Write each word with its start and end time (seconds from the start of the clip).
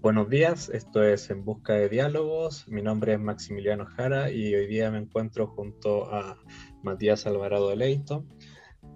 Buenos 0.00 0.30
días, 0.30 0.68
esto 0.68 1.02
es 1.02 1.28
En 1.28 1.44
Busca 1.44 1.72
de 1.72 1.88
Diálogos. 1.88 2.68
Mi 2.68 2.82
nombre 2.82 3.14
es 3.14 3.18
Maximiliano 3.20 3.84
Jara 3.84 4.30
y 4.30 4.54
hoy 4.54 4.68
día 4.68 4.92
me 4.92 4.98
encuentro 4.98 5.48
junto 5.48 6.14
a 6.14 6.38
Matías 6.84 7.26
Alvarado 7.26 7.68
de 7.70 7.76
Leito 7.76 8.24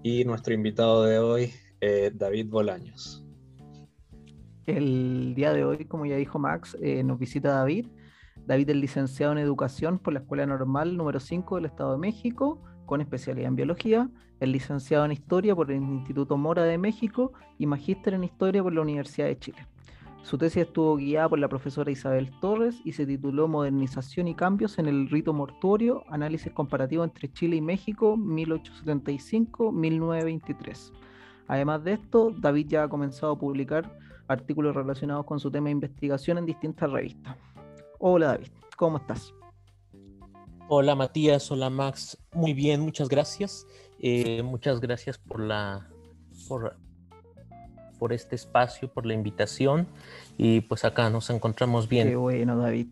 y 0.05 0.25
nuestro 0.25 0.55
invitado 0.55 1.03
de 1.03 1.19
hoy, 1.19 1.53
eh, 1.81 2.13
David 2.15 2.47
Bolaños. 2.49 3.27
El 4.65 5.35
día 5.35 5.53
de 5.53 5.65
hoy, 5.65 5.87
como 5.87 6.07
ya 6.07 6.15
dijo 6.15 6.39
Max, 6.39 6.79
eh, 6.81 7.03
nos 7.03 7.19
visita 7.19 7.51
David. 7.51 7.89
David 8.47 8.71
es 8.71 8.77
licenciado 8.77 9.33
en 9.33 9.39
Educación 9.39 9.99
por 9.99 10.13
la 10.13 10.21
Escuela 10.21 10.47
Normal 10.47 10.97
número 10.97 11.19
5 11.19 11.57
del 11.57 11.65
Estado 11.65 11.93
de 11.93 11.99
México, 11.99 12.63
con 12.87 13.01
especialidad 13.01 13.49
en 13.49 13.57
Biología. 13.57 14.09
Es 14.39 14.49
licenciado 14.49 15.05
en 15.05 15.11
Historia 15.11 15.57
por 15.57 15.73
el 15.73 15.79
Instituto 15.79 16.37
Mora 16.37 16.63
de 16.63 16.79
México 16.79 17.33
y 17.59 17.67
magíster 17.67 18.15
en 18.15 18.23
Historia 18.23 18.63
por 18.63 18.73
la 18.73 18.83
Universidad 18.83 19.27
de 19.27 19.39
Chile. 19.41 19.67
Su 20.23 20.39
tesis 20.39 20.63
estuvo 20.63 20.97
guiada 20.97 21.29
por 21.29 21.39
la 21.41 21.49
profesora 21.49 21.91
Isabel 21.91 22.31
Torres 22.41 22.81
y 22.85 22.93
se 22.93 23.05
tituló 23.07 23.49
Modernización 23.49 24.29
y 24.29 24.37
cambios 24.37 24.79
en 24.79 24.87
el 24.87 25.11
rito 25.11 25.33
mortuorio, 25.33 26.05
análisis 26.09 26.53
comparativo 26.53 27.03
entre 27.03 27.33
Chile 27.33 27.57
y 27.57 27.61
México 27.61 28.17
1875-1923. 28.17 30.93
Además 31.49 31.83
de 31.83 31.95
esto, 31.95 32.33
David 32.39 32.69
ya 32.69 32.85
ha 32.85 32.89
comenzado 32.89 33.33
a 33.33 33.39
publicar 33.39 33.99
artículos 34.29 34.77
relacionados 34.77 35.27
con 35.27 35.41
su 35.41 35.51
tema 35.51 35.65
de 35.67 35.73
investigación 35.73 36.39
en 36.39 36.47
distintas 36.47 36.89
revistas. 36.91 37.37
Hola 37.99 38.29
David, 38.29 38.53
¿cómo 38.77 38.99
estás? 38.99 39.35
Hola 40.69 40.95
Matías, 40.95 41.51
hola 41.51 41.69
Max, 41.69 42.17
muy 42.33 42.55
bien, 42.55 42.81
muchas 42.81 43.09
gracias. 43.09 43.67
Eh, 43.99 44.45
muchas 44.45 44.79
gracias 44.81 45.19
por 45.19 45.41
la 45.41 45.89
por 46.49 46.77
por 48.03 48.13
este 48.13 48.35
espacio, 48.35 48.93
por 48.93 49.07
la 49.07 49.15
invitación 49.15 49.87
y 50.37 50.63
pues 50.63 50.85
acá 50.85 51.09
nos 51.09 51.31
encontramos 51.31 51.89
bien. 51.89 52.09
Qué 52.09 52.17
bueno, 52.17 52.59
David. 52.59 52.89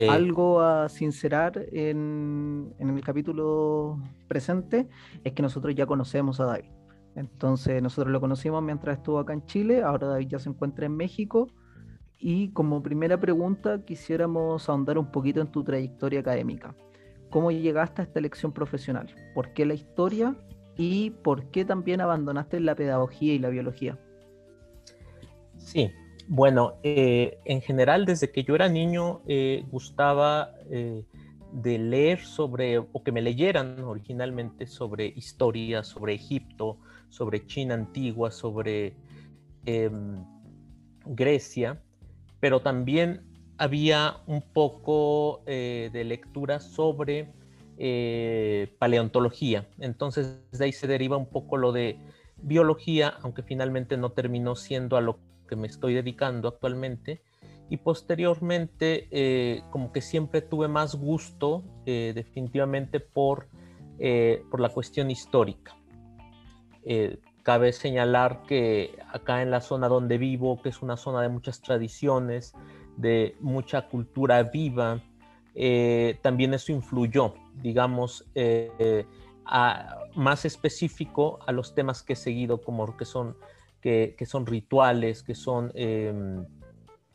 Eh, 0.00 0.08
Algo 0.08 0.60
a 0.60 0.88
sincerar 0.88 1.64
en, 1.70 2.74
en, 2.80 2.90
el 2.90 3.04
capítulo 3.04 3.96
presente 4.26 4.88
es 5.22 5.34
que 5.34 5.42
nosotros 5.42 5.72
ya 5.76 5.86
conocemos 5.86 6.40
a 6.40 6.46
David. 6.46 6.72
Entonces 7.14 7.80
nosotros 7.80 8.10
lo 8.10 8.20
conocimos 8.20 8.60
mientras 8.60 8.96
estuvo 8.96 9.20
acá 9.20 9.34
en 9.34 9.46
Chile, 9.46 9.84
ahora 9.84 10.08
David 10.08 10.26
ya 10.26 10.40
se 10.40 10.48
encuentra 10.48 10.86
en 10.86 10.96
México 10.96 11.46
y 12.18 12.48
como 12.48 12.82
primera 12.82 13.20
pregunta 13.20 13.84
quisiéramos 13.84 14.68
ahondar 14.68 14.98
un 14.98 15.12
poquito 15.12 15.42
en 15.42 15.46
tu 15.46 15.62
trayectoria 15.62 16.18
académica. 16.18 16.74
¿Cómo 17.30 17.52
llegaste 17.52 18.02
a 18.02 18.04
esta 18.06 18.18
elección 18.18 18.50
profesional? 18.50 19.14
¿Por 19.32 19.52
qué 19.52 19.64
la 19.64 19.74
historia? 19.74 20.34
¿Y 20.76 21.10
por 21.10 21.52
qué 21.52 21.64
también 21.64 22.00
abandonaste 22.00 22.58
la 22.58 22.74
pedagogía 22.74 23.32
y 23.32 23.38
la 23.38 23.50
biología? 23.50 23.96
Sí, 25.64 25.90
bueno, 26.28 26.74
eh, 26.82 27.38
en 27.44 27.60
general 27.62 28.04
desde 28.04 28.30
que 28.30 28.44
yo 28.44 28.54
era 28.54 28.68
niño 28.68 29.22
eh, 29.26 29.64
gustaba 29.70 30.54
eh, 30.70 31.04
de 31.52 31.78
leer 31.78 32.20
sobre, 32.20 32.78
o 32.78 33.02
que 33.02 33.12
me 33.12 33.22
leyeran 33.22 33.82
originalmente 33.82 34.66
sobre 34.66 35.06
historia, 35.06 35.82
sobre 35.82 36.14
Egipto, 36.14 36.78
sobre 37.08 37.46
China 37.46 37.74
antigua, 37.74 38.30
sobre 38.30 38.94
em, 39.64 40.22
Grecia, 41.06 41.80
pero 42.40 42.60
también 42.60 43.22
había 43.56 44.18
un 44.26 44.42
poco 44.42 45.42
de 45.46 46.04
lectura 46.04 46.58
sobre 46.60 47.32
paleontología. 48.78 49.68
Entonces 49.78 50.40
de 50.50 50.64
ahí 50.64 50.72
se 50.72 50.86
deriva 50.86 51.16
un 51.16 51.26
poco 51.26 51.56
lo 51.56 51.72
de 51.72 51.98
biología, 52.36 53.14
aunque 53.22 53.42
finalmente 53.42 53.96
no 53.96 54.10
terminó 54.10 54.56
siendo 54.56 54.96
a 54.96 55.00
lo 55.00 55.18
que 55.46 55.56
me 55.56 55.66
estoy 55.66 55.94
dedicando 55.94 56.48
actualmente. 56.48 57.20
Y 57.70 57.78
posteriormente, 57.78 59.08
eh, 59.10 59.62
como 59.70 59.92
que 59.92 60.00
siempre 60.00 60.42
tuve 60.42 60.68
más 60.68 60.94
gusto 60.94 61.64
eh, 61.86 62.12
definitivamente 62.14 63.00
por, 63.00 63.48
eh, 63.98 64.42
por 64.50 64.60
la 64.60 64.68
cuestión 64.68 65.10
histórica. 65.10 65.76
cabe 67.42 67.72
señalar 67.72 68.42
que 68.46 68.98
acá 69.12 69.42
en 69.42 69.50
la 69.50 69.60
zona 69.60 69.88
donde 69.88 70.18
vivo, 70.18 70.60
que 70.62 70.70
es 70.70 70.82
una 70.82 70.96
zona 70.96 71.20
de 71.22 71.28
muchas 71.28 71.60
tradiciones, 71.60 72.54
de 72.96 73.36
mucha 73.40 73.88
cultura 73.88 74.42
viva, 74.42 75.02
también 76.22 76.54
eso 76.54 76.72
influyó, 76.72 77.34
digamos, 77.62 78.24
a, 79.46 79.98
más 80.14 80.44
específico 80.44 81.38
a 81.46 81.52
los 81.52 81.74
temas 81.74 82.02
que 82.02 82.14
he 82.14 82.16
seguido, 82.16 82.60
como 82.62 82.96
que 82.96 83.04
son 83.04 83.36
que, 83.84 84.24
son 84.24 84.46
rituales, 84.46 85.22
que 85.22 85.34
son 85.34 85.70
em, 85.74 86.46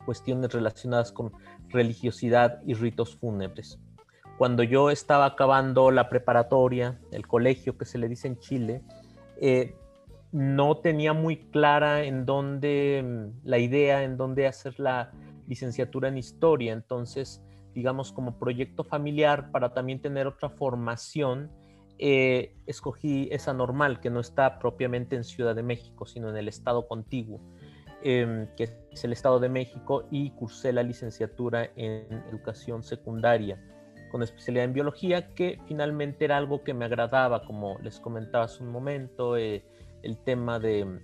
cuestiones 0.04 0.52
relacionadas 0.52 1.10
con 1.10 1.32
religiosidad 1.68 2.62
y 2.64 2.74
ritos 2.74 3.16
fúnebres. 3.16 3.80
Cuando 4.38 4.62
yo 4.62 4.90
estaba 4.90 5.26
acabando 5.26 5.90
la 5.90 6.08
preparatoria, 6.08 7.00
el 7.10 7.26
colegio 7.26 7.76
que 7.76 7.84
se 7.84 7.98
le 7.98 8.08
dice 8.08 8.28
en 8.28 8.38
Chile, 8.38 8.82
eh, 9.40 9.74
no 10.30 10.76
tenía 10.76 11.12
muy 11.12 11.38
clara 11.50 12.04
en 12.04 12.24
dónde, 12.24 12.98
em, 12.98 13.32
la 13.42 13.58
idea 13.58 14.04
en 14.04 14.16
dónde 14.16 14.46
hacer 14.46 14.78
la 14.78 15.10
licenciatura 15.48 16.08
en 16.08 16.18
historia. 16.18 16.72
Entonces, 16.72 17.42
digamos, 17.74 18.12
como 18.12 18.38
proyecto 18.38 18.84
familiar 18.84 19.50
para 19.50 19.74
también 19.74 20.00
tener 20.00 20.28
otra 20.28 20.50
formación, 20.50 21.50
eh, 22.02 22.54
escogí 22.66 23.28
esa 23.30 23.52
normal, 23.52 24.00
que 24.00 24.08
no 24.08 24.20
está 24.20 24.58
propiamente 24.58 25.16
en 25.16 25.24
Ciudad 25.24 25.54
de 25.54 25.62
México, 25.62 26.06
sino 26.06 26.30
en 26.30 26.36
el 26.38 26.48
estado 26.48 26.88
contiguo, 26.88 27.40
em, 28.02 28.48
que 28.56 28.64
es 28.90 29.04
el 29.04 29.12
estado 29.12 29.38
de 29.38 29.50
México, 29.50 30.08
y 30.10 30.30
cursé 30.30 30.72
la 30.72 30.82
licenciatura 30.82 31.70
en 31.76 32.24
educación 32.30 32.82
secundaria 32.82 33.62
con 34.10 34.22
especialidad 34.22 34.64
en 34.64 34.72
biología, 34.72 35.34
que 35.34 35.60
finalmente 35.66 36.24
era 36.24 36.38
algo 36.38 36.64
que 36.64 36.72
me 36.74 36.86
agradaba, 36.86 37.44
como 37.44 37.78
les 37.80 38.00
comentaba 38.00 38.44
hace 38.44 38.62
un 38.62 38.70
momento, 38.70 39.36
eh, 39.36 39.62
el 40.02 40.16
tema 40.18 40.58
de 40.58 41.00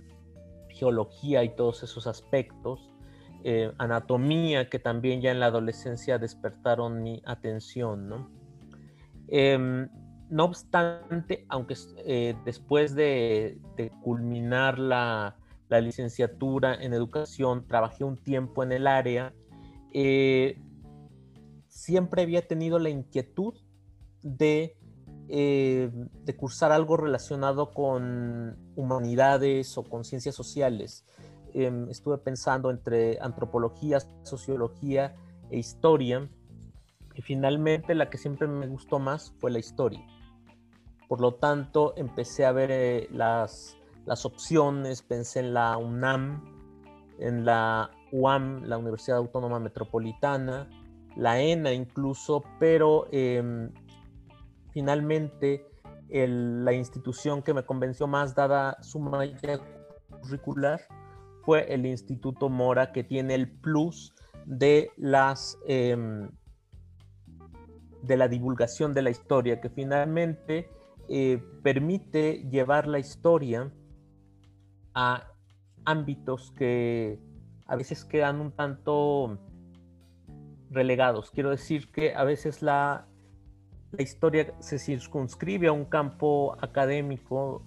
geología 0.71 1.45
y 1.45 1.51
todos 1.51 1.83
esos 1.83 2.07
aspectos, 2.07 2.91
eh, 3.45 3.71
anatomía, 3.79 4.71
que 4.71 4.79
también 4.79 5.21
ya 5.21 5.31
en 5.31 5.41
la 5.41 5.47
adolescencia 5.47 6.19
despertaron 6.19 7.03
mi 7.03 7.23
atención, 7.27 8.09
¿no? 8.09 8.31
Em, 9.29 9.89
no 10.29 10.45
obstante, 10.45 11.47
aunque 11.49 11.77
eh, 11.99 12.35
después 12.45 12.95
de, 12.95 13.61
culminar 14.03 14.79
la, 14.79 15.37
licenciatura 15.69 16.75
en 16.75 16.95
educación, 16.95 17.67
trabajé 17.67 18.05
un 18.05 18.17
tiempo 18.17 18.63
en 18.63 18.73
el 18.73 18.87
área, 18.87 19.35
eh, 19.93 20.61
siempre 21.69 22.23
había 22.23 22.47
tenido 22.47 22.79
la 22.79 22.89
inquietud 22.89 23.55
de, 24.23 24.77
eh, 25.29 25.91
de, 26.25 26.37
cursar 26.37 26.73
algo 26.73 26.97
relacionado 26.97 27.71
con 27.73 28.57
humanidades 28.77 29.77
o 29.77 29.85
con 29.85 30.05
ciencias 30.05 30.35
sociales. 30.35 31.05
Em, 31.53 31.89
estuve 31.89 32.19
pensando 32.19 32.71
entre 32.71 33.19
antropología, 33.21 33.99
sociología 34.23 35.17
e 35.51 35.59
historia. 35.59 36.29
Y 37.15 37.23
finalmente 37.23 37.95
la 37.95 38.11
que 38.11 38.19
siempre 38.19 38.47
me 38.47 38.67
gustó 38.67 38.99
más 38.99 39.33
fue 39.41 39.51
la 39.51 39.59
historia. 39.59 40.07
Por 41.09 41.21
lo 41.21 41.35
tanto, 41.35 41.95
empecé 41.97 42.45
a 42.45 42.53
ver 42.53 42.71
eh, 42.73 43.09
las, 43.13 43.77
opciones, 44.25 45.03
pensé 45.03 45.41
en 45.41 45.55
la 45.55 45.77
UNAM, 45.77 46.43
en 47.19 47.45
la 47.45 47.91
UAM, 48.13 48.65
la 48.65 48.79
Universidad 48.79 49.19
Autónoma 49.19 49.61
Metropolitana, 49.61 50.69
la 51.17 51.41
ENA 51.41 51.73
incluso, 51.73 52.45
pero 52.59 53.07
em, 53.11 53.73
finalmente 54.71 55.67
la 56.09 56.73
institución 56.73 57.43
que 57.43 57.53
me 57.53 57.65
convenció 57.65 58.07
más, 58.07 58.35
dada 58.35 58.77
su 58.83 59.01
malla 59.01 59.61
curricular, 60.23 60.81
fue 61.43 61.73
el 61.73 61.87
Instituto 61.87 62.49
Mora, 62.49 62.93
que 62.93 63.03
tiene 63.03 63.35
el 63.35 63.51
plus 63.51 64.13
de 64.45 64.91
las 64.97 65.59
em, 65.67 66.29
de 68.03 68.17
la 68.17 68.29
divulgación 68.29 68.93
de 68.93 69.03
la 69.03 69.11
historia, 69.11 69.61
que 69.61 69.69
finalmente 69.69 70.71
eh, 71.09 71.43
permite 71.63 72.49
llevar 72.51 72.87
la 72.87 72.99
historia 72.99 73.73
a 74.95 75.33
ámbitos 75.85 76.53
que 76.53 77.19
a 77.67 77.77
veces 77.77 78.05
quedan 78.05 78.41
un 78.41 78.53
tanto 78.53 79.39
relegados. 80.71 81.31
Quiero 81.31 81.51
decir 81.51 81.91
que 81.93 82.15
a 82.15 82.25
veces 82.25 82.63
la, 82.63 83.07
historia 83.99 84.53
se 84.59 84.79
circunscribe 84.79 85.69
a 85.69 85.73
un 85.73 85.87
campo 85.87 86.57
académico 86.61 87.67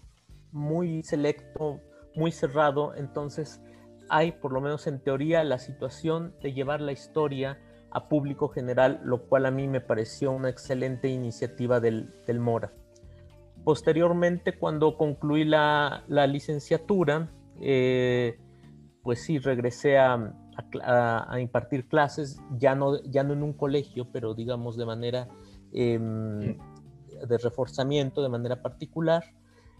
muy 0.51 1.01
selecto, 1.03 1.79
muy 2.15 2.31
cerrado, 2.31 2.93
entonces 2.95 3.61
hay, 4.09 4.33
por 4.33 4.51
lo 4.51 4.61
menos 4.61 4.85
en 4.85 4.99
teoría, 4.99 5.43
la 5.43 5.59
situación 5.59 6.35
de 6.41 6.53
llevar 6.53 6.81
la 6.81 6.91
historia 6.91 7.59
a 7.91 8.09
público 8.09 8.49
general, 8.49 9.01
lo 9.03 9.27
cual 9.27 9.45
a 9.45 9.51
mí 9.51 9.67
me 9.67 9.81
pareció 9.81 10.31
una 10.31 10.49
excelente 10.49 11.07
iniciativa 11.07 11.79
del, 11.79 12.13
del 12.27 12.39
Mora. 12.39 12.73
Posteriormente, 13.63 14.57
cuando 14.57 14.97
concluí 14.97 15.45
la, 15.45 16.03
licenciatura, 16.07 17.31
eh, 17.61 18.37
pues 19.03 19.21
sí, 19.21 19.39
regresé 19.39 19.97
a, 19.97 20.33
a, 20.83 21.39
impartir 21.39 21.87
clases, 21.87 22.39
ya 22.57 22.75
no, 22.75 23.01
ya 23.03 23.23
no 23.23 23.33
en 23.33 23.43
un 23.43 23.53
colegio, 23.53 24.07
pero 24.11 24.33
digamos 24.33 24.77
de 24.77 24.85
manera 24.85 25.27
em, 25.71 26.57
de 27.27 27.37
reforzamiento, 27.41 28.21
de 28.21 28.29
manera 28.29 28.61
particular. 28.61 29.23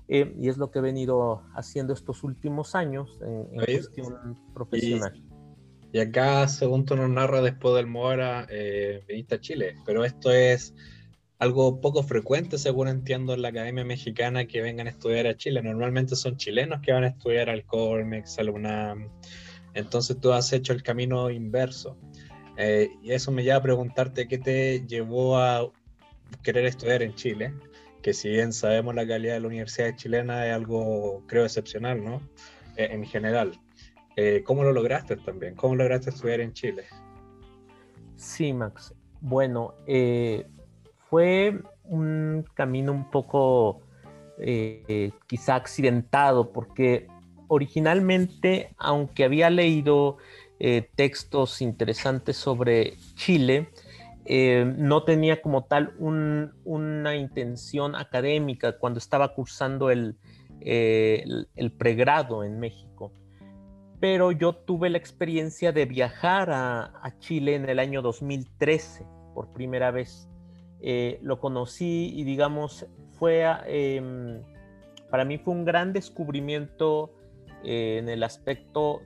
Eh, 0.08 0.34
y 0.40 0.50
es 0.50 0.58
lo 0.58 0.72
que 0.72 0.80
he 0.80 0.82
venido 0.82 1.44
haciendo 1.54 1.94
estos 1.94 2.24
últimos 2.24 2.74
años 2.74 3.20
en, 3.22 3.46
cuestión 3.64 4.38
profesional. 4.56 5.24
Y, 5.92 6.00
acá, 6.00 6.48
según 6.48 6.86
tú 6.86 6.96
nos 6.96 7.10
narras, 7.10 7.44
después 7.44 7.76
del 7.76 7.86
Mora, 7.86 8.48
eh, 8.50 9.04
viniste 9.08 9.36
a 9.36 9.40
Chile, 9.40 9.76
pero 9.86 10.04
esto 10.04 10.32
es 10.32 10.74
algo 11.40 11.80
poco 11.80 12.04
frecuente, 12.04 12.58
según 12.58 12.90
entiendo, 12.90 13.34
en 13.34 13.42
la 13.42 13.48
Academia 13.48 13.86
Mexicana 13.86 14.46
que 14.46 14.62
vengan 14.62 14.88
a 14.88 14.90
estudiar 14.90 15.26
a 15.26 15.38
Chile. 15.38 15.62
Normalmente 15.62 16.18
son 16.18 16.36
chilenos 16.36 16.82
que 16.82 16.92
van 16.92 17.06
a 17.06 17.08
estudiar 17.08 17.50
al 17.50 17.66
Colmex, 17.66 18.38
al 18.40 18.50
UNAM. 18.50 19.10
Entonces 19.74 20.20
tú 20.20 20.34
has 20.34 20.52
hecho 20.52 20.74
el 20.74 20.84
camino 20.84 21.30
inverso. 21.30 21.98
Eh, 22.58 22.90
y 23.02 23.14
eso 23.14 23.32
me 23.32 23.44
lleva 23.44 23.56
a 23.56 23.62
preguntarte 23.62 24.28
qué 24.28 24.38
te 24.38 24.86
llevó 24.86 25.38
a 25.38 25.72
querer 26.44 26.66
estudiar 26.66 27.02
en 27.04 27.16
Chile, 27.16 27.54
que 28.02 28.14
si 28.14 28.30
bien 28.30 28.52
sabemos 28.52 28.94
la 28.94 29.08
calidad 29.08 29.36
de 29.36 29.40
la 29.40 29.48
universidad 29.48 29.96
chilena 29.96 30.46
es 30.46 30.54
algo, 30.54 31.24
creo, 31.26 31.46
excepcional, 31.46 32.04
¿no? 32.04 32.22
Eh, 32.76 32.90
en 32.92 33.06
general. 33.06 33.58
Eh, 34.18 34.44
¿Cómo 34.46 34.66
lo 34.66 34.74
lograste 34.74 35.16
también? 35.16 35.56
¿Cómo 35.56 35.76
lograste 35.76 36.10
estudiar 36.10 36.42
en 36.42 36.52
Chile? 36.52 36.84
Sí, 38.18 38.52
Max. 38.52 38.94
Bueno, 39.22 39.74
fue 41.10 41.62
un 41.84 42.46
camino 42.54 42.92
un 42.92 43.10
poco 43.10 43.82
quizá 45.28 45.56
accidentado 45.56 46.54
porque 46.54 47.08
originalmente, 47.50 48.74
aunque 48.78 49.26
había 49.26 49.50
leído 49.50 50.18
eh, 50.60 50.90
textos 50.96 51.62
interesantes 51.62 52.38
sobre 52.38 52.94
Chile, 53.16 53.70
eh, 54.26 54.72
no 54.78 55.04
tenía 55.04 55.42
como 55.42 55.66
tal 55.66 55.96
una 55.98 57.16
intención 57.16 57.96
académica 57.96 58.78
cuando 58.78 59.00
estaba 59.00 59.34
cursando 59.34 59.90
eh, 59.92 61.26
el, 61.56 61.72
pregrado 61.72 62.44
en 62.44 62.60
México. 62.60 63.12
Pero 64.00 64.32
yo 64.32 64.54
tuve 64.54 64.90
la 64.90 64.98
experiencia 64.98 65.72
de 65.72 65.86
viajar 65.86 66.52
a, 66.52 67.16
Chile 67.20 67.56
en 67.56 67.68
el 67.68 67.80
año 67.80 68.02
2013 68.02 69.04
por 69.34 69.52
primera 69.52 69.92
vez. 69.92 70.29
Lo 70.82 71.40
conocí 71.40 72.14
y 72.16 72.24
digamos, 72.24 72.86
fue, 73.20 73.46
em, 73.66 74.42
para 75.10 75.26
mí 75.26 75.38
fue 75.38 75.54
un 75.54 75.66
gran 75.66 75.92
descubrimiento 75.92 77.12
eh, 77.64 77.98
en 78.00 78.08
el 78.08 78.24
aspecto, 78.24 79.02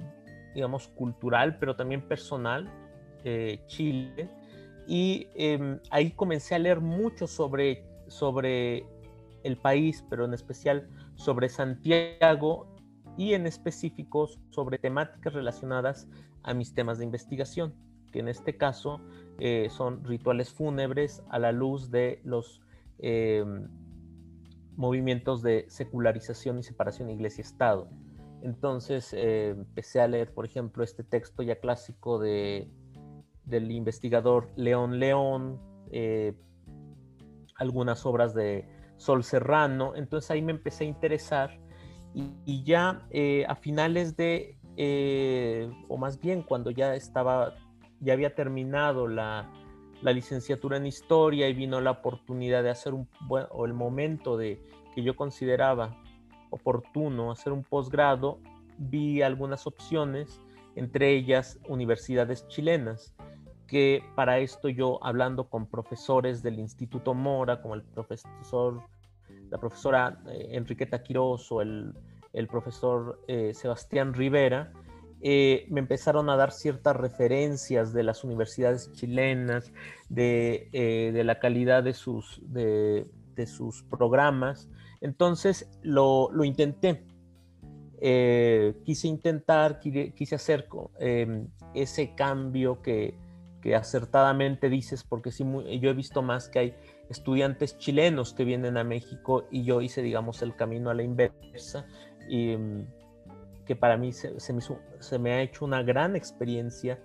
digamos, 0.53 0.87
cultural, 0.89 1.57
pero 1.57 1.75
también 1.75 2.07
personal, 2.07 2.69
eh, 3.23 3.61
Chile. 3.65 4.29
Y 4.87 5.27
em, 5.35 5.79
ahí 5.89 6.11
comencé 6.11 6.53
a 6.55 6.59
leer 6.59 6.79
mucho 6.81 7.25
sobre, 7.25 7.83
sobre 8.07 8.85
el 9.43 9.57
país, 9.57 10.05
pero 10.09 10.25
en 10.25 10.33
especial 10.33 10.87
sobre 11.15 11.49
Santiago 11.49 12.67
y 13.17 13.33
en 13.33 13.47
específico 13.47 14.27
sobre 14.51 14.77
temáticas 14.77 15.33
relacionadas 15.33 16.07
a 16.43 16.53
mis 16.53 16.73
temas 16.73 16.99
de 16.99 17.05
investigación, 17.05 17.73
que 18.11 18.19
en 18.19 18.27
este 18.27 18.57
caso 18.57 19.01
eh, 19.39 19.67
son 19.69 20.03
rituales 20.03 20.51
fúnebres 20.51 21.23
a 21.29 21.39
la 21.39 21.51
luz 21.51 21.89
de 21.91 22.21
los 22.23 22.61
em, 22.99 23.67
movimientos 24.75 25.41
de 25.41 25.65
secularización 25.69 26.59
y 26.59 26.63
separación 26.63 27.09
iglesia-estado. 27.09 27.89
Entonces 28.41 29.13
eh, 29.13 29.49
empecé 29.49 30.01
a 30.01 30.07
leer, 30.07 30.33
por 30.33 30.45
ejemplo, 30.45 30.83
este 30.83 31.03
texto 31.03 31.43
ya 31.43 31.59
clásico 31.59 32.19
de, 32.19 32.67
del 33.45 33.71
investigador 33.71 34.51
León 34.57 34.99
León, 34.99 35.61
eh, 35.91 36.33
algunas 37.55 38.05
obras 38.05 38.33
de 38.33 38.67
Sol 38.97 39.23
Serrano, 39.23 39.95
entonces 39.95 40.29
ahí 40.31 40.41
me 40.41 40.51
empecé 40.51 40.83
a 40.83 40.87
interesar 40.87 41.59
y, 42.13 42.63
ya 42.63 43.07
eh, 43.11 43.45
a 43.47 43.55
finales 43.55 44.15
de, 44.17 44.57
o 45.87 45.97
más 45.97 46.19
bien 46.19 46.43
cuando 46.43 46.69
ya 46.69 46.95
estaba, 46.95 47.55
ya 48.03 48.13
había 48.13 48.35
terminado 48.35 49.07
la, 49.07 49.49
la, 50.01 50.11
licenciatura 50.11 50.77
en 50.77 50.85
historia 50.85 51.47
y 51.47 51.53
vino 51.53 51.81
la 51.81 51.91
oportunidad 51.91 52.63
de 52.63 52.69
hacer 52.69 52.93
un, 52.93 53.07
o 53.29 53.65
el 53.65 53.73
momento 53.73 54.37
de 54.37 54.61
que 54.93 55.03
yo 55.03 55.15
consideraba 55.15 55.97
oportuno 56.53 57.31
hacer 57.31 57.51
un 57.51 57.63
posgrado, 57.63 58.39
vi 58.77 59.21
algunas 59.21 59.65
opciones, 59.65 60.39
entre 60.75 61.13
ellas 61.13 61.59
universidades 61.67 62.47
chilenas, 62.47 63.15
que 63.67 64.03
para 64.15 64.39
esto 64.39 64.69
yo 64.69 65.03
hablando 65.03 65.49
con 65.49 65.65
profesores 65.65 66.43
del 66.43 66.59
Instituto 66.59 67.13
Mora, 67.13 67.61
como 67.61 67.73
el 67.73 67.81
profesor, 67.81 68.83
la 69.49 69.57
profesora 69.57 70.21
eh, 70.27 70.49
Enriqueta 70.51 71.01
Quiroz 71.01 71.51
o 71.51 71.61
el, 71.61 71.95
profesor 72.49 73.19
eh, 73.27 73.53
Sebastián 73.53 74.13
Rivera, 74.13 74.71
eh, 75.23 75.65
me 75.69 75.79
empezaron 75.79 76.29
a 76.29 76.35
dar 76.35 76.51
ciertas 76.51 76.95
referencias 76.95 77.93
de 77.93 78.03
las 78.03 78.23
universidades 78.23 78.91
chilenas, 78.91 79.71
de, 80.09 81.21
la 81.23 81.39
calidad 81.39 81.81
de 81.81 81.93
sus, 81.93 82.41
de, 82.43 83.07
de 83.35 83.47
sus 83.47 83.83
programas, 83.83 84.69
entonces 85.03 85.69
lo, 85.81 86.29
intenté. 86.43 87.05
Eh, 87.99 88.73
quise 88.83 89.07
intentar, 89.07 89.79
quise 89.79 90.35
hacer 90.35 90.67
em, 90.99 91.47
ese 91.73 92.15
cambio 92.15 92.81
que, 92.81 93.15
acertadamente 93.75 94.69
dices, 94.69 95.05
porque 95.05 95.31
sí, 95.31 95.45
yo 95.79 95.89
he 95.89 95.93
visto 95.93 96.21
más 96.21 96.49
que 96.49 96.59
hay 96.59 96.75
estudiantes 97.09 97.77
chilenos 97.77 98.33
que 98.33 98.43
vienen 98.43 98.75
a 98.75 98.83
México 98.83 99.47
y 99.51 99.63
yo 99.63 99.81
hice, 99.81 100.01
digamos, 100.01 100.41
el 100.41 100.55
camino 100.55 100.89
a 100.89 100.93
la 100.93 101.03
inversa 101.03 101.85
y 102.27 102.51
em, 102.51 102.87
que 103.65 103.75
para 103.75 103.97
mí 103.97 104.11
se, 104.11 105.19
me, 105.19 105.31
ha 105.31 105.41
hecho 105.41 105.65
una 105.65 105.83
gran 105.83 106.15
experiencia, 106.15 106.99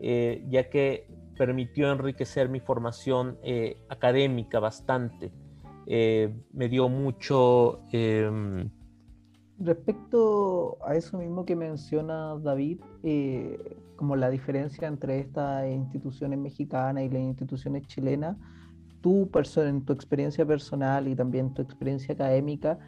eh, 0.00 0.44
ya 0.48 0.68
que 0.70 1.06
permitió 1.36 1.90
enriquecer 1.90 2.48
mi 2.48 2.60
formación 2.60 3.38
eh, 3.42 3.76
académica 3.88 4.60
bastante. 4.60 5.32
Eh, 5.86 6.34
me 6.52 6.68
dio 6.68 6.88
mucho... 6.88 7.82
Em, 7.92 8.70
Respecto 9.56 10.78
a 10.84 10.96
eso 10.96 11.16
mismo 11.16 11.44
que 11.44 11.54
menciona 11.54 12.36
David, 12.36 12.80
eh, 13.04 13.78
como 13.94 14.16
la 14.16 14.28
diferencia 14.28 14.88
entre 14.88 15.20
estas 15.20 15.70
instituciones 15.70 16.40
mexicanas 16.40 17.04
y 17.04 17.08
las 17.08 17.22
instituciones 17.22 17.86
chilenas, 17.86 18.36
tú 19.00 19.30
en 19.56 19.84
tu 19.84 19.92
experiencia 19.92 20.44
personal 20.44 21.06
y 21.06 21.14
también 21.14 21.54
tu 21.54 21.62
experiencia 21.62 22.14
académica, 22.14 22.78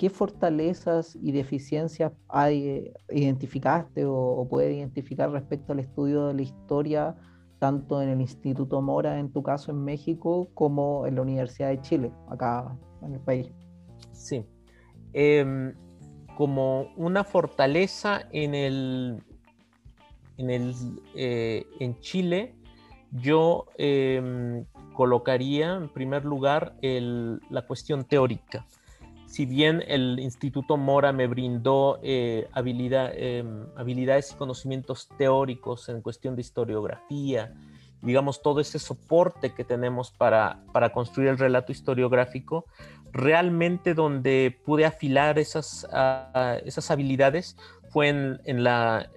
¿qué 0.00 0.08
fortalezas 0.08 1.14
y 1.20 1.30
deficiencias 1.30 2.10
hay, 2.26 2.90
identificaste 3.10 4.06
o, 4.06 4.14
o 4.14 4.48
puedes 4.48 4.74
identificar 4.74 5.30
respecto 5.30 5.74
al 5.74 5.80
estudio 5.80 6.28
de 6.28 6.32
la 6.32 6.40
historia 6.40 7.16
tanto 7.58 8.00
en 8.00 8.08
el 8.08 8.22
Instituto 8.22 8.80
Mora, 8.80 9.18
en 9.18 9.30
tu 9.30 9.42
caso 9.42 9.72
en 9.72 9.84
México, 9.84 10.48
como 10.54 11.06
en 11.06 11.16
la 11.16 11.20
Universidad 11.20 11.68
de 11.68 11.82
Chile, 11.82 12.12
acá 12.30 12.74
en 13.02 13.12
el 13.12 13.20
país. 13.20 13.52
Sí. 14.12 14.42
Em, 15.12 15.74
como 16.34 16.90
una 16.96 17.22
fortaleza 17.22 18.22
en 18.32 18.54
el, 18.54 19.22
en, 20.38 20.48
el, 20.48 20.74
eh, 21.14 21.66
en 21.78 22.00
Chile, 22.00 22.54
yo 23.12 23.66
em, 23.76 24.64
colocaría 24.94 25.74
en 25.74 25.90
primer 25.90 26.24
lugar 26.24 26.78
la 26.80 27.66
cuestión 27.66 28.04
teórica 28.04 28.64
si 29.30 29.46
bien 29.46 29.84
el 29.86 30.18
Instituto 30.18 30.76
Mora 30.76 31.12
me 31.12 31.28
brindó 31.28 32.00
eh, 32.02 32.48
em, 32.52 33.66
habilidades 33.76 34.32
y 34.32 34.34
conocimientos 34.34 35.08
teóricos 35.16 35.88
en 35.88 36.02
cuestión 36.02 36.34
de 36.34 36.40
historiografía, 36.40 37.54
digamos, 38.02 38.42
todo 38.42 38.58
ese 38.58 38.80
soporte 38.80 39.54
que 39.54 39.62
tenemos 39.62 40.10
para, 40.10 40.64
construir 40.92 41.28
el 41.28 41.38
relato 41.38 41.70
historiográfico, 41.70 42.66
realmente 43.12 43.94
donde 43.94 44.58
pude 44.64 44.84
afilar 44.84 45.38
esas, 45.38 45.86
habilidades 46.90 47.56
fue 47.90 48.08
en, 48.08 48.64
la, 48.64 49.08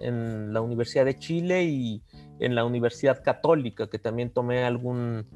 Universidad 0.62 1.06
de 1.06 1.18
Chile 1.18 1.64
y 1.64 2.04
en 2.38 2.54
la 2.54 2.64
Universidad 2.64 3.20
Católica, 3.20 3.88
que 3.88 3.98
también 3.98 4.30
tomé 4.30 4.62
algún, 4.62 5.26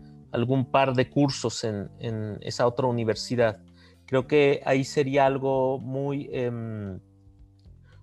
par 0.71 0.95
de 0.95 1.11
cursos 1.11 1.65
en 1.65 2.39
esa 2.43 2.65
otra 2.65 2.87
universidad. 2.87 3.59
Creo 4.09 4.27
que 4.27 4.63
ahí 4.65 4.85
sería 4.85 5.27
algo 5.27 5.79
muy, 5.79 6.31
em, 6.33 6.99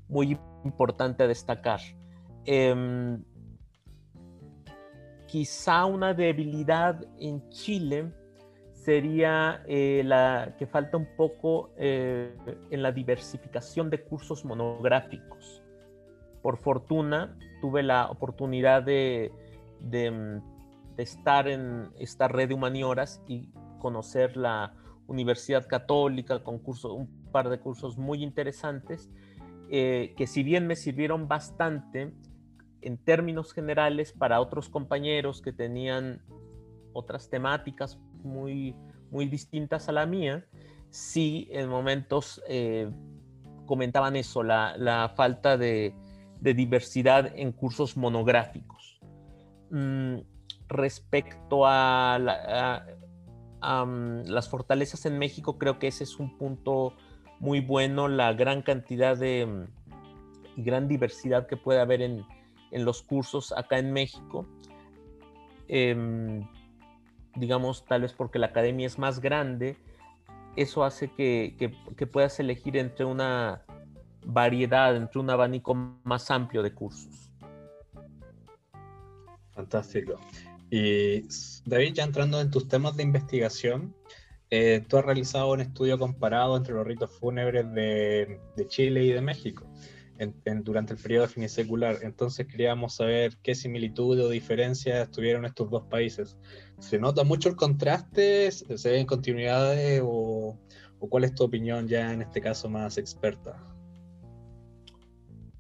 muy 0.08 0.38
importante 0.64 1.24
a 1.24 1.28
destacar. 1.28 1.80
Em, 2.46 3.24
quizá 5.26 5.86
una 5.86 6.14
debilidad 6.14 7.04
en 7.20 7.50
Chile 7.50 8.14
sería 8.72 9.64
eh, 9.66 10.04
la 10.06 10.54
que 10.60 10.68
falta 10.68 10.96
un 10.96 11.08
poco 11.18 11.72
eh, 11.76 12.38
en 12.70 12.84
la 12.84 12.92
diversificación 12.92 13.90
de 13.90 14.04
cursos 14.04 14.46
monográficos. 14.46 15.64
por 16.44 16.58
fortuna 16.60 17.36
tuve 17.62 17.82
la 17.82 18.12
oportunidad 18.12 18.84
de, 18.84 19.32
de, 19.80 20.40
estar 20.98 21.48
en 21.48 21.90
esta 21.98 22.28
red 22.28 22.50
de 22.50 22.54
humanioras 22.54 23.24
y 23.28 23.50
conocer 23.80 24.38
la 24.38 24.72
Universidad 25.08 25.68
Católica 25.68 26.44
con 26.44 26.62
un 26.84 27.32
par 27.32 27.50
de 27.50 27.60
cursos 27.60 27.98
muy 27.98 28.24
interesantes 28.24 29.10
eh, 29.70 30.14
que 30.16 30.28
si 30.28 30.44
bien 30.44 30.68
me 30.68 30.76
sirvieron 30.76 31.28
bastante 31.28 32.14
en 32.82 32.98
términos 32.98 33.52
generales 33.52 34.12
para 34.12 34.40
otros 34.40 34.70
compañeros 34.70 35.42
que 35.42 35.52
tenían 35.52 36.22
otras 36.94 37.30
temáticas 37.30 38.00
muy, 38.24 38.76
muy 39.10 39.26
distintas 39.26 39.90
a 39.90 39.92
la 39.92 40.06
mía, 40.06 40.46
sí 40.92 41.48
en 41.52 41.68
momentos 41.68 42.44
eh, 42.48 42.92
comentaban 43.66 44.16
eso, 44.16 44.44
la, 44.44 45.12
falta 45.16 45.58
de, 45.58 45.96
diversidad 46.42 47.32
en 47.36 47.52
cursos 47.52 47.98
monográficos. 47.98 49.00
Mm, 49.72 50.18
respecto 50.68 51.66
a, 51.66 52.86
las 54.26 54.50
fortalezas 54.50 55.06
en 55.06 55.18
México, 55.18 55.58
creo 55.58 55.80
que 55.80 55.88
ese 55.88 56.04
es 56.04 56.20
un 56.20 56.38
punto 56.38 56.94
muy 57.40 57.60
bueno, 57.60 58.08
la 58.08 58.34
gran 58.34 58.62
cantidad 58.62 59.18
de 59.18 59.46
mm, 59.46 59.86
y 60.56 60.64
gran 60.64 60.88
diversidad 60.88 61.48
que 61.48 61.58
puede 61.58 61.80
haber 61.80 62.02
en, 62.02 62.26
los 62.72 63.04
cursos 63.04 63.54
acá 63.54 63.78
en 63.78 63.94
México. 63.94 64.46
Em, 65.68 66.46
digamos, 67.36 67.86
tal 67.86 68.02
vez 68.02 68.14
porque 68.14 68.40
la 68.40 68.48
academia 68.48 68.86
es 68.86 69.00
más 69.00 69.20
grande, 69.20 69.78
eso 70.56 70.84
hace 70.84 71.10
que, 71.12 71.74
puedas 72.12 72.40
elegir 72.40 72.78
entre 72.78 73.06
una 73.06 73.64
variedad, 74.26 74.96
entre 74.96 75.20
un 75.20 75.30
abanico 75.30 75.74
más 76.04 76.32
amplio 76.32 76.64
de 76.64 76.74
cursos. 76.74 77.32
Fantástico. 79.52 80.20
Y 80.78 81.26
David, 81.66 81.94
ya 81.94 82.04
entrando 82.04 82.42
en 82.42 82.52
tus 82.52 82.68
temas 82.68 82.98
de 82.98 83.04
investigación, 83.04 83.96
eh, 84.50 84.84
tú 84.90 84.98
has 84.98 85.06
realizado 85.06 85.54
un 85.54 85.62
estudio 85.62 85.98
comparado 85.98 86.58
entre 86.58 86.74
los 86.74 86.86
ritos 86.86 87.18
fúnebres 87.18 87.74
de, 87.74 88.42
Chile 88.68 89.06
y 89.06 89.14
de 89.14 89.22
México 89.22 89.66
durante 90.64 90.94
el 90.94 91.00
periodo 91.00 91.30
finisecular. 91.30 92.00
Entonces 92.02 92.46
queríamos 92.48 92.96
saber 92.96 93.38
qué 93.42 93.56
similitudes 93.56 94.26
o 94.26 94.30
diferencias 94.30 95.10
tuvieron 95.12 95.46
estos 95.46 95.70
dos 95.70 95.84
países. 95.84 96.36
¿Se 96.80 97.00
nota 97.00 97.24
mucho 97.24 97.48
el 97.48 97.56
contraste? 97.56 98.52
¿Se 98.52 98.92
ven 98.92 99.06
continuidades? 99.06 100.02
O, 100.04 100.60
cuál 101.00 101.24
es 101.24 101.34
tu 101.34 101.46
opinión 101.46 101.88
ya 101.88 102.12
en 102.12 102.22
este 102.22 102.42
caso 102.42 102.68
más 102.68 102.98
experta? 102.98 103.56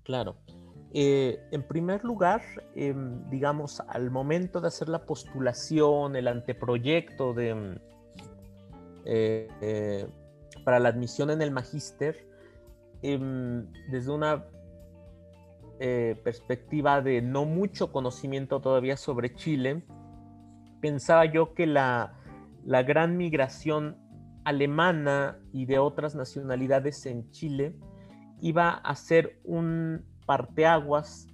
Claro. 0.03 0.35
Eh, 0.97 1.45
en 1.51 1.61
primer 1.61 2.05
lugar, 2.05 2.41
em, 2.73 3.29
digamos, 3.29 3.81
al 3.81 4.11
momento 4.11 4.61
de 4.61 4.69
hacer 4.69 4.87
la 4.87 5.05
postulación, 5.05 6.15
el 6.15 6.25
anteproyecto 6.29 7.37
em, 7.37 7.77
eh, 9.03 9.49
eh, 9.59 10.07
para 10.63 10.79
la 10.79 10.87
admisión 10.87 11.31
en 11.31 11.41
el 11.41 11.51
magíster, 11.51 12.25
em, 13.01 13.69
desde 13.91 14.09
una 14.09 14.45
perspectiva 16.23 17.01
de 17.01 17.21
no 17.21 17.43
mucho 17.43 17.91
conocimiento 17.91 18.61
todavía 18.61 18.95
sobre 18.95 19.35
Chile, 19.35 19.83
pensaba 20.79 21.25
yo 21.25 21.53
que 21.53 21.67
la, 21.67 22.13
gran 22.63 23.17
migración 23.17 23.97
alemana 24.45 25.37
y 25.51 25.65
de 25.65 25.77
otras 25.77 26.15
nacionalidades 26.15 27.05
en 27.05 27.29
Chile 27.31 27.75
iba 28.39 28.69
a 28.69 28.95
ser 28.95 29.41
un 29.43 30.14
parteaguas 30.25 31.27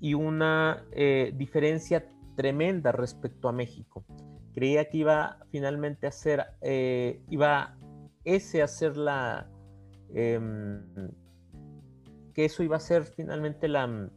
y 0.00 0.14
una 0.14 0.84
eh, 0.92 1.32
diferencia 1.36 2.06
tremenda 2.36 2.92
respecto 2.92 3.48
a 3.48 3.52
México. 3.52 4.04
Creía 4.54 4.88
que 4.88 4.98
iba 4.98 5.38
finalmente 5.50 6.06
a 6.06 6.12
ser, 6.12 6.44
eh, 6.60 7.20
iba 7.30 7.76
ese 8.24 8.62
a 8.62 8.68
ser 8.68 8.96
la, 8.96 9.48
em, 10.14 10.82
que 12.34 12.44
eso 12.44 12.62
iba 12.62 12.76
a 12.76 12.80
ser 12.80 13.04
finalmente 13.04 13.68
la, 13.68 14.10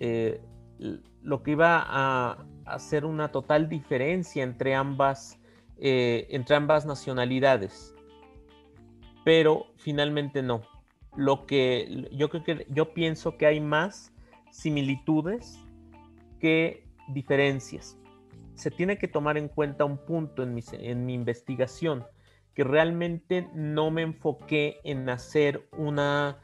eh, 0.00 0.40
lo 1.22 1.42
que 1.42 1.52
iba 1.52 1.84
a 1.86 2.46
hacer 2.64 3.04
una 3.04 3.28
total 3.28 3.68
diferencia 3.68 4.42
entre 4.42 4.74
ambas, 4.74 5.38
entre 5.76 6.56
ambas 6.56 6.84
nacionalidades. 6.84 7.94
Pero 9.24 9.66
finalmente 9.76 10.42
no. 10.42 10.62
Lo 11.16 11.46
que 11.46 12.08
yo 12.12 12.28
creo 12.30 12.44
que 12.44 12.66
yo 12.70 12.94
pienso 12.94 13.36
que 13.36 13.46
hay 13.46 13.60
más 13.60 14.12
similitudes 14.50 15.58
que 16.38 16.88
diferencias. 17.08 17.98
Se 18.54 18.70
tiene 18.70 18.98
que 18.98 19.08
tomar 19.08 19.38
en 19.38 19.48
cuenta 19.48 19.84
un 19.84 19.98
punto 19.98 20.42
en 20.42 20.54
mi, 20.54 20.62
en 20.72 21.06
mi 21.06 21.14
investigación, 21.14 22.04
que 22.54 22.64
realmente 22.64 23.48
no 23.54 23.90
me 23.90 24.02
enfoqué 24.02 24.80
en 24.84 25.08
hacer 25.08 25.68
una 25.76 26.40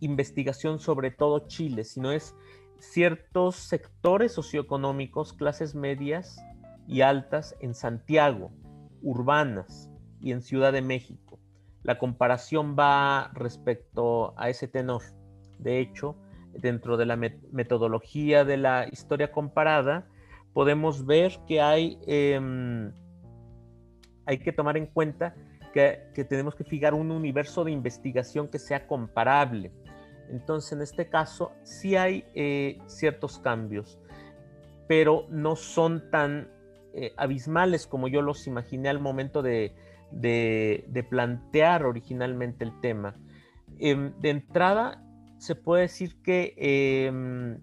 investigación 0.00 0.78
sobre 0.78 1.10
todo 1.10 1.46
Chile, 1.46 1.84
sino 1.84 2.12
es 2.12 2.34
ciertos 2.78 3.56
sectores 3.56 4.32
socioeconómicos, 4.32 5.32
clases 5.32 5.74
medias 5.74 6.40
y 6.88 7.02
altas 7.02 7.56
en 7.60 7.74
Santiago, 7.74 8.52
urbanas 9.02 9.90
y 10.20 10.32
en 10.32 10.42
Ciudad 10.42 10.72
de 10.72 10.82
México. 10.82 11.38
La 11.82 11.98
comparación 11.98 12.76
va 12.78 13.30
respecto 13.34 14.34
a 14.38 14.48
ese 14.48 14.68
tenor. 14.68 15.02
De 15.58 15.80
hecho, 15.80 16.16
dentro 16.52 16.96
de 16.96 17.06
la 17.06 17.16
metodología 17.16 18.44
de 18.44 18.56
la 18.56 18.86
historia 18.90 19.32
comparada, 19.32 20.06
podemos 20.52 21.06
ver 21.06 21.32
que 21.46 21.60
hay, 21.60 21.98
em, 22.06 22.92
que 24.26 24.52
tomar 24.52 24.76
en 24.76 24.86
cuenta 24.86 25.34
que, 25.72 26.04
que 26.14 26.24
tenemos 26.24 26.54
que 26.54 26.64
fijar 26.64 26.94
un 26.94 27.10
universo 27.10 27.64
de 27.64 27.72
investigación 27.72 28.48
que 28.48 28.58
sea 28.58 28.86
comparable 28.86 29.72
entonces, 30.32 30.72
en 30.72 30.80
este 30.80 31.08
caso, 31.08 31.52
sí 31.62 31.94
hay 31.94 32.24
eh, 32.34 32.78
ciertos 32.86 33.38
cambios, 33.38 33.98
pero 34.88 35.26
no 35.28 35.56
son 35.56 36.10
tan 36.10 36.50
eh, 36.94 37.12
abismales 37.18 37.86
como 37.86 38.08
yo 38.08 38.22
los 38.22 38.46
imaginé 38.46 38.88
al 38.88 38.98
momento 38.98 39.42
de, 39.42 39.74
plantear 41.08 41.84
originalmente 41.84 42.64
el 42.64 42.78
tema. 42.80 43.16
Em, 43.78 44.12
de 44.20 44.30
entrada, 44.30 45.02
se 45.38 45.54
puede 45.54 45.82
decir 45.82 46.20
que 46.22 46.54
de 46.56 47.06
em, 47.06 47.58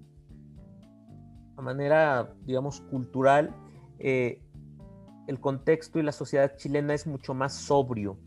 manera, 1.56 2.34
digamos, 2.46 2.82
cultural, 2.82 3.56
eh, 4.00 4.41
el 5.27 5.39
contexto 5.39 6.00
y 6.00 6.03
la 6.03 6.12
sociedad 6.12 6.56
chilena 6.56 6.94
es 6.94 7.06
mucho 7.06 7.34
más 7.34 7.53
sobrio, 7.53 8.18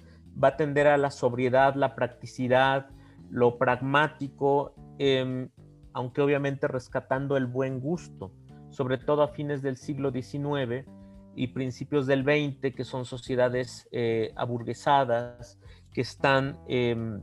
va 0.43 0.49
a 0.49 0.57
tender 0.57 0.87
a 0.87 0.97
la 0.97 1.11
sobriedad, 1.11 1.75
la 1.75 1.95
practicidad, 1.95 2.89
lo 3.31 3.59
pragmático, 3.59 4.75
em, 4.99 5.51
aunque 5.93 6.21
obviamente 6.21 6.69
rescatando 6.69 7.37
el 7.37 7.47
buen 7.47 7.81
gusto, 7.81 8.33
sobre 8.71 8.99
todo 8.99 9.23
a 9.23 9.29
fines 9.29 9.63
del 9.63 9.77
siglo 9.77 10.11
XIX 10.13 10.87
y 11.35 11.49
principios 11.49 12.07
del 12.07 12.25
XX, 12.25 12.75
que 12.75 12.85
son 12.85 13.05
sociedades 13.05 13.89
eh, 13.93 14.33
aburguesadas, 14.37 15.59
que 15.93 16.03
están 16.03 16.59
em, 16.69 17.21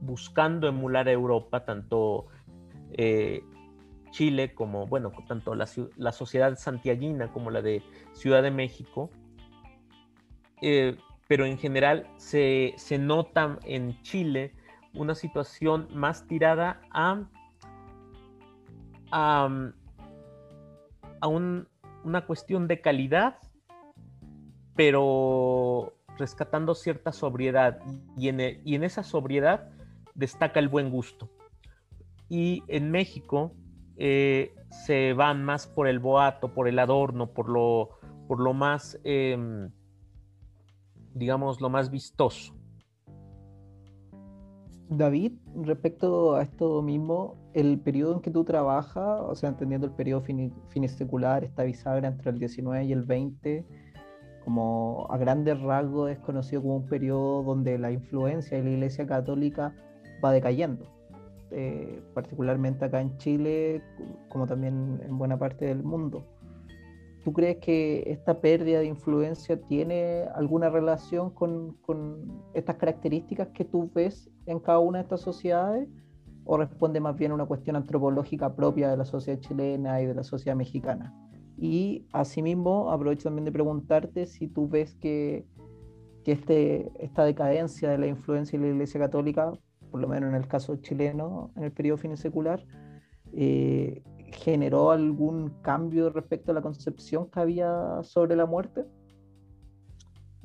buscando 0.00 0.68
emular 0.68 1.08
a 1.08 1.12
Europa, 1.12 1.64
tanto 1.64 2.26
eh, 2.92 3.42
Chile 4.10 4.54
como, 4.54 4.86
bueno, 4.86 5.12
tanto 5.26 5.54
la, 5.54 6.12
sociedad 6.12 6.56
santiaguina 6.56 7.32
como 7.32 7.50
la 7.50 7.62
de 7.62 7.82
Ciudad 8.12 8.42
de 8.42 8.50
México. 8.50 9.10
Eh, 10.60 10.96
pero 11.28 11.46
en 11.46 11.58
general 11.58 12.06
se, 12.18 12.74
se 12.76 12.98
nota 12.98 13.58
en 13.64 14.00
Chile 14.02 14.54
una 14.94 15.14
situación 15.14 15.88
más 15.92 16.26
tirada 16.26 16.80
a, 16.90 17.22
a, 19.10 19.48
una 21.26 22.26
cuestión 22.26 22.68
de 22.68 22.80
calidad, 22.80 23.38
pero 24.74 25.94
rescatando 26.18 26.74
cierta 26.74 27.12
sobriedad. 27.12 27.80
Y 28.16 28.28
en, 28.28 28.40
e, 28.40 28.60
y 28.64 28.74
en 28.74 28.84
esa 28.84 29.02
sobriedad 29.02 29.70
destaca 30.14 30.60
el 30.60 30.68
buen 30.68 30.90
gusto. 30.90 31.30
Y 32.28 32.62
en 32.68 32.90
México 32.90 33.52
eh, 33.96 34.54
se 34.70 35.12
van 35.12 35.44
más 35.44 35.66
por 35.66 35.86
el 35.86 35.98
boato, 35.98 36.54
por 36.54 36.68
el 36.68 36.78
adorno, 36.78 37.32
por 37.32 37.48
lo, 37.48 37.90
por 38.26 38.40
lo 38.40 38.54
más, 38.54 38.98
em, 39.04 39.70
digamos, 41.14 41.60
lo 41.60 41.68
más 41.68 41.90
vistoso. 41.90 42.54
David, 44.88 45.32
respecto 45.54 46.34
a 46.34 46.42
esto 46.42 46.82
mismo, 46.82 47.36
el 47.54 47.78
periodo 47.80 48.14
en 48.14 48.20
que 48.20 48.30
tú 48.30 48.44
trabajas, 48.44 49.20
o 49.22 49.34
sea, 49.34 49.48
entendiendo 49.48 49.86
el 49.86 49.92
periodo 49.92 50.22
finisecular, 50.68 51.44
esta 51.44 51.64
bisagra 51.64 52.08
entre 52.08 52.30
el 52.30 52.38
19 52.38 52.84
y 52.84 52.92
el 52.92 53.02
20, 53.02 53.66
como 54.44 55.06
a 55.10 55.16
grandes 55.18 55.60
rasgos 55.60 56.10
es 56.10 56.18
conocido 56.18 56.62
como 56.62 56.76
un 56.76 56.86
periodo 56.86 57.42
donde 57.42 57.78
la 57.78 57.90
influencia 57.90 58.56
de 58.56 58.64
la 58.64 58.70
Iglesia 58.70 59.06
Católica 59.06 59.74
va 60.24 60.32
decayendo, 60.32 60.86
eh, 61.50 62.02
particularmente 62.14 62.84
acá 62.84 63.00
en 63.00 63.16
Chile, 63.18 63.82
como 64.28 64.46
también 64.46 65.00
en 65.04 65.18
buena 65.18 65.38
parte 65.38 65.66
del 65.66 65.82
mundo. 65.82 66.24
¿Tú 67.24 67.32
crees 67.32 67.58
que 67.58 68.02
esta 68.06 68.40
pérdida 68.40 68.80
de 68.80 68.86
influencia 68.86 69.60
tiene 69.60 70.24
alguna 70.34 70.70
relación 70.70 71.30
con, 71.30 71.74
con, 71.82 72.42
estas 72.52 72.76
características 72.76 73.48
que 73.48 73.64
tú 73.64 73.90
ves 73.94 74.28
en 74.46 74.58
cada 74.58 74.80
una 74.80 74.98
de 74.98 75.02
estas 75.04 75.20
sociedades? 75.20 75.88
¿O 76.44 76.56
responde 76.56 76.98
más 76.98 77.16
bien 77.16 77.30
a 77.30 77.34
una 77.34 77.46
cuestión 77.46 77.76
antropológica 77.76 78.56
propia 78.56 78.90
de 78.90 78.96
la 78.96 79.04
sociedad 79.04 79.38
chilena 79.38 80.00
y 80.00 80.06
de 80.06 80.14
la 80.14 80.24
sociedad 80.24 80.56
mexicana? 80.56 81.14
Y 81.62 82.08
asimismo, 82.12 82.90
aprovecho 82.90 83.28
también 83.28 83.44
de 83.44 83.52
preguntarte 83.52 84.26
si 84.26 84.48
tú 84.48 84.68
ves 84.68 84.96
que, 84.96 85.46
que 86.24 86.32
este, 86.32 86.90
esta 86.98 87.24
decadencia 87.24 87.88
de 87.88 87.98
la 87.98 88.08
influencia 88.08 88.58
de 88.58 88.66
la 88.66 88.72
Iglesia 88.72 88.98
Católica, 88.98 89.52
por 89.92 90.00
lo 90.00 90.08
menos 90.08 90.30
en 90.30 90.34
el 90.34 90.48
caso 90.48 90.74
chileno, 90.78 91.52
en 91.54 91.62
el 91.62 91.70
periodo 91.70 91.98
finisecular, 91.98 92.66
eh, 93.32 94.02
generó 94.32 94.90
algún 94.90 95.50
cambio 95.62 96.10
respecto 96.10 96.50
a 96.50 96.54
la 96.56 96.62
concepción 96.62 97.30
que 97.30 97.38
había 97.38 98.02
sobre 98.02 98.34
la 98.34 98.46
muerte? 98.46 98.84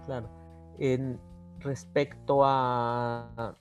Claro. 0.05 0.29
En, 0.77 1.19
respecto 1.61 2.41
a, 2.43 3.57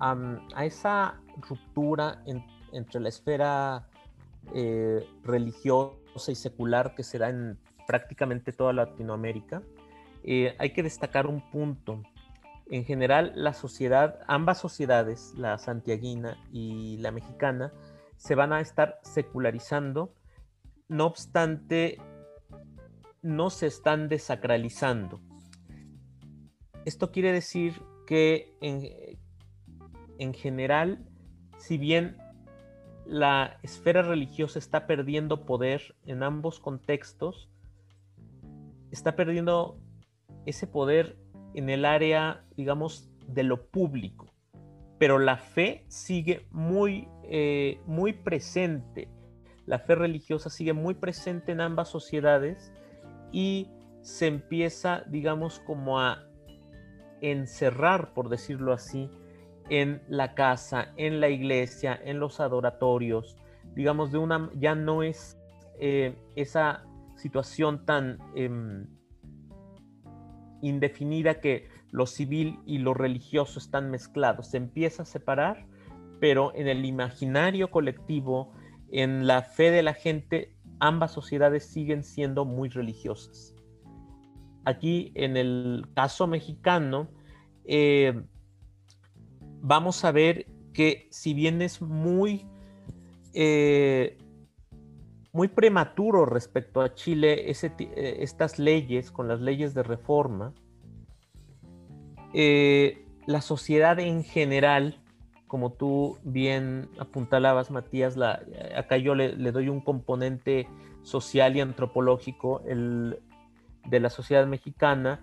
a, 0.00 0.64
esa 0.64 1.22
ruptura 1.48 2.24
entre 2.72 3.00
la 3.00 3.10
esfera 3.10 3.86
eh, 4.52 5.06
religiosa 5.22 5.99
y 6.28 6.34
secular 6.34 6.94
que 6.94 7.02
se 7.02 7.18
da 7.18 7.30
en 7.30 7.58
prácticamente 7.86 8.52
toda 8.52 8.72
Latinoamérica, 8.72 9.62
eh, 10.22 10.54
hay 10.58 10.70
que 10.72 10.82
destacar 10.82 11.26
un 11.26 11.40
punto. 11.50 12.02
En 12.70 12.84
general, 12.84 13.32
la 13.34 13.52
sociedad, 13.52 14.20
ambas 14.28 14.58
sociedades, 14.58 15.34
la 15.36 15.58
santiaguina 15.58 16.36
y 16.52 16.98
la 16.98 17.10
mexicana, 17.10 17.72
se 18.16 18.34
van 18.34 18.52
a 18.52 18.60
estar 18.60 19.00
secularizando, 19.02 20.14
no 20.88 21.06
obstante, 21.06 21.98
no 23.22 23.50
se 23.50 23.66
están 23.66 24.08
desacralizando. 24.08 25.20
Esto 26.84 27.10
quiere 27.10 27.32
decir 27.32 27.82
que 28.06 28.56
en, 28.60 29.18
en 30.18 30.34
general, 30.34 31.06
si 31.58 31.78
bien 31.78 32.16
la 33.10 33.58
esfera 33.62 34.00
religiosa 34.00 34.58
está 34.58 34.86
perdiendo 34.86 35.44
poder 35.44 35.94
en 36.06 36.22
ambos 36.22 36.60
contextos, 36.60 37.50
está 38.90 39.16
perdiendo 39.16 39.78
ese 40.46 40.66
poder 40.66 41.18
en 41.54 41.68
el 41.68 41.84
área, 41.84 42.44
digamos, 42.56 43.10
de 43.26 43.42
lo 43.42 43.66
público 43.66 44.30
pero 45.00 45.18
la 45.18 45.38
fe 45.38 45.86
sigue 45.88 46.46
muy, 46.50 47.08
eh, 47.22 47.80
muy 47.86 48.12
presente. 48.12 49.08
La 49.64 49.78
fe 49.78 49.94
religiosa 49.94 50.50
sigue 50.50 50.74
muy 50.74 50.92
presente 50.92 51.52
en 51.52 51.62
ambas 51.62 51.88
sociedades 51.88 52.70
y 53.32 53.70
se 54.02 54.26
empieza, 54.26 55.02
digamos, 55.06 55.58
como 55.60 56.00
a 56.00 56.26
encerrar, 57.22 58.12
por 58.12 58.28
decirlo 58.28 58.74
así, 58.74 59.08
en 59.70 60.02
la 60.08 60.34
casa, 60.34 60.92
en 60.96 61.20
la 61.20 61.28
iglesia, 61.28 61.98
en 62.04 62.18
los 62.18 62.40
adoratorios. 62.40 63.36
Digamos, 63.74 64.12
de 64.12 64.18
una, 64.18 64.50
ya 64.54 64.74
no 64.74 65.02
es 65.02 65.38
eh, 65.78 66.14
esa 66.34 66.84
situación 67.16 67.86
tan 67.86 68.18
em, 68.34 68.86
indefinida 70.60 71.40
que 71.40 71.68
lo 71.92 72.06
civil 72.06 72.58
y 72.66 72.78
lo 72.78 72.94
religioso 72.94 73.58
están 73.58 73.90
mezclados. 73.90 74.48
Se 74.48 74.56
empieza 74.56 75.04
a 75.04 75.06
separar, 75.06 75.66
pero 76.20 76.52
en 76.54 76.66
el 76.66 76.84
imaginario 76.84 77.70
colectivo, 77.70 78.52
en 78.90 79.26
la 79.26 79.42
fe 79.42 79.70
de 79.70 79.82
la 79.82 79.94
gente, 79.94 80.56
ambas 80.80 81.12
sociedades 81.12 81.64
siguen 81.64 82.02
siendo 82.02 82.44
muy 82.44 82.68
religiosas. 82.68 83.54
Aquí, 84.64 85.12
en 85.14 85.36
el 85.36 85.86
caso 85.94 86.26
mexicano, 86.26 87.08
eh, 87.64 88.24
vamos 89.62 90.04
a 90.04 90.12
ver 90.12 90.46
que 90.72 91.08
si 91.10 91.34
bien 91.34 91.62
es 91.62 91.82
muy, 91.82 92.46
eh, 93.34 94.18
muy 95.32 95.48
prematuro 95.48 96.26
respecto 96.26 96.80
a 96.80 96.94
Chile 96.94 97.50
eh, 97.50 98.16
estas 98.20 98.58
leyes 98.58 99.10
con 99.10 99.28
las 99.28 99.40
leyes 99.40 99.74
de 99.74 99.82
reforma, 99.82 100.54
eh, 102.32 103.04
la 103.26 103.40
sociedad 103.40 103.98
en 103.98 104.24
general, 104.24 105.00
como 105.46 105.72
tú 105.72 106.18
bien 106.22 106.88
apuntalabas, 106.98 107.70
Matías, 107.70 108.16
acá 108.76 108.96
yo 108.96 109.14
le, 109.14 109.34
doy 109.52 109.68
un 109.68 109.80
componente 109.80 110.68
social 111.02 111.56
y 111.56 111.60
antropológico 111.60 112.62
de 112.64 114.00
la 114.00 114.10
sociedad 114.10 114.46
mexicana, 114.46 115.20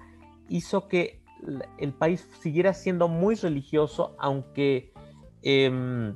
hizo 0.49 0.87
que 0.87 1.21
el 1.77 1.93
país 1.93 2.27
siguiera 2.41 2.73
siendo 2.73 3.07
muy 3.07 3.35
religioso, 3.35 4.15
aunque 4.19 4.93
em, 5.41 6.15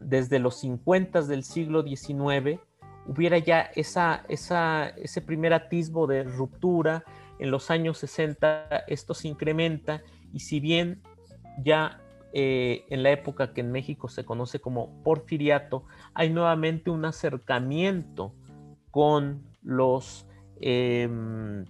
desde 0.00 0.38
los 0.38 0.56
50 0.60 1.22
del 1.22 1.44
siglo 1.44 1.82
XIX 1.82 2.60
hubiera 3.06 3.38
ya 3.38 3.62
esa, 3.74 4.24
ese 4.28 5.22
primer 5.22 5.54
atisbo 5.54 6.06
de 6.06 6.24
ruptura 6.24 7.04
en 7.38 7.50
los 7.50 7.70
años 7.70 7.98
60 7.98 8.84
esto 8.86 9.14
se 9.14 9.28
incrementa 9.28 10.02
y 10.32 10.40
si 10.40 10.60
bien 10.60 11.02
ya 11.62 12.00
eh, 12.32 12.84
en 12.90 13.02
la 13.02 13.10
época 13.10 13.54
que 13.54 13.62
en 13.62 13.72
México 13.72 14.08
se 14.08 14.24
conoce 14.24 14.60
como 14.60 15.02
porfiriato, 15.02 15.84
hay 16.12 16.30
nuevamente 16.30 16.90
un 16.90 17.06
acercamiento 17.06 18.34
con 18.90 19.42
los 19.62 20.26
em, 20.60 21.64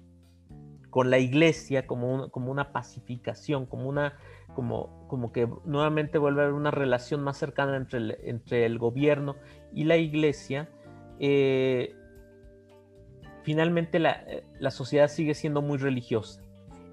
con 0.99 1.11
la 1.11 1.21
iglesia 1.21 1.87
como, 1.87 2.29
como 2.31 2.51
una 2.51 2.73
pacificación, 2.73 3.67
como 3.67 3.89
una 3.89 4.19
como, 4.57 5.07
como 5.07 5.31
que 5.31 5.49
nuevamente 5.65 6.19
vuelve 6.19 6.41
a 6.41 6.45
haber 6.47 6.57
una 6.57 6.73
relación 6.73 7.23
más 7.23 7.37
cercana 7.37 7.77
entre 7.77 7.99
el, 8.01 8.19
entre 8.25 8.67
el 8.67 8.81
gobierno 8.81 9.37
y 9.73 9.85
la 9.85 9.97
iglesia. 9.97 10.69
Eh, 11.21 11.95
finalmente 13.45 13.99
eh, 13.99 14.43
la, 14.59 14.71
sociedad 14.73 15.07
sigue 15.07 15.35
siendo 15.35 15.63
muy 15.63 15.79
religiosa. 15.79 16.43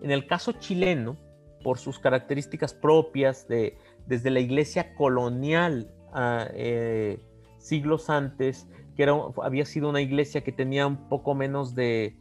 En 0.04 0.12
el 0.12 0.28
caso 0.28 0.52
chileno, 0.52 1.18
por 1.64 1.80
sus 1.80 1.98
características 1.98 2.76
propias 2.76 3.48
de, 3.48 3.76
desde 4.06 4.30
la 4.30 4.40
iglesia 4.40 4.94
colonial 4.94 5.90
a, 6.14 6.46
eh, 6.54 7.18
siglos 7.58 8.12
antes, 8.12 8.68
que 8.96 9.02
era, 9.02 9.16
había 9.42 9.66
sido 9.66 9.90
una 9.90 10.02
iglesia 10.02 10.42
que 10.42 10.52
tenía 10.52 10.86
un 10.86 11.10
poco 11.10 11.34
menos 11.34 11.74
de 11.74 12.16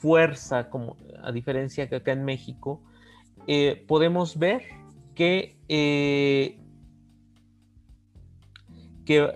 fuerza, 0.00 0.68
como, 0.70 0.96
a 1.22 1.30
diferencia 1.30 1.88
que 1.88 1.96
acá 1.96 2.12
en 2.12 2.24
México, 2.24 2.82
eh, 3.46 3.84
podemos 3.86 4.38
ver 4.38 4.62
que, 5.14 5.56
que, 5.68 6.56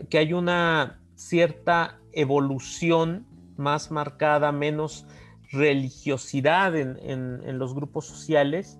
que 0.09 0.18
hay 0.18 0.33
una 0.33 1.00
cierta 1.14 2.00
evolución 2.12 3.27
más 3.57 3.90
marcada, 3.90 4.53
menos 4.53 5.07
religiosidad 5.50 6.77
en, 6.77 7.59
los 7.59 7.74
grupos 7.74 8.07
sociales. 8.07 8.79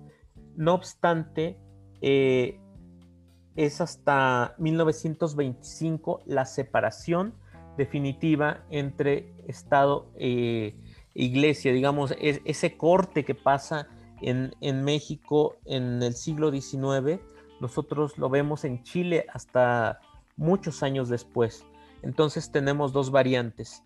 No 0.55 0.73
obstante, 0.73 1.57
eh, 2.01 2.59
es 3.55 3.81
hasta 3.81 4.55
1925 4.57 6.23
la 6.25 6.45
separación 6.45 7.33
definitiva 7.77 8.65
entre 8.69 9.33
Estado 9.47 10.11
e 10.15 10.75
Iglesia, 11.15 11.71
digamos, 11.71 12.13
ese 12.19 12.77
corte 12.77 13.23
que 13.25 13.33
pasa 13.33 13.87
en, 14.21 14.53
en, 14.61 14.83
México 14.83 15.55
en 15.65 16.03
el 16.03 16.13
siglo 16.13 16.51
XIX, 16.51 17.19
nosotros 17.59 18.17
lo 18.17 18.29
vemos 18.29 18.65
en 18.65 18.83
Chile 18.83 19.25
hasta 19.33 20.01
muchos 20.37 20.83
años 20.83 21.09
después. 21.09 21.65
Entonces 22.01 22.51
tenemos 22.51 22.93
dos 22.93 23.11
variantes 23.11 23.83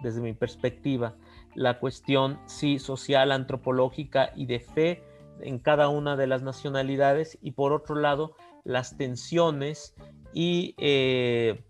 desde 0.00 0.20
mi 0.20 0.32
perspectiva, 0.32 1.14
la 1.54 1.78
cuestión 1.78 2.38
sí 2.46 2.78
social, 2.78 3.32
antropológica 3.32 4.32
y 4.34 4.46
de 4.46 4.60
fe 4.60 5.04
en 5.40 5.58
cada 5.58 5.88
una 5.88 6.16
de 6.16 6.26
las 6.26 6.42
nacionalidades 6.42 7.38
y 7.42 7.52
por 7.52 7.72
otro 7.72 7.94
lado 7.94 8.34
las 8.64 8.96
tensiones 8.96 9.94
y 10.32 10.74
eh, 10.78 11.62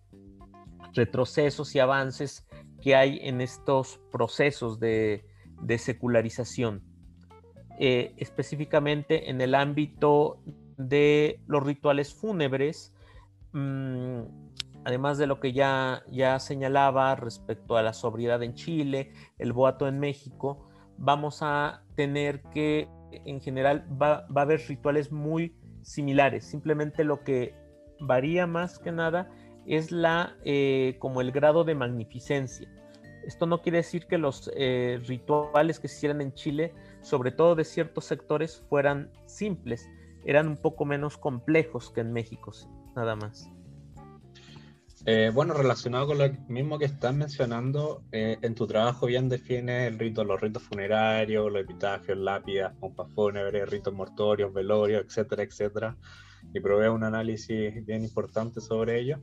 retrocesos 0.93 1.75
y 1.75 1.79
avances 1.79 2.47
que 2.81 2.97
hay 2.97 3.19
en 3.23 3.41
estos 3.41 4.01
procesos 4.11 4.81
de, 4.81 5.25
secularización. 5.79 6.83
Eh, 7.79 8.15
específicamente 8.19 9.31
en 9.31 9.41
el 9.41 9.55
ámbito 9.55 10.43
de 10.77 11.41
los 11.47 11.63
rituales 11.63 12.15
fúnebres, 12.15 12.95
mm, 13.53 14.21
además 14.85 15.19
de 15.19 15.27
lo 15.27 15.41
que 15.41 15.53
ya, 15.53 16.03
señalaba 16.39 17.15
respecto 17.17 17.77
a 17.77 17.83
la 17.83 17.93
sobriedad 17.93 18.43
en 18.43 18.55
Chile, 18.55 19.13
el 19.39 19.53
boato 19.53 19.87
en 19.89 19.99
México, 19.99 20.69
vamos 20.99 21.41
a 21.43 21.83
tener 21.95 22.43
que, 22.43 22.89
en 23.13 23.41
general, 23.41 23.87
va, 23.91 24.27
va 24.35 24.43
a 24.43 24.45
haber 24.45 24.61
rituales 24.69 25.13
muy 25.13 25.55
similares. 25.83 26.45
Simplemente 26.45 27.05
lo 27.05 27.23
que 27.25 27.55
varía 28.01 28.47
más 28.47 28.79
que 28.79 28.93
nada 28.93 29.31
es 29.71 29.93
la, 29.93 30.37
eh, 30.45 30.97
como 30.99 31.21
el 31.21 31.31
grado 31.31 31.63
de 31.63 31.77
magnificencia. 31.77 32.69
Esto 33.25 33.47
no 33.47 33.63
quiere 33.63 33.79
decir 33.79 34.07
que 34.07 34.19
los 34.19 34.51
eh, 34.57 35.01
rituales 35.07 35.79
que 35.79 35.87
se 35.87 35.97
hicieran 35.97 36.21
en 36.21 36.35
Chile, 36.35 36.75
sobre 37.03 37.31
todo 37.31 37.55
de 37.55 37.65
ciertos 37.65 38.05
sectores, 38.05 38.65
fueran 38.69 39.13
simples, 39.27 39.89
eran 40.25 40.49
un 40.49 40.57
poco 40.57 40.85
menos 40.85 41.17
complejos 41.17 41.93
que 41.93 42.01
en 42.01 42.13
México, 42.13 42.51
nada 42.97 43.15
más. 43.15 43.49
Eh, 45.07 45.31
bueno, 45.33 45.55
relacionado 45.55 46.09
con 46.09 46.19
lo 46.19 46.29
mismo 46.49 46.77
que 46.79 46.87
estás 46.87 47.15
mencionando, 47.15 48.03
en 48.11 48.55
tu 48.57 48.67
trabajo 48.67 49.07
bien 49.07 49.29
define 49.29 49.87
el 49.87 50.01
rito, 50.01 50.25
los 50.25 50.41
ritos 50.41 50.65
funerarios, 50.65 51.51
los 51.51 51.63
epitafios, 51.63 52.19
lápidas, 52.19 52.75
pompas 52.77 53.11
fúnebres, 53.13 53.71
ritos 53.71 53.95
mortorios, 53.95 54.53
velorios, 54.53 55.05
etcétera, 55.07 55.45
etcétera, 55.45 55.97
y 56.53 56.59
provee 56.59 56.89
un 56.89 57.05
análisis 57.05 57.87
bien 57.87 58.03
importante 58.03 58.61
sobre 58.61 58.99
ello. 58.99 59.23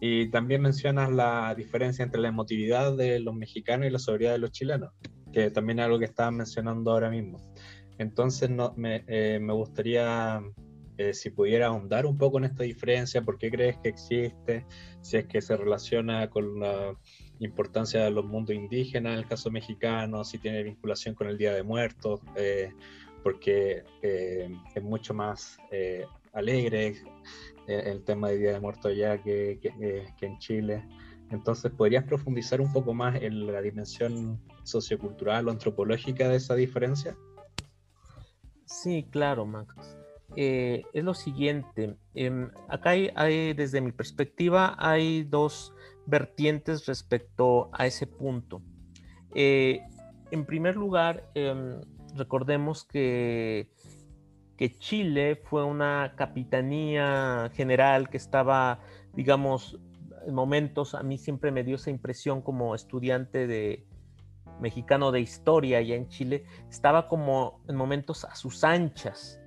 Y 0.00 0.30
también 0.30 0.62
mencionas 0.62 1.10
la 1.10 1.54
diferencia 1.56 2.04
entre 2.04 2.20
la 2.20 2.28
emotividad 2.28 2.96
de 2.96 3.18
los 3.20 3.34
mexicanos 3.34 3.86
y 3.86 3.90
la 3.90 3.98
sobriedad 3.98 4.32
de 4.32 4.38
los 4.38 4.52
chilenos, 4.52 4.92
que 5.32 5.50
también 5.50 5.80
es 5.80 5.86
algo 5.86 5.98
que 5.98 6.04
estabas 6.04 6.32
mencionando 6.32 6.92
ahora 6.92 7.10
mismo. 7.10 7.38
Entonces 7.98 8.48
no, 8.48 8.72
me, 8.76 9.04
eh, 9.08 9.40
me 9.40 9.52
gustaría, 9.52 10.40
eh, 10.98 11.12
si 11.14 11.30
pudiera 11.30 11.66
ahondar 11.66 12.06
un 12.06 12.16
poco 12.16 12.38
en 12.38 12.44
esta 12.44 12.62
diferencia, 12.62 13.22
por 13.22 13.38
qué 13.38 13.50
crees 13.50 13.76
que 13.78 13.88
existe, 13.88 14.64
si 15.02 15.16
es 15.16 15.26
que 15.26 15.40
se 15.40 15.56
relaciona 15.56 16.30
con 16.30 16.60
la 16.60 16.94
importancia 17.40 18.04
de 18.04 18.12
los 18.12 18.24
mundos 18.24 18.54
indígenas 18.54 19.14
en 19.14 19.18
el 19.18 19.26
caso 19.26 19.50
mexicano, 19.50 20.22
si 20.22 20.38
tiene 20.38 20.62
vinculación 20.62 21.16
con 21.16 21.26
el 21.26 21.38
Día 21.38 21.52
de 21.54 21.64
Muertos, 21.64 22.20
eh, 22.36 22.72
porque 23.24 23.82
es 24.00 24.82
mucho 24.82 25.12
más 25.12 25.58
alegre, 26.32 26.94
el 27.68 28.02
tema 28.04 28.28
de 28.28 28.38
Día 28.38 28.52
de 28.52 28.60
Muertos 28.60 28.86
allá 28.86 29.22
que, 29.22 29.60
eh, 29.62 30.14
que, 30.18 30.26
en 30.26 30.38
Chile. 30.38 30.84
Entonces, 31.30 31.70
¿podrías 31.70 32.04
profundizar 32.04 32.60
un 32.60 32.72
poco 32.72 32.94
más 32.94 33.20
en 33.22 33.46
la 33.46 33.60
dimensión 33.60 34.40
sociocultural 34.62 35.46
o 35.46 35.50
antropológica 35.50 36.28
de 36.28 36.36
esa 36.36 36.54
diferencia? 36.54 37.16
Sí, 38.64 39.06
claro, 39.10 39.44
Max. 39.44 39.74
Eh, 40.36 40.82
es 40.92 41.04
lo 41.04 41.14
siguiente, 41.14 41.96
em, 42.14 42.50
acá 42.68 42.90
hay, 42.90 43.54
desde 43.54 43.80
mi 43.80 43.92
perspectiva, 43.92 44.76
hay 44.78 45.24
dos 45.24 45.72
vertientes 46.06 46.86
respecto 46.86 47.70
a 47.72 47.86
ese 47.86 48.06
punto. 48.06 48.62
Eh, 49.34 49.80
en 50.30 50.44
primer 50.44 50.76
lugar, 50.76 51.30
em, 51.34 51.80
recordemos 52.14 52.84
que 52.84 53.70
que 54.58 54.76
Chile 54.76 55.36
fue 55.36 55.64
una 55.64 56.14
capitanía 56.16 57.50
general 57.54 58.10
que 58.10 58.16
estaba, 58.16 58.80
digamos, 59.14 59.78
en 60.26 60.34
momentos, 60.34 60.94
a 60.96 61.02
mí 61.04 61.16
siempre 61.16 61.52
me 61.52 61.62
dio 61.62 61.76
esa 61.76 61.90
impresión 61.90 62.42
como 62.42 62.74
estudiante 62.74 63.46
de 63.46 63.86
mexicano 64.60 65.12
de 65.12 65.20
historia 65.20 65.78
allá 65.78 65.94
en 65.94 66.08
Chile, 66.08 66.44
estaba 66.68 67.06
como 67.06 67.62
en 67.68 67.76
momentos 67.76 68.24
a 68.24 68.34
sus 68.34 68.64
anchas, 68.64 69.40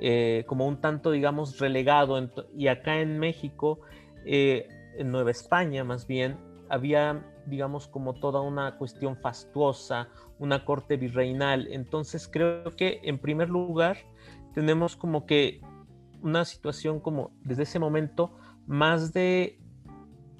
eh, 0.00 0.44
como 0.46 0.68
un 0.68 0.80
tanto, 0.80 1.10
digamos, 1.10 1.58
relegado. 1.58 2.16
y 2.56 2.68
acá 2.68 3.00
en 3.00 3.18
México, 3.18 3.80
eh, 4.24 4.68
en 4.98 5.10
Nueva 5.10 5.32
España 5.32 5.82
más 5.82 6.06
bien, 6.06 6.38
había, 6.68 7.26
digamos, 7.46 7.88
como 7.88 8.14
toda 8.14 8.40
una 8.40 8.76
cuestión 8.78 9.16
fastuosa, 9.16 10.08
una 10.38 10.64
corte 10.64 10.96
virreinal. 10.96 11.68
Entonces 11.70 12.28
creo 12.28 12.76
que 12.76 13.00
en 13.04 13.18
primer 13.18 13.48
lugar 13.48 13.96
tenemos 14.54 14.96
como 14.96 15.26
que 15.26 15.60
una 16.22 16.44
situación 16.44 17.00
como 17.00 17.32
desde 17.42 17.64
ese 17.64 17.78
momento 17.78 18.32
más 18.66 19.12
de 19.12 19.58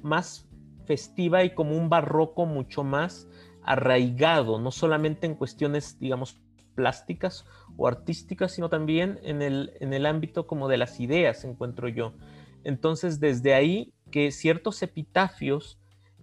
más 0.02 0.48
festiva 0.84 1.44
y 1.44 1.54
como 1.54 1.76
un 1.76 1.88
barroco 1.88 2.46
mucho 2.46 2.84
más 2.84 3.28
arraigado, 3.62 4.58
no 4.60 4.70
solamente 4.70 5.26
en 5.26 5.34
cuestiones, 5.34 5.98
digamos, 5.98 6.40
plásticas 6.74 7.44
o 7.76 7.86
artísticas, 7.86 8.52
sino 8.52 8.68
también 8.68 9.20
en 9.22 9.42
el, 9.42 9.72
en 9.80 9.92
el 9.92 10.06
ámbito 10.06 10.46
como 10.46 10.68
de 10.68 10.78
las 10.78 10.98
ideas, 11.00 11.44
encuentro 11.44 11.88
yo. 11.88 12.14
Entonces, 12.64 13.20
desde 13.20 13.54
ahí 13.54 13.92
que 14.10 14.30
ciertos 14.30 14.82
epitafios 14.82 15.78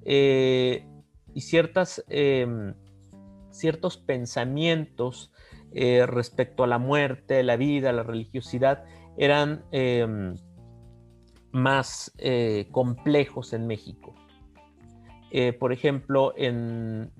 eh, 0.05 0.85
y 1.33 1.41
ciertas, 1.41 2.03
em, 2.09 2.73
ciertos 3.51 3.97
pensamientos 3.97 5.31
eh, 5.71 6.05
respecto 6.07 6.63
a 6.63 6.67
la 6.67 6.79
muerte, 6.79 7.43
la 7.43 7.57
vida, 7.57 7.91
la 7.91 8.03
religiosidad, 8.03 8.85
eran 9.17 9.63
em, 9.71 10.35
más 11.51 12.11
eh, 12.17 12.67
complejos 12.71 13.53
en 13.53 13.67
México. 13.67 14.15
Por 15.59 15.71
ejemplo, 15.71 16.33
en, 16.37 17.11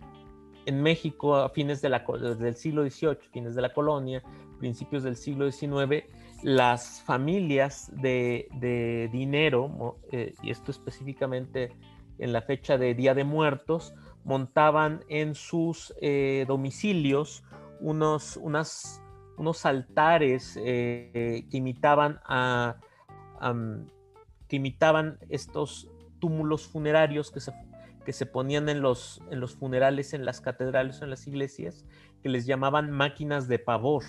México 0.65 1.35
a 1.35 1.49
fines 1.49 1.79
del 1.79 2.55
siglo 2.55 2.81
XVIII, 2.83 3.17
fines 3.31 3.53
de 3.53 3.61
la 3.61 3.71
colonia, 3.71 4.23
principios 4.57 5.03
del 5.03 5.15
siglo 5.15 5.51
XIX, 5.51 6.05
las 6.41 7.03
familias 7.03 7.91
de, 8.01 9.09
dinero, 9.11 9.99
y 10.41 10.49
esto 10.49 10.71
específicamente 10.71 11.71
en 12.19 12.33
la 12.33 12.41
fecha 12.41 12.77
de 12.77 12.93
Día 12.93 13.13
de 13.13 13.23
Muertos, 13.23 13.93
montaban 14.23 15.03
en 15.09 15.33
sus 15.33 15.93
domicilios 16.45 17.43
unos, 17.79 18.37
unos 19.37 19.65
altares 19.65 20.59
eh, 20.61 21.45
que 21.49 21.57
imitaban 21.57 22.19
a, 22.25 22.75
que 24.47 24.55
imitaban 24.57 25.17
estos 25.29 25.89
túmulos 26.19 26.67
funerarios 26.67 27.31
que 27.31 27.39
se, 27.39 27.53
que 28.05 28.11
se 28.11 28.25
ponían 28.25 28.67
en 28.67 28.81
los, 28.81 29.21
en 29.31 29.39
los 29.39 29.55
funerales, 29.55 30.13
en 30.13 30.25
las 30.25 30.41
catedrales 30.41 30.99
o 30.99 31.05
en 31.05 31.11
las 31.11 31.25
iglesias, 31.27 31.85
que 32.21 32.29
les 32.29 32.45
llamaban 32.45 32.91
máquinas 32.91 33.47
de 33.47 33.59
pavor, 33.59 34.03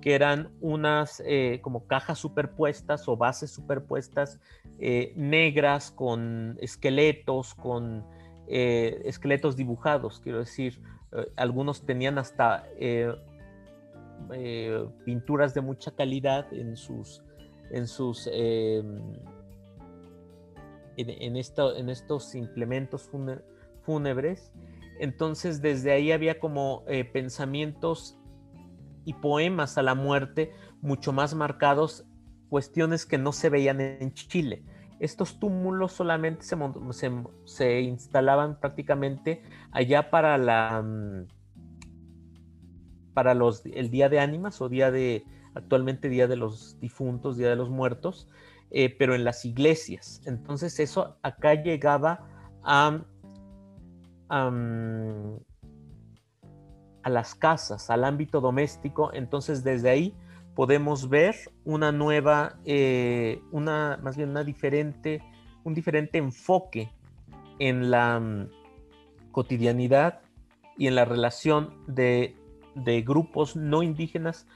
que 0.00 0.14
eran 0.14 0.50
unas 0.60 1.22
eh, 1.26 1.60
como 1.62 1.86
cajas 1.86 2.18
superpuestas 2.18 3.08
o 3.08 3.16
bases 3.16 3.50
superpuestas 3.50 4.38
eh, 4.78 5.12
negras 5.16 5.90
con 5.90 6.56
esqueletos, 6.60 7.54
con 7.54 8.04
esqueletos 8.48 9.56
dibujados, 9.56 10.20
quiero 10.20 10.38
decir, 10.38 10.80
eh, 11.12 11.32
algunos 11.36 11.84
tenían 11.84 12.18
hasta 12.18 12.66
eh, 12.78 13.14
eh, 14.32 14.86
pinturas 15.04 15.54
de 15.54 15.60
mucha 15.60 15.92
calidad 15.92 16.52
en 16.52 16.76
sus, 16.76 17.22
en 17.70 17.86
sus 17.86 18.26
en, 18.26 19.16
en, 20.96 21.36
estos 21.36 22.34
implementos 22.34 23.10
fúnebres. 23.82 24.52
Entonces 24.98 25.60
desde 25.60 25.92
ahí 25.92 26.10
había 26.10 26.40
como 26.40 26.84
pensamientos 27.12 28.18
y 29.06 29.14
poemas 29.14 29.78
a 29.78 29.82
la 29.82 29.94
muerte 29.94 30.52
mucho 30.82 31.14
más 31.14 31.34
marcados, 31.34 32.04
cuestiones 32.50 33.06
que 33.06 33.16
no 33.16 33.32
se 33.32 33.48
veían 33.48 33.80
en 33.80 34.12
Chile. 34.12 34.62
Estos 35.00 35.38
túmulos 35.40 35.92
solamente 35.92 36.44
se, 37.44 37.80
instalaban 37.80 38.60
prácticamente 38.60 39.42
allá 39.70 40.10
para 40.10 40.36
la 40.36 40.82
mm, 40.82 41.26
para 43.14 43.32
los 43.34 43.64
el 43.64 43.90
día 43.90 44.10
de 44.10 44.20
ánimas 44.20 44.60
o 44.60 44.68
día 44.68 44.90
de 44.90 45.24
actualmente 45.54 46.10
día 46.10 46.26
de 46.28 46.36
los 46.36 46.78
difuntos 46.80 47.38
día 47.38 47.48
de 47.48 47.56
los 47.56 47.70
muertos 47.70 48.28
eh, 48.70 48.94
pero 48.98 49.14
en 49.14 49.24
las 49.24 49.44
iglesias. 49.44 50.20
Entonces 50.26 50.80
eso 50.80 51.16
acá 51.22 51.54
llegaba 51.54 52.26
a, 52.64 53.00
a 57.06 57.08
las 57.08 57.36
casas 57.36 57.88
al 57.88 58.02
ámbito 58.02 58.40
doméstico 58.40 59.12
entonces 59.14 59.62
desde 59.62 59.90
ahí 59.90 60.12
podemos 60.56 61.08
ver 61.08 61.36
una 61.64 61.92
nueva, 61.92 62.56
eh, 62.64 63.40
una, 63.52 64.00
más 64.02 64.16
bien 64.16 64.30
una 64.30 64.42
diferente, 64.42 65.22
un 65.62 65.72
diferente 65.72 66.18
enfoque 66.18 66.90
en 67.60 67.92
la 67.92 68.18
mm, 68.18 68.48
cotidianidad 69.30 70.20
y 70.76 70.88
en 70.88 70.96
la 70.96 71.04
relación 71.04 71.74
de, 71.86 72.34
grupos 73.04 73.54
no 73.54 73.84
indígenas 73.84 74.48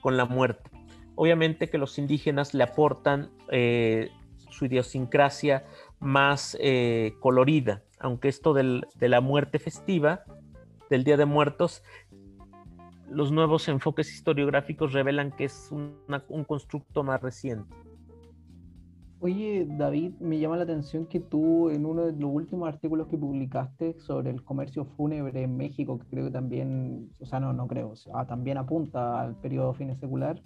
con 0.00 0.16
la 0.16 0.24
muerte. 0.24 0.70
Obviamente 1.16 1.68
que 1.68 1.78
los 1.78 1.98
indígenas 1.98 2.54
le 2.54 2.62
aportan 2.62 3.30
eh, 3.50 4.10
su 4.50 4.66
idiosincrasia 4.66 5.64
más 5.98 6.56
eh, 6.60 7.14
colorida, 7.18 7.82
aunque 7.98 8.28
esto 8.28 8.54
de 8.54 9.08
la 9.08 9.20
muerte 9.20 9.58
festiva, 9.58 10.24
del 10.90 11.04
Día 11.04 11.16
de 11.16 11.24
Muertos, 11.24 11.82
los 13.10 13.32
nuevos 13.32 13.68
enfoques 13.68 14.12
historiográficos 14.14 14.92
revelan 14.92 15.32
que 15.32 15.44
es 15.44 15.70
un 15.70 16.44
constructo 16.44 17.02
más 17.02 17.20
reciente. 17.20 17.74
Oye, 19.20 19.66
David, 19.68 20.12
me 20.20 20.38
llama 20.38 20.56
la 20.56 20.62
atención 20.62 21.04
que 21.04 21.18
tú 21.18 21.70
en 21.70 21.86
uno 21.86 22.06
de 22.06 22.12
los 22.12 22.30
últimos 22.32 22.68
artículos 22.68 23.08
que 23.08 23.18
publicaste 23.18 23.98
sobre 23.98 24.30
el 24.30 24.44
comercio 24.44 24.84
fúnebre 24.84 25.42
en 25.42 25.56
México, 25.56 25.98
que 25.98 26.06
creo 26.06 26.26
que 26.26 26.30
también, 26.30 27.10
o 27.18 27.26
sea, 27.26 27.40
no, 27.40 27.52
no 27.52 27.66
creo, 27.66 27.94
también 28.28 28.58
apunta 28.58 29.20
al 29.20 29.34
periodo 29.34 29.74
fine 29.74 29.96
secular, 29.96 30.40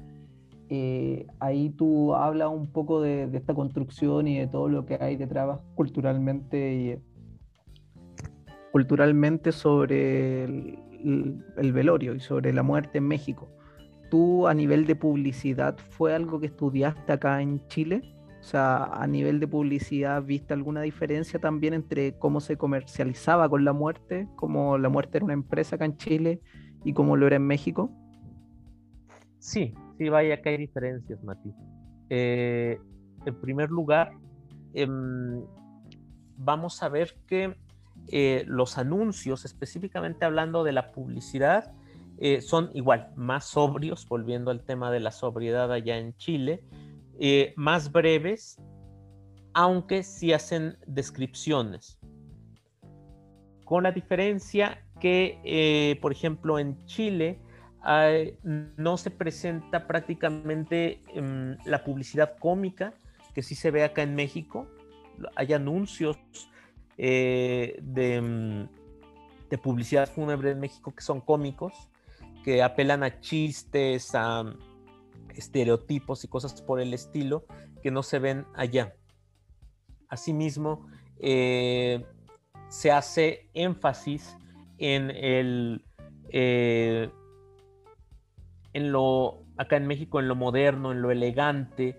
eh, 0.70 1.26
ahí 1.38 1.68
tú 1.68 2.14
hablas 2.14 2.48
un 2.48 2.66
poco 2.66 3.02
de, 3.02 3.24
esta 3.34 3.52
construcción 3.52 4.26
y 4.26 4.38
de 4.38 4.46
todo 4.46 4.70
lo 4.70 4.86
que 4.86 4.94
hay 4.94 5.16
detrás 5.16 5.60
culturalmente 5.74 6.74
y, 6.74 6.98
culturalmente 8.72 9.52
sobre 9.52 10.44
el 10.44 11.72
velorio 11.72 12.14
y 12.14 12.20
sobre 12.20 12.52
la 12.52 12.62
muerte 12.62 12.98
en 12.98 13.06
México. 13.06 13.48
¿Tú 14.10 14.46
a 14.46 14.54
nivel 14.54 14.86
de 14.86 14.96
publicidad 14.96 15.76
fue 15.90 16.14
algo 16.14 16.40
que 16.40 16.46
estudiaste 16.46 17.12
acá 17.12 17.40
en 17.40 17.66
Chile? 17.68 18.02
O 18.40 18.44
sea, 18.44 18.84
a 18.84 19.06
nivel 19.06 19.38
de 19.38 19.46
publicidad, 19.46 20.22
¿viste 20.22 20.52
alguna 20.52 20.82
diferencia 20.82 21.38
también 21.38 21.74
entre 21.74 22.18
cómo 22.18 22.40
se 22.40 22.56
comercializaba 22.56 23.48
con 23.48 23.64
la 23.64 23.72
muerte, 23.72 24.26
cómo 24.36 24.78
la 24.78 24.88
muerte 24.88 25.18
era 25.18 25.24
una 25.24 25.34
empresa 25.34 25.76
acá 25.76 25.84
en 25.84 25.96
Chile 25.96 26.40
y 26.84 26.92
cómo 26.92 27.16
lo 27.16 27.26
era 27.26 27.36
en 27.36 27.46
México? 27.46 27.92
Sí, 29.38 29.74
sí, 29.96 30.08
vaya 30.08 30.42
que 30.42 30.48
hay 30.48 30.56
diferencias, 30.56 31.22
Mati. 31.22 31.54
Eh, 32.10 32.80
en 33.24 33.40
primer 33.40 33.70
lugar, 33.70 34.12
em, 34.74 35.44
vamos 36.36 36.82
a 36.82 36.88
ver 36.88 37.14
que 37.26 37.56
eh, 38.08 38.44
los 38.46 38.78
anuncios, 38.78 39.44
específicamente 39.44 40.24
hablando 40.24 40.64
de 40.64 40.72
la 40.72 40.92
publicidad, 40.92 41.72
eh, 42.18 42.40
son 42.40 42.70
igual, 42.74 43.12
más 43.16 43.46
sobrios, 43.46 44.06
volviendo 44.08 44.50
al 44.50 44.64
tema 44.64 44.90
de 44.90 45.00
la 45.00 45.10
sobriedad 45.10 45.72
allá 45.72 45.98
en 45.98 46.14
Chile, 46.16 46.62
eh, 47.18 47.52
más 47.56 47.90
breves, 47.90 48.60
aunque 49.54 50.02
sí 50.02 50.32
hacen 50.32 50.76
descripciones. 50.86 51.98
Con 53.64 53.84
la 53.84 53.92
diferencia 53.92 54.84
que, 55.00 55.98
por 56.00 56.12
ejemplo, 56.12 56.58
en 56.58 56.84
Chile 56.86 57.40
no 58.76 58.96
se 58.96 59.10
presenta 59.10 59.86
prácticamente 59.86 61.02
em, 61.14 61.56
la 61.64 61.82
publicidad 61.82 62.36
cómica 62.38 62.94
que 63.34 63.42
sí 63.42 63.54
se 63.54 63.70
ve 63.70 63.82
acá 63.82 64.02
en 64.02 64.14
México. 64.14 64.66
Hay 65.36 65.52
anuncios 65.52 66.18
eh, 66.98 67.78
de, 67.82 68.14
em, 68.16 68.68
de 69.50 69.58
publicidad 69.58 70.08
fúnebre 70.08 70.50
en 70.50 70.60
México 70.60 70.94
que 70.94 71.02
son 71.02 71.20
cómicos, 71.20 71.72
que 72.44 72.62
apelan 72.62 73.02
a 73.02 73.20
chistes, 73.20 74.14
a 74.14 74.44
estereotipos 75.34 76.24
y 76.24 76.28
cosas 76.28 76.60
por 76.62 76.80
el 76.80 76.92
estilo 76.94 77.44
que 77.82 77.90
no 77.90 78.02
se 78.02 78.18
ven 78.18 78.46
allá. 78.54 78.94
Asimismo, 80.08 80.86
eh, 81.18 82.04
se 82.68 82.90
hace 82.90 83.48
énfasis 83.54 84.36
en 84.78 85.10
el 85.10 85.84
eh, 86.30 87.10
en 88.72 88.92
lo 88.92 89.44
acá 89.56 89.76
en 89.76 89.86
México 89.86 90.20
en 90.20 90.28
lo 90.28 90.34
moderno, 90.34 90.92
en 90.92 91.02
lo 91.02 91.10
elegante 91.10 91.96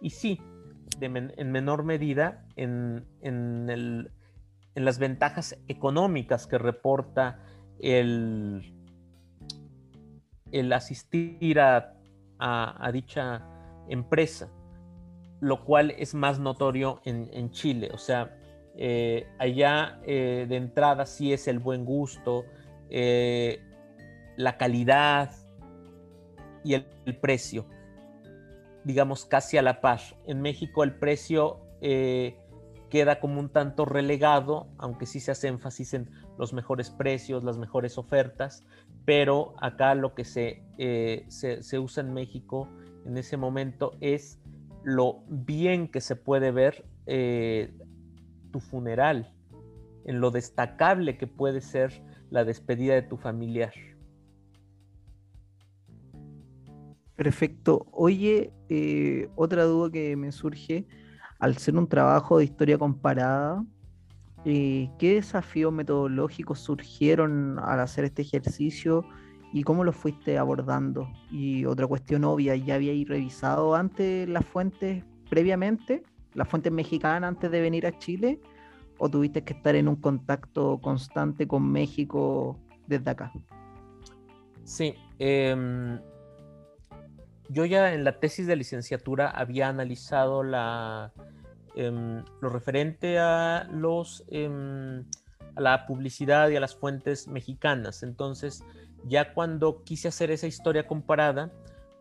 y 0.00 0.10
sí, 0.10 0.40
en 1.00 1.52
menor 1.52 1.84
medida 1.84 2.44
en, 2.56 3.06
en, 3.22 4.10
las 4.74 4.98
ventajas 4.98 5.58
económicas 5.68 6.46
que 6.46 6.58
reporta 6.58 7.44
el, 7.78 8.74
el 10.52 10.72
asistir 10.72 11.60
a 11.60 12.00
a, 12.40 12.90
dicha 12.92 13.42
empresa, 13.88 14.50
lo 15.40 15.64
cual 15.64 15.92
es 15.92 16.14
más 16.14 16.38
notorio 16.38 17.00
en, 17.04 17.50
Chile. 17.50 17.90
O 17.92 17.98
sea, 17.98 18.36
eh, 18.76 19.26
allá 19.38 20.00
eh, 20.04 20.46
de 20.48 20.56
entrada 20.56 21.06
sí 21.06 21.32
es 21.32 21.48
el 21.48 21.58
buen 21.58 21.84
gusto, 21.84 22.44
eh, 22.88 23.60
la 24.36 24.56
calidad 24.56 25.32
y 26.64 26.74
el, 26.74 26.86
precio, 27.20 27.66
digamos 28.84 29.26
casi 29.26 29.58
a 29.58 29.62
la 29.62 29.80
par. 29.80 30.00
En 30.26 30.40
México 30.40 30.82
el 30.82 30.94
precio 30.94 31.60
queda 32.90 33.20
como 33.20 33.40
un 33.40 33.48
tanto 33.48 33.84
relegado, 33.84 34.68
aunque 34.76 35.06
sí 35.06 35.20
se 35.20 35.30
hace 35.30 35.48
énfasis 35.48 35.94
en 35.94 36.10
los 36.38 36.52
mejores 36.52 36.90
precios, 36.90 37.44
las 37.44 37.56
mejores 37.56 37.96
ofertas, 37.96 38.64
pero 39.06 39.54
acá 39.60 39.94
lo 39.94 40.14
que 40.14 40.24
se, 40.24 40.62
eh, 40.76 41.24
se, 41.28 41.78
usa 41.78 42.02
en 42.02 42.12
México 42.12 42.68
en 43.06 43.16
ese 43.16 43.36
momento 43.36 43.96
es 44.00 44.38
lo 44.82 45.22
bien 45.28 45.88
que 45.88 46.00
se 46.00 46.16
puede 46.16 46.50
ver 46.50 46.84
eh, 47.06 47.72
tu 48.50 48.60
funeral, 48.60 49.32
en 50.04 50.20
lo 50.20 50.30
destacable 50.30 51.16
que 51.16 51.26
puede 51.26 51.60
ser 51.60 52.02
la 52.30 52.44
despedida 52.44 52.94
de 52.94 53.02
tu 53.02 53.16
familiar. 53.16 53.72
Perfecto. 57.16 57.86
Oye, 57.92 58.50
eh, 58.70 59.28
otra 59.36 59.64
duda 59.64 59.90
que 59.90 60.16
me 60.16 60.32
surge, 60.32 60.86
al 61.40 61.56
ser 61.56 61.76
un 61.76 61.88
trabajo 61.88 62.38
de 62.38 62.44
historia 62.44 62.78
comparada, 62.78 63.64
¿qué 64.44 64.98
desafíos 65.00 65.72
metodológicos 65.72 66.60
surgieron 66.60 67.58
al 67.58 67.80
hacer 67.80 68.04
este 68.04 68.22
ejercicio 68.22 69.04
y 69.52 69.62
cómo 69.62 69.82
lo 69.82 69.92
fuiste 69.92 70.38
abordando? 70.38 71.08
Y 71.30 71.64
otra 71.64 71.86
cuestión 71.86 72.24
obvia, 72.24 72.54
¿ya 72.56 72.74
habíais 72.74 73.08
revisado 73.08 73.74
antes 73.74 74.28
las 74.28 74.44
fuentes 74.44 75.04
previamente, 75.28 76.02
las 76.34 76.46
fuentes 76.46 76.72
mexicanas 76.72 77.28
antes 77.28 77.50
de 77.50 77.60
venir 77.60 77.86
a 77.86 77.98
Chile? 77.98 78.38
¿O 78.98 79.08
tuviste 79.08 79.42
que 79.42 79.54
estar 79.54 79.74
en 79.74 79.88
un 79.88 79.96
contacto 79.96 80.78
constante 80.82 81.48
con 81.48 81.66
México 81.72 82.58
desde 82.86 83.10
acá? 83.10 83.32
Sí, 84.64 84.94
em, 85.18 85.98
yo 87.50 87.64
ya 87.64 87.92
en 87.92 88.04
la 88.04 88.18
tesis 88.18 88.46
de 88.46 88.56
licenciatura 88.56 89.28
había 89.28 89.68
analizado 89.68 90.42
la, 90.42 91.12
Em, 91.76 92.24
lo 92.40 92.48
referente 92.48 93.18
a 93.18 93.68
los 93.70 94.24
em, 94.28 95.04
a 95.54 95.60
la 95.60 95.86
publicidad 95.86 96.48
y 96.48 96.56
a 96.56 96.60
las 96.60 96.74
fuentes 96.74 97.28
mexicanas. 97.28 98.02
Entonces, 98.02 98.64
ya 99.06 99.34
cuando 99.34 99.84
quise 99.84 100.08
hacer 100.08 100.30
esa 100.30 100.46
historia 100.46 100.86
comparada, 100.86 101.52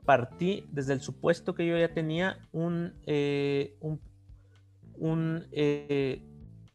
partí 0.05 0.65
desde 0.71 0.93
el 0.93 1.01
supuesto 1.01 1.53
que 1.53 1.67
yo 1.67 1.77
ya 1.77 1.93
tenía 1.93 2.39
un, 2.51 2.93
eh, 3.05 3.77
un, 4.97 5.47
eh, 5.51 6.23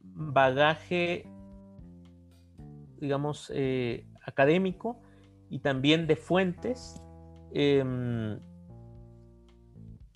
bagaje, 0.02 1.26
digamos, 3.00 3.50
eh, 3.54 4.06
académico 4.24 5.00
y 5.50 5.58
también 5.58 6.06
de 6.06 6.16
fuentes 6.16 7.02
em, 7.52 8.38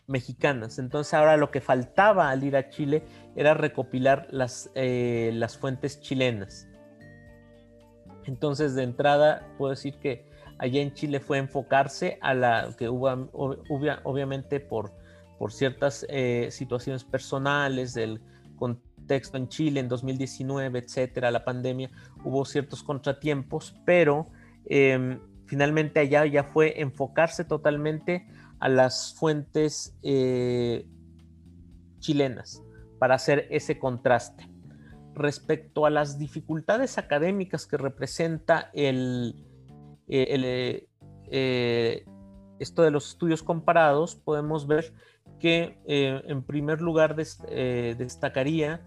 mexicanas. 0.09 0.79
Entonces 0.79 1.15
ahora 1.15 1.37
lo 1.37 1.51
que 1.51 1.61
faltaba 1.61 2.31
al 2.31 2.43
ir 2.43 2.57
a 2.57 2.71
Chile 2.71 3.05
era 3.37 3.55
recopilar 3.55 4.27
las, 4.31 4.71
eh, 4.75 5.31
las 5.35 5.57
fuentes 5.57 6.01
chilenas. 6.01 6.67
Entonces 8.25 8.75
de 8.75 8.83
entrada 8.83 9.47
puedo 9.57 9.71
decir 9.71 9.99
que 10.01 10.27
allá 10.59 10.81
en 10.81 10.93
Chile 10.93 11.21
fue 11.21 11.39
enfocarse 11.39 12.19
a 12.21 12.35
la 12.35 12.75
que 12.77 12.89
hubo, 12.89 13.09
obviamente 14.05 14.61
por, 14.61 14.93
por 15.39 15.53
ciertas 15.53 16.05
eh, 16.09 16.49
situaciones 16.51 17.05
personales 17.05 17.95
del 17.95 18.21
contexto 18.57 19.37
en 19.37 19.49
Chile 19.49 19.81
en 19.81 19.89
2019, 19.89 20.79
etcétera, 20.81 21.31
la 21.31 21.45
pandemia, 21.45 21.91
hubo 22.25 22.45
ciertos 22.45 22.83
contratiempos, 22.83 23.75
pero 23.87 24.29
em, 24.67 25.21
finalmente 25.47 26.01
allá 26.01 26.27
ya 26.27 26.45
fue 26.45 26.81
enfocarse 26.81 27.45
totalmente 27.45 28.27
a 28.61 28.69
las 28.69 29.15
fuentes 29.15 29.97
eh, 30.03 30.87
chilenas 32.01 32.63
para 32.99 33.15
hacer 33.15 33.47
ese 33.51 33.79
contraste. 33.79 34.49
Respecto 35.15 35.87
a 35.87 35.91
las 35.91 36.19
dificultades 36.19 36.99
académicas 36.99 37.67
que 37.67 37.77
representa 37.77 38.71
el, 38.73 39.35
eh, 40.09 40.87
eh, 41.31 42.05
esto 42.59 42.83
de 42.83 42.91
los 42.91 43.09
estudios 43.11 43.43
comparados, 43.43 44.15
podemos 44.17 44.67
ver 44.67 44.93
que 45.41 45.79
en 45.87 46.43
primer 46.43 46.81
lugar 46.81 47.15
destacaría 47.15 48.81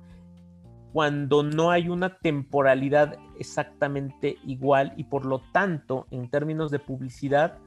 cuando 0.92 1.44
no 1.44 1.72
hay 1.72 1.88
una 1.88 2.18
temporalidad 2.18 3.18
exactamente 3.40 4.38
igual 4.46 4.94
y 4.98 5.06
por 5.06 5.26
lo 5.26 5.42
tanto 5.54 6.08
en 6.12 6.30
términos 6.30 6.70
de 6.72 6.80
publicidad 6.80 7.58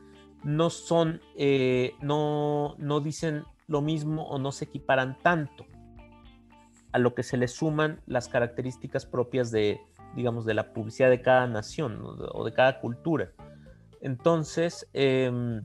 no 0.44 0.70
son, 0.70 1.20
eh, 1.36 1.94
no, 2.00 2.76
no 2.78 3.00
dicen 3.00 3.44
lo 3.66 3.80
mismo 3.80 4.26
o 4.28 4.38
no 4.38 4.52
se 4.52 4.66
equiparan 4.66 5.18
tanto 5.22 5.66
a 6.92 6.98
lo 6.98 7.14
que 7.14 7.22
se 7.22 7.36
le 7.36 7.48
suman 7.48 8.00
las 8.06 8.28
características 8.28 9.06
propias 9.06 9.50
de, 9.50 9.80
digamos, 10.14 10.44
de 10.44 10.54
la 10.54 10.72
publicidad 10.72 11.10
de 11.10 11.22
cada 11.22 11.46
nación 11.46 12.00
o 12.02 12.44
de 12.44 12.52
cada 12.52 12.80
cultura. 12.80 13.32
Entonces, 14.00 14.86
em, 14.92 15.64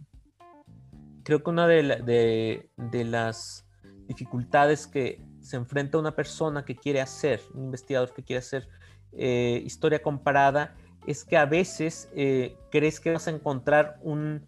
creo 1.23 1.43
que 1.43 1.49
una 1.49 1.67
de, 1.67 2.69
de, 2.77 3.03
las 3.03 3.67
dificultades 4.07 4.87
que 4.87 5.21
se 5.41 5.57
enfrenta 5.57 5.97
una 5.97 6.15
persona 6.15 6.63
que 6.65 6.75
quiere 6.75 7.01
hacer, 7.01 7.41
un 7.53 7.65
investigador 7.65 8.13
que 8.13 8.23
quiere 8.23 8.39
hacer 8.39 8.67
eh, 9.11 9.61
historia 9.65 10.01
comparada, 10.01 10.75
es 11.05 11.25
que 11.25 11.37
a 11.37 11.45
veces 11.45 12.09
eh, 12.15 12.57
crees 12.71 12.99
que 12.99 13.11
vas 13.11 13.27
a 13.27 13.31
encontrar 13.31 13.99
un, 14.01 14.47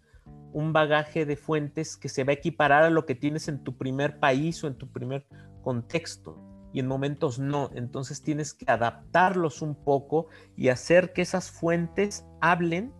un, 0.52 0.72
bagaje 0.72 1.26
de 1.26 1.36
fuentes 1.36 1.96
que 1.96 2.08
se 2.08 2.24
va 2.24 2.30
a 2.30 2.34
equiparar 2.34 2.84
a 2.84 2.90
lo 2.90 3.06
que 3.06 3.14
tienes 3.14 3.48
en 3.48 3.62
tu 3.62 3.76
primer 3.76 4.18
país 4.18 4.62
o 4.64 4.66
en 4.66 4.74
tu 4.74 4.90
primer 4.90 5.26
contexto. 5.62 6.38
Y 6.72 6.80
en 6.80 6.86
momentos 6.86 7.38
no. 7.38 7.70
Entonces 7.74 8.22
tienes 8.22 8.54
que 8.54 8.64
adaptarlos 8.68 9.62
un 9.62 9.74
poco 9.74 10.28
y 10.56 10.68
hacer 10.68 11.12
que 11.12 11.22
esas 11.22 11.50
fuentes 11.50 12.24
hablen 12.40 12.92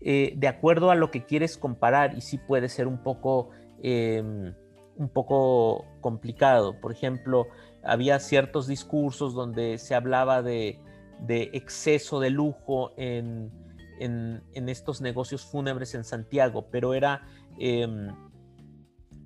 eh, 0.00 0.34
de 0.36 0.46
acuerdo 0.46 0.90
a 0.90 0.94
lo 0.94 1.10
que 1.10 1.24
quieres 1.24 1.58
comparar. 1.58 2.16
Y 2.16 2.20
sí 2.20 2.38
puede 2.38 2.68
ser 2.68 2.86
un 2.86 3.02
poco, 3.02 3.50
em, 3.82 4.54
un 4.96 5.08
poco 5.08 5.84
complicado. 6.00 6.80
Por 6.80 6.92
ejemplo, 6.92 7.46
había 7.82 8.20
ciertos 8.20 8.66
discursos 8.66 9.34
donde 9.34 9.78
se 9.78 9.94
hablaba 9.94 10.42
de, 10.42 10.80
exceso 11.28 12.20
de 12.20 12.30
lujo 12.30 12.92
en, 12.96 13.50
estos 13.98 15.00
negocios 15.00 15.44
fúnebres 15.44 15.94
en 15.94 16.04
Santiago, 16.04 16.68
pero 16.70 16.94
era, 16.94 17.22
em, 17.58 18.08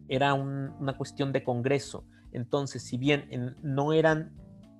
era 0.09 0.35
una 0.35 0.97
cuestión 0.97 1.33
de 1.33 1.43
Congreso. 1.43 2.05
Entonces, 2.33 2.83
si 2.83 2.97
bien 2.97 3.57
no 3.63 3.93
eran 3.93 4.33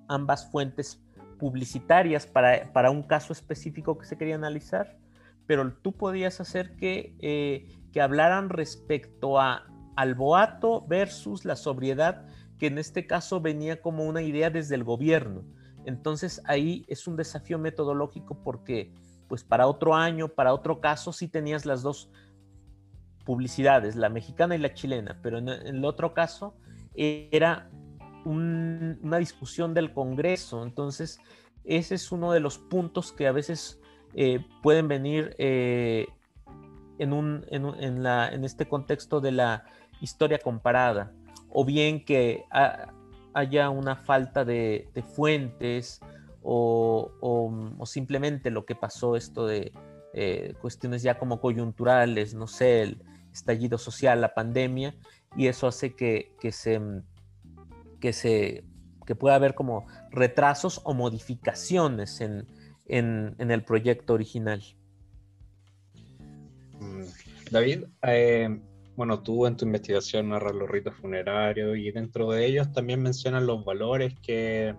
ambas 0.07 0.49
fuentes 0.51 1.01
publicitarias 1.39 2.25
para, 2.27 2.89
un 2.91 3.03
caso 3.03 3.33
específico 3.33 3.97
que 3.97 4.05
se 4.05 4.17
quería 4.17 4.35
analizar, 4.35 4.97
pero 5.45 5.73
tú 5.73 5.91
podías 5.91 6.39
hacer 6.39 6.75
que, 6.75 7.15
eh, 7.19 7.67
que 7.91 8.01
hablaran 8.01 8.49
respecto 8.49 9.39
a, 9.39 9.65
al 9.95 10.15
boato 10.15 10.85
versus 10.87 11.45
la 11.45 11.55
sobriedad 11.55 12.25
que 12.57 12.67
en 12.67 12.77
este 12.77 13.07
caso 13.07 13.41
venía 13.41 13.81
como 13.81 14.05
una 14.05 14.21
idea 14.21 14.49
desde 14.49 14.75
el 14.75 14.83
gobierno. 14.83 15.43
Entonces 15.85 16.41
ahí 16.45 16.85
es 16.87 17.07
un 17.07 17.17
desafío 17.17 17.59
metodológico 17.59 18.41
porque 18.41 18.93
pues 19.33 19.43
para 19.43 19.65
otro 19.65 19.95
año, 19.95 20.27
para 20.27 20.53
otro 20.53 20.79
caso 20.79 21.11
sí 21.11 21.27
tenías 21.27 21.65
las 21.65 21.81
dos 21.81 22.11
publicidades, 23.25 23.95
la 23.95 24.07
mexicana 24.07 24.53
y 24.53 24.59
la 24.59 24.75
chilena, 24.75 25.17
pero 25.23 25.39
en, 25.39 25.49
el 25.49 25.83
otro 25.85 26.13
caso 26.13 26.53
era 26.93 27.71
una 28.25 29.17
discusión 29.17 29.73
del 29.73 29.91
Congreso. 29.91 30.61
Entonces 30.61 31.19
ese 31.63 31.95
es 31.95 32.11
uno 32.11 32.31
de 32.31 32.41
los 32.41 32.59
puntos 32.59 33.11
que 33.11 33.25
a 33.25 33.31
veces 33.31 33.81
eh, 34.13 34.45
pueden 34.61 34.87
venir 34.87 35.35
eh, 35.39 36.05
en 36.99 38.43
este 38.43 38.67
contexto 38.67 39.19
de 39.19 39.31
la 39.31 39.65
historia 39.99 40.37
comparada 40.37 41.11
o 41.49 41.65
bien 41.65 42.05
que 42.05 42.45
haya 43.33 43.71
una 43.71 43.95
falta 43.95 44.45
de, 44.45 44.91
fuentes 45.15 46.01
o, 46.43 47.81
simplemente 47.85 48.51
lo 48.51 48.65
que 48.65 48.75
pasó 48.75 49.15
esto 49.15 49.47
de 49.47 49.71
eh, 50.13 50.53
cuestiones 50.61 51.01
ya 51.01 51.17
como 51.17 51.39
coyunturales, 51.39 52.33
no 52.33 52.47
sé, 52.47 52.81
el 52.81 53.03
estallido 53.31 53.77
social, 53.77 54.21
la 54.21 54.33
pandemia, 54.33 54.95
y 55.35 55.47
eso 55.47 55.67
hace 55.67 55.95
que, 55.95 56.35
se, 56.51 56.79
que, 57.99 58.13
se, 58.13 58.63
que 59.05 59.15
pueda 59.15 59.35
haber 59.35 59.55
como 59.55 59.87
retrasos 60.11 60.81
o 60.83 60.93
modificaciones 60.93 62.21
en, 62.21 62.47
el 62.87 63.63
proyecto 63.63 64.13
original. 64.13 64.61
Mm, 66.79 67.03
David, 67.49 67.85
eh, 68.03 68.59
bueno, 68.95 69.23
tú 69.23 69.47
en 69.47 69.57
tu 69.57 69.65
investigación 69.65 70.29
narras 70.29 70.53
los 70.53 70.69
ritos 70.69 70.95
funerarios 70.95 71.77
y 71.77 71.91
dentro 71.91 72.29
de 72.31 72.45
ellos 72.45 72.71
también 72.71 73.01
mencionan 73.01 73.47
los 73.47 73.65
valores 73.65 74.13
que, 74.21 74.75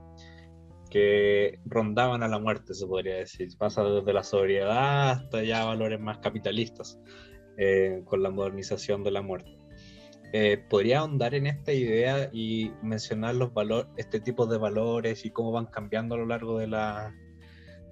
que 0.94 1.58
rondaban 1.64 2.22
a 2.22 2.28
la 2.28 2.38
muerte, 2.38 2.72
se 2.72 2.86
podría 2.86 3.16
decir. 3.16 3.48
Pasa 3.58 3.82
desde 3.82 4.12
la 4.12 4.22
sobriedad 4.22 5.10
hasta 5.10 5.42
ya 5.42 5.64
valores 5.64 5.98
más 5.98 6.18
capitalistas 6.18 7.00
eh, 7.58 8.02
con 8.04 8.22
la 8.22 8.30
modernización 8.30 9.02
de 9.02 9.10
la 9.10 9.20
muerte. 9.20 9.58
Eh, 10.32 10.64
¿Podría 10.70 11.00
ahondar 11.00 11.34
en 11.34 11.48
esta 11.48 11.72
idea 11.72 12.30
y 12.32 12.70
mencionar 12.80 13.34
los 13.34 13.52
valores, 13.52 13.90
este 13.96 14.20
tipo 14.20 14.46
de 14.46 14.56
valores 14.56 15.24
y 15.24 15.30
cómo 15.30 15.50
van 15.50 15.66
cambiando 15.66 16.14
a 16.14 16.18
lo 16.18 16.26
largo 16.26 16.60
de 16.60 16.68
la, 16.68 17.12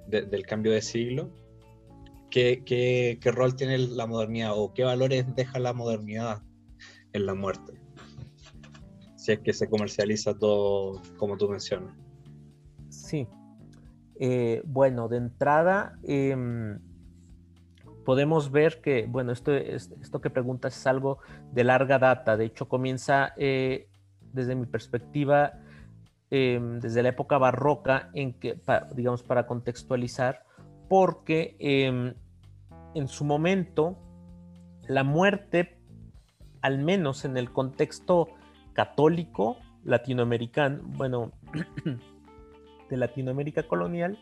del 0.06 0.46
cambio 0.46 0.70
de 0.70 0.80
siglo? 0.80 1.34
¿Qué, 2.30 3.18
rol 3.20 3.56
tiene 3.56 3.78
la 3.78 4.06
modernidad 4.06 4.52
o 4.54 4.72
qué 4.74 4.84
valores 4.84 5.26
deja 5.34 5.58
la 5.58 5.72
modernidad 5.72 6.40
en 7.12 7.26
la 7.26 7.34
muerte? 7.34 7.72
Si 9.16 9.32
es 9.32 9.40
que 9.40 9.52
se 9.52 9.68
comercializa 9.68 10.38
todo 10.38 11.02
como 11.16 11.36
tú 11.36 11.48
mencionas. 11.48 11.96
Sí. 13.12 13.28
Eh, 14.20 14.62
bueno, 14.64 15.06
de 15.06 15.18
entrada, 15.18 15.98
em, 16.02 16.78
podemos 18.06 18.50
ver 18.50 18.80
que, 18.80 19.04
bueno, 19.06 19.32
esto, 19.32 19.52
esto 19.52 20.22
que 20.22 20.30
preguntas 20.30 20.74
es 20.74 20.86
algo 20.86 21.18
de 21.52 21.62
larga 21.62 21.98
data. 21.98 22.38
De 22.38 22.46
hecho, 22.46 22.70
comienza 22.70 23.34
eh, 23.36 23.86
desde 24.32 24.54
mi 24.54 24.64
perspectiva, 24.64 25.52
em, 26.30 26.80
desde 26.80 27.02
la 27.02 27.10
época 27.10 27.36
barroca, 27.36 28.08
en 28.14 28.32
que, 28.32 28.58
digamos, 28.94 29.22
para 29.22 29.46
contextualizar, 29.46 30.46
porque 30.88 31.54
em, 31.58 32.14
en 32.94 33.08
su 33.08 33.26
momento 33.26 33.98
la 34.88 35.04
muerte, 35.04 35.78
al 36.62 36.78
menos 36.78 37.26
en 37.26 37.36
el 37.36 37.52
contexto 37.52 38.28
católico 38.72 39.58
latinoamericano, 39.84 40.80
bueno, 40.96 41.32
de 42.92 42.98
Latinoamérica 42.98 43.62
colonial, 43.62 44.18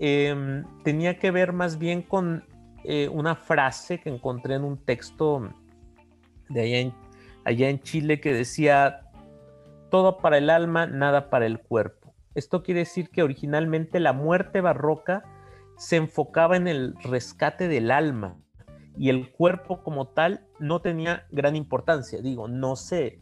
em, 0.00 0.64
tenía 0.82 1.20
que 1.20 1.30
ver 1.30 1.52
más 1.52 1.78
bien 1.78 2.02
con 2.02 2.44
eh, 2.82 3.08
una 3.08 3.36
frase 3.36 4.00
que 4.00 4.10
encontré 4.10 4.56
en 4.56 4.64
un 4.64 4.76
texto 4.76 5.48
de 6.48 6.60
allá 6.62 6.78
en, 6.78 6.94
allá 7.44 7.68
en 7.68 7.80
Chile 7.80 8.20
que 8.20 8.34
decía, 8.34 9.02
todo 9.88 10.18
para 10.18 10.38
el 10.38 10.50
alma, 10.50 10.86
nada 10.86 11.30
para 11.30 11.46
el 11.46 11.60
cuerpo. 11.60 12.12
Esto 12.34 12.64
quiere 12.64 12.80
decir 12.80 13.08
que 13.10 13.22
originalmente 13.22 14.00
la 14.00 14.12
muerte 14.12 14.60
barroca 14.60 15.22
se 15.76 15.96
enfocaba 15.96 16.56
en 16.56 16.66
el 16.66 16.94
rescate 17.04 17.68
del 17.68 17.92
alma 17.92 18.36
y 18.98 19.10
el 19.10 19.30
cuerpo 19.30 19.82
como 19.84 20.08
tal 20.08 20.44
no 20.58 20.80
tenía 20.80 21.26
gran 21.30 21.54
importancia. 21.54 22.20
Digo, 22.20 22.48
no 22.48 22.74
se, 22.74 23.20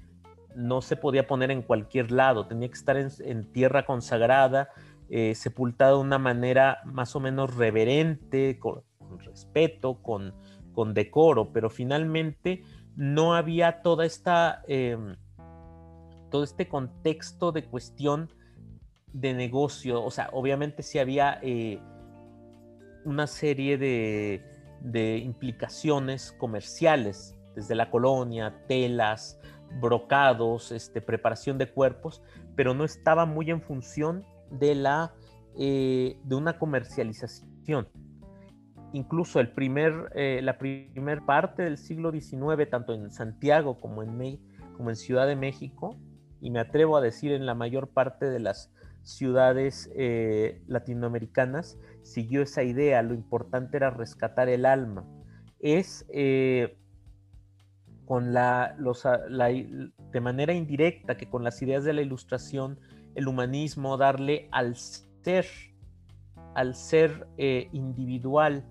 no 0.54 0.82
se 0.82 0.96
podía 0.96 1.26
poner 1.26 1.50
en 1.50 1.62
cualquier 1.62 2.10
lado, 2.10 2.46
tenía 2.46 2.68
que 2.68 2.74
estar 2.74 2.96
en, 2.96 3.52
tierra 3.52 3.84
consagrada, 3.84 4.70
eh, 5.08 5.34
sepultado 5.34 5.98
de 5.98 6.04
una 6.04 6.18
manera 6.18 6.78
más 6.84 7.14
o 7.16 7.20
menos 7.20 7.54
reverente, 7.56 8.58
con, 8.58 8.82
respeto, 9.18 10.02
con, 10.02 10.34
con, 10.72 10.94
decoro, 10.94 11.52
pero 11.52 11.70
finalmente 11.70 12.62
no 12.96 13.34
había 13.34 13.82
toda 13.82 14.06
esta, 14.06 14.62
em, 14.66 15.16
todo 16.30 16.44
este 16.44 16.68
contexto 16.68 17.52
de 17.52 17.64
cuestión 17.64 18.30
de 19.12 19.34
negocio, 19.34 20.02
o 20.02 20.10
sea, 20.10 20.30
obviamente 20.32 20.82
sí 20.82 20.98
había... 20.98 21.38
Eh, 21.42 21.80
una 23.04 23.26
serie 23.26 23.78
de, 23.78 25.18
implicaciones 25.18 26.32
comerciales, 26.32 27.36
desde 27.54 27.74
la 27.74 27.90
colonia, 27.90 28.62
telas, 28.66 29.38
brocados, 29.80 30.72
este, 30.72 31.00
preparación 31.00 31.58
de 31.58 31.70
cuerpos, 31.70 32.22
pero 32.56 32.74
no 32.74 32.84
estaba 32.84 33.26
muy 33.26 33.50
en 33.50 33.60
función 33.60 34.24
de, 34.50 34.74
la, 34.74 35.14
eh, 35.58 36.16
de 36.24 36.34
una 36.34 36.58
comercialización. 36.58 37.88
Incluso 38.92 39.40
el 39.40 39.50
primer, 39.50 40.10
eh, 40.14 40.40
la 40.42 40.58
primera 40.58 41.24
parte 41.26 41.62
del 41.64 41.78
siglo 41.78 42.12
XIX, 42.12 42.68
tanto 42.70 42.94
en 42.94 43.10
Santiago 43.10 43.80
como 43.80 44.02
en, 44.02 44.40
como 44.76 44.90
en 44.90 44.96
Ciudad 44.96 45.26
de 45.26 45.36
México, 45.36 45.98
y 46.40 46.50
me 46.50 46.60
atrevo 46.60 46.96
a 46.96 47.00
decir 47.00 47.32
en 47.32 47.46
la 47.46 47.54
mayor 47.54 47.88
parte 47.88 48.26
de 48.26 48.38
las 48.38 48.70
ciudades 49.02 49.90
eh, 49.96 50.62
latinoamericanas 50.66 51.78
siguió 52.02 52.42
esa 52.42 52.62
idea, 52.62 53.02
lo 53.02 53.14
importante 53.14 53.76
era 53.76 53.90
rescatar 53.90 54.48
el 54.48 54.64
alma. 54.64 55.04
Es 55.58 56.06
con 58.06 58.34
la, 58.34 58.76
de 58.76 60.20
manera 60.20 60.52
indirecta 60.52 61.16
que 61.16 61.28
con 61.28 61.44
las 61.44 61.60
ideas 61.62 61.84
de 61.84 61.92
la 61.92 62.02
ilustración, 62.02 62.78
el 63.14 63.28
humanismo, 63.28 63.96
darle 63.96 64.48
al 64.50 64.76
ser, 64.76 65.46
al 66.54 66.74
ser 66.74 67.26
eh, 67.38 67.68
individual, 67.72 68.64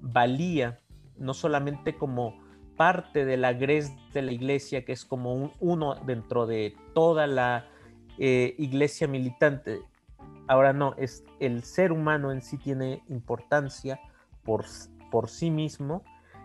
valía, 0.00 0.80
no 1.16 1.34
solamente 1.34 1.96
como 1.96 2.34
parte 2.76 3.24
de 3.24 3.36
la 3.36 3.52
gres 3.52 3.92
de 4.14 4.22
la 4.22 4.32
iglesia, 4.32 4.84
que 4.84 4.92
es 4.92 5.04
como 5.04 5.34
un, 5.34 5.52
uno 5.60 5.96
dentro 5.96 6.46
de 6.46 6.76
toda 6.94 7.26
la 7.26 7.66
eh, 8.18 8.54
iglesia 8.58 9.08
militante. 9.08 9.80
Ahora 10.46 10.72
no, 10.72 10.94
es 10.96 11.24
el 11.40 11.62
ser 11.64 11.92
humano 11.92 12.32
en 12.32 12.40
sí 12.40 12.56
tiene 12.56 13.02
importancia 13.08 14.00
por, 14.44 14.64
por 15.10 15.28
sí 15.28 15.50
mismo, 15.50 16.02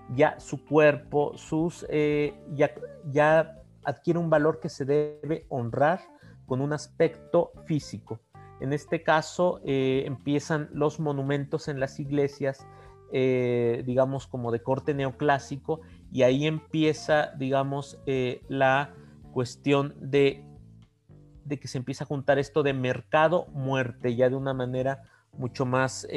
ya 0.10 0.40
su 0.40 0.64
cuerpo, 0.66 1.38
sus, 1.38 1.86
eh, 1.90 2.34
ya, 2.54 2.74
ya 3.12 3.62
adquiere 3.84 4.20
un 4.20 4.30
valor 4.30 4.60
que 4.60 4.70
se 4.70 4.86
debe 4.86 5.46
honrar 5.50 6.02
con 6.46 6.62
un 6.62 6.74
aspecto 6.74 7.52
físico. 7.66 8.20
En 8.60 8.74
este 8.74 9.04
caso 9.04 9.62
eh, 9.66 10.04
empiezan 10.06 10.70
los 10.72 11.00
monumentos 11.00 11.68
en 11.68 11.80
las 11.80 12.00
iglesias, 12.00 12.66
eh, 13.12 13.84
digamos 13.86 14.28
como 14.28 14.52
de 14.52 14.62
corte 14.62 14.94
neoclásico, 14.94 15.82
y 16.12 16.24
ahí 16.24 16.46
empieza, 16.46 17.32
digamos, 17.38 18.00
la 18.48 18.94
cuestión 19.32 19.96
de, 20.00 20.46
de, 21.44 21.60
que 21.60 21.68
se 21.68 21.80
empieza 21.80 22.04
a 22.04 22.08
juntar 22.08 22.38
esto 22.38 22.62
de 22.62 22.74
mercado-muerte, 22.74 24.16
ya 24.16 24.30
de 24.30 24.36
una 24.36 24.54
manera 24.54 25.04
mucho 25.34 25.66
más 25.66 26.08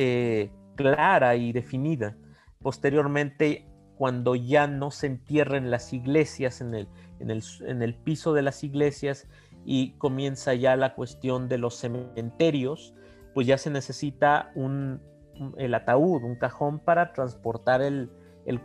clara 0.74 1.36
y 1.36 1.52
definida. 1.52 2.16
Posteriormente, 2.60 3.66
cuando 3.96 4.34
ya 4.34 4.66
no 4.66 4.90
se 4.90 5.06
entierren 5.06 5.70
las 5.70 5.92
iglesias 5.92 6.60
en 6.60 6.74
el, 6.74 6.88
en 7.18 7.30
el, 7.30 7.42
en 7.60 7.82
el 7.82 7.94
piso 7.94 8.34
de 8.34 8.42
las 8.42 8.62
iglesias 8.62 9.26
y 9.64 9.92
comienza 9.92 10.54
ya 10.54 10.76
la 10.76 10.94
cuestión 10.94 11.48
de 11.48 11.58
los 11.58 11.76
cementerios, 11.76 12.94
pues 13.34 13.46
ya 13.46 13.58
se 13.58 13.70
necesita 13.70 14.52
un, 14.54 15.00
el 15.56 15.74
ataúd, 15.74 16.22
un 16.22 16.36
cajón 16.36 16.78
para 16.78 17.12
transportar 17.12 17.82
el, 17.82 18.10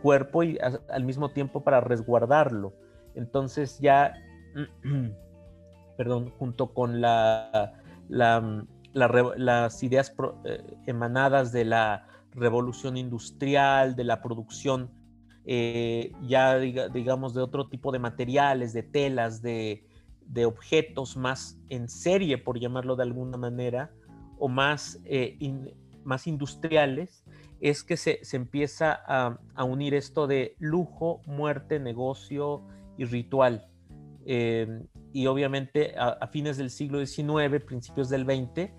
cuerpo 0.00 0.44
y 0.44 0.58
al 0.60 1.04
mismo 1.04 1.30
tiempo 1.30 1.64
para 1.64 1.80
resguardarlo. 1.80 2.72
Entonces 3.14 3.80
ya, 3.80 4.14
perdón, 5.96 6.30
junto 6.38 6.72
con 6.72 7.00
la, 7.00 7.72
las 8.08 9.82
ideas 9.82 10.14
eh, 10.44 10.76
emanadas 10.86 11.52
de 11.52 11.64
la 11.64 12.06
revolución 12.30 12.96
industrial, 12.96 13.96
de 13.96 14.04
la 14.04 14.22
producción 14.22 14.90
eh, 15.44 16.12
ya 16.22 16.58
digamos 16.58 17.34
de 17.34 17.42
otro 17.42 17.68
tipo 17.68 17.90
de 17.90 17.98
materiales, 17.98 18.72
de 18.72 18.82
telas, 18.82 19.42
de, 19.42 19.84
objetos 20.46 21.16
más 21.16 21.58
en 21.68 21.88
serie, 21.88 22.38
por 22.38 22.58
llamarlo 22.58 22.96
de 22.96 23.02
alguna 23.02 23.36
manera, 23.36 23.90
o 24.38 24.48
más, 24.48 25.00
eh, 25.04 25.36
más 26.04 26.26
industriales, 26.26 27.24
es 27.60 27.84
que 27.84 27.96
se, 27.96 28.20
empieza 28.32 28.92
a, 28.92 29.64
unir 29.64 29.94
esto 29.94 30.26
de 30.26 30.56
lujo, 30.58 31.20
muerte, 31.26 31.78
negocio 31.78 32.62
y 32.96 33.04
ritual. 33.04 33.68
Eh, 34.24 34.84
y 35.12 35.26
obviamente 35.26 35.94
a, 35.98 36.26
fines 36.28 36.56
del 36.56 36.70
siglo 36.70 37.04
XIX, 37.04 37.62
principios 37.64 38.08
del 38.08 38.24
XX, 38.24 38.70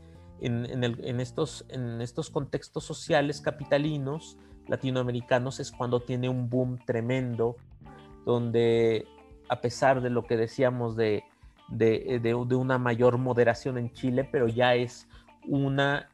en, 0.42 1.20
estos, 1.22 1.66
en 1.70 2.02
estos 2.02 2.30
contextos 2.30 2.84
sociales 2.84 3.40
capitalinos 3.40 4.38
latinoamericanos 4.68 5.60
es 5.60 5.72
cuando 5.72 6.00
tiene 6.00 6.30
un 6.30 6.50
boom 6.50 6.80
tremendo, 6.86 7.56
donde 8.26 9.06
a 9.50 9.62
pesar 9.62 10.02
de 10.02 10.10
lo 10.10 10.24
que 10.24 10.38
decíamos 10.38 10.96
de 10.96 11.24
eh, 11.80 12.20
de, 12.22 12.36
una 12.36 12.78
mayor 12.78 13.18
moderación 13.18 13.78
en 13.78 13.92
Chile, 13.94 14.28
pero 14.32 14.48
ya 14.48 14.76
es 14.76 15.08
una 15.48 16.10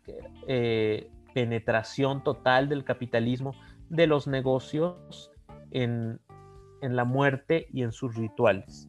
eh, 0.47 1.11
penetración 1.33 2.23
total 2.23 2.69
del 2.69 2.83
capitalismo, 2.83 3.55
de 3.89 4.07
los 4.07 4.27
negocios 4.27 5.31
en, 5.71 6.19
la 6.81 7.03
muerte 7.03 7.67
y 7.73 7.83
en 7.83 7.91
sus 7.91 8.15
rituales. 8.15 8.87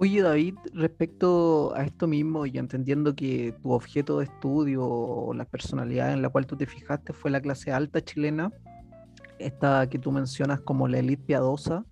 Oye 0.00 0.22
David, 0.22 0.54
respecto 0.74 1.74
a 1.74 1.82
esto 1.82 2.06
mismo 2.06 2.46
y 2.46 2.56
entendiendo 2.56 3.16
que 3.16 3.52
tu 3.60 3.72
objeto 3.72 4.18
de 4.18 4.26
estudio 4.26 4.86
o 4.86 5.34
la 5.34 5.44
personalidad 5.44 6.12
en 6.12 6.22
la 6.22 6.28
cual 6.28 6.46
tú 6.46 6.56
te 6.56 6.66
fijaste 6.66 7.12
fue 7.12 7.32
la 7.32 7.40
clase 7.40 7.72
alta 7.72 8.00
chilena, 8.00 8.52
esta 9.40 9.88
que 9.88 9.98
tú 9.98 10.12
mencionas 10.12 10.60
como 10.60 10.86
la 10.86 11.00
élite 11.00 11.24
piadosa, 11.24 11.84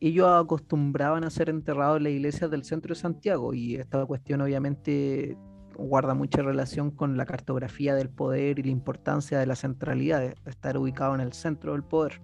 ellos 0.00 0.26
acostumbraban 0.28 1.22
a 1.22 1.30
ser 1.30 1.48
enterrados 1.48 1.98
en 1.98 2.02
la 2.02 2.10
iglesia 2.10 2.48
del 2.48 2.64
centro 2.64 2.92
de 2.92 3.00
Santiago 3.00 3.54
y 3.54 3.76
esta 3.76 4.04
cuestión 4.04 4.40
obviamente 4.40 5.38
guarda 5.76 6.14
mucha 6.14 6.42
relación 6.42 6.90
con 6.90 7.16
la 7.16 7.24
cartografía 7.24 7.94
del 7.94 8.10
poder 8.10 8.58
y 8.58 8.64
la 8.64 8.70
importancia 8.70 9.38
de 9.38 9.46
la 9.46 9.54
centralidad, 9.54 10.20
de 10.20 10.34
estar 10.46 10.76
ubicado 10.76 11.14
en 11.14 11.20
el 11.20 11.32
centro 11.32 11.70
del 11.70 11.84
poder. 11.84 12.20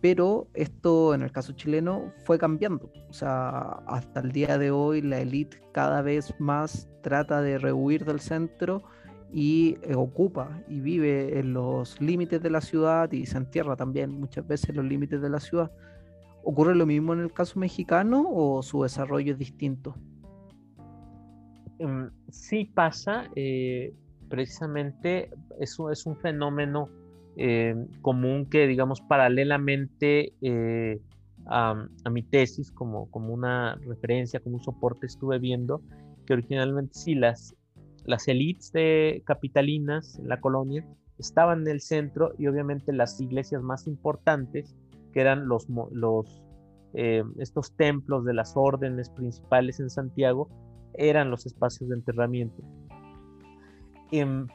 Pero 0.00 0.48
esto 0.54 1.14
en 1.14 1.22
el 1.22 1.32
caso 1.32 1.52
chileno 1.52 2.12
fue 2.24 2.38
cambiando. 2.38 2.90
O 3.08 3.12
sea, 3.12 3.58
hasta 3.86 4.20
el 4.20 4.32
día 4.32 4.58
de 4.58 4.70
hoy 4.70 5.02
la 5.02 5.20
élite 5.20 5.60
cada 5.72 6.02
vez 6.02 6.34
más 6.38 6.88
trata 7.02 7.42
de 7.42 7.58
rehuir 7.58 8.04
del 8.04 8.20
centro 8.20 8.82
y 9.32 9.76
eh, 9.82 9.94
ocupa 9.94 10.62
y 10.68 10.80
vive 10.80 11.38
en 11.38 11.52
los 11.52 12.00
límites 12.00 12.42
de 12.42 12.50
la 12.50 12.60
ciudad 12.60 13.10
y 13.12 13.26
se 13.26 13.38
entierra 13.38 13.76
también 13.76 14.10
muchas 14.10 14.46
veces 14.46 14.70
en 14.70 14.76
los 14.76 14.84
límites 14.84 15.20
de 15.20 15.30
la 15.30 15.40
ciudad. 15.40 15.70
¿Ocurre 16.44 16.74
lo 16.74 16.86
mismo 16.86 17.12
en 17.12 17.20
el 17.20 17.32
caso 17.32 17.58
mexicano 17.58 18.24
o 18.26 18.62
su 18.62 18.82
desarrollo 18.82 19.32
es 19.32 19.38
distinto? 19.38 19.94
Em, 21.78 22.10
sí 22.30 22.64
pasa, 22.64 23.28
eh, 23.36 23.94
precisamente 24.28 25.30
eso 25.60 25.90
es 25.90 26.06
un 26.06 26.16
fenómeno 26.16 26.88
eh, 27.40 27.76
común 28.02 28.46
que, 28.46 28.66
digamos, 28.66 29.00
paralelamente 29.00 30.32
eh, 30.42 31.00
a, 31.46 31.86
mi 32.10 32.24
tesis, 32.24 32.72
como, 32.72 33.08
como 33.12 33.32
una 33.32 33.76
referencia, 33.86 34.40
como 34.40 34.56
un 34.56 34.62
soporte, 34.62 35.06
estuve 35.06 35.38
viendo 35.38 35.80
que 36.26 36.32
originalmente 36.32 36.94
sí, 36.94 37.14
las, 37.14 37.54
las 38.04 38.26
élites 38.26 38.72
de 38.72 39.22
capitalinas 39.24 40.18
en 40.18 40.28
la 40.28 40.40
colonia 40.40 40.84
estaban 41.18 41.60
en 41.60 41.68
el 41.68 41.80
centro 41.80 42.32
y 42.38 42.48
obviamente 42.48 42.92
las 42.92 43.20
iglesias 43.20 43.62
más 43.62 43.86
importantes 43.86 44.74
que 45.12 45.20
eran 45.20 45.46
los, 45.46 45.68
los, 45.92 46.42
eh, 46.94 47.22
estos 47.38 47.72
templos 47.76 48.24
de 48.24 48.34
las 48.34 48.56
órdenes 48.56 49.10
principales 49.10 49.78
en 49.78 49.90
Santiago, 49.90 50.48
eran 50.94 51.30
los 51.30 51.46
espacios 51.46 51.88
de 51.88 51.96
enterramiento. 51.96 52.64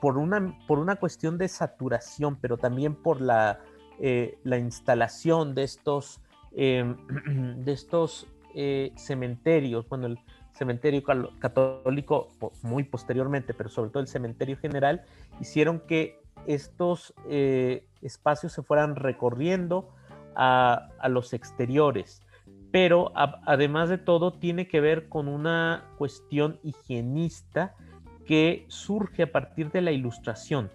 Por, 0.01 0.17
una, 0.17 0.57
por 0.67 0.79
una 0.79 0.95
cuestión 0.95 1.37
de 1.37 1.47
saturación, 1.47 2.37
pero 2.37 2.57
también 2.57 2.95
por 2.95 3.21
la, 3.21 3.59
eh, 3.99 4.39
la 4.43 4.57
instalación 4.57 5.53
de 5.53 5.63
estos, 5.63 6.21
em, 6.53 6.97
de 7.63 7.71
estos 7.71 8.27
eh, 8.55 8.91
cementerios, 8.95 9.87
bueno, 9.87 10.07
el 10.07 10.19
cementerio 10.53 11.03
católico 11.39 12.29
muy 12.61 12.83
posteriormente, 12.83 13.53
pero 13.53 13.69
sobre 13.69 13.89
todo 13.89 14.01
el 14.01 14.07
cementerio 14.07 14.57
general, 14.57 15.03
hicieron 15.39 15.79
que 15.79 16.21
estos 16.45 17.13
espacios 18.01 18.51
se 18.51 18.61
fueran 18.61 18.95
recorriendo 18.95 19.89
a, 20.35 20.89
los 21.09 21.33
exteriores. 21.33 22.21
Pero 22.71 23.11
además 23.15 23.89
de 23.89 23.99
todo 23.99 24.33
tiene 24.33 24.67
que 24.67 24.81
ver 24.81 25.07
con 25.07 25.27
una 25.27 25.85
cuestión 25.97 26.59
higienista 26.63 27.75
que 28.25 28.65
surge 28.67 29.23
a 29.23 29.31
partir 29.31 29.71
de 29.71 29.81
la 29.81 29.91
ilustración. 29.91 30.71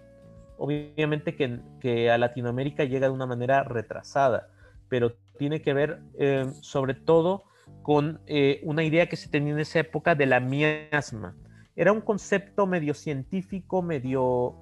Obviamente 0.57 1.35
que, 1.35 2.11
a 2.11 2.17
Latinoamérica 2.17 2.83
llega 2.83 3.07
de 3.07 3.13
una 3.13 3.25
manera 3.25 3.63
retrasada, 3.63 4.49
pero 4.89 5.13
tiene 5.37 5.61
que 5.61 5.73
ver 5.73 6.01
eh, 6.17 6.45
sobre 6.61 6.93
todo 6.93 7.45
con 7.81 8.19
eh, 8.27 8.59
una 8.63 8.83
idea 8.83 9.07
que 9.07 9.15
se 9.15 9.29
tenía 9.29 9.53
en 9.53 9.59
esa 9.59 9.79
época 9.79 10.15
de 10.15 10.25
la 10.25 10.39
miasma. 10.39 11.35
Era 11.75 11.93
un 11.93 12.01
concepto 12.01 12.67
medio 12.67 12.93
científico, 12.93 13.81
medio 13.81 14.55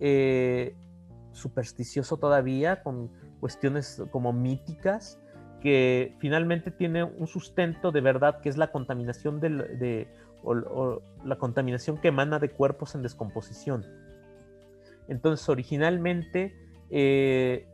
eh, 0.00 0.74
supersticioso 1.32 2.16
todavía, 2.16 2.82
con 2.82 3.10
cuestiones 3.40 4.02
como 4.10 4.32
míticas, 4.32 5.20
que 5.60 6.16
finalmente 6.18 6.70
tiene 6.70 7.04
un 7.04 7.26
sustento 7.26 7.92
de 7.92 8.00
verdad, 8.00 8.40
que 8.40 8.48
es 8.48 8.56
la 8.56 8.72
contaminación 8.72 9.38
de, 9.38 10.08
la 11.24 11.36
contaminación 11.36 11.98
que 11.98 12.08
emana 12.08 12.38
de 12.38 12.50
cuerpos 12.50 12.94
en 12.94 13.02
descomposición. 13.02 13.84
Entonces, 15.08 15.48
originalmente, 15.48 16.54
eh, 16.90 17.66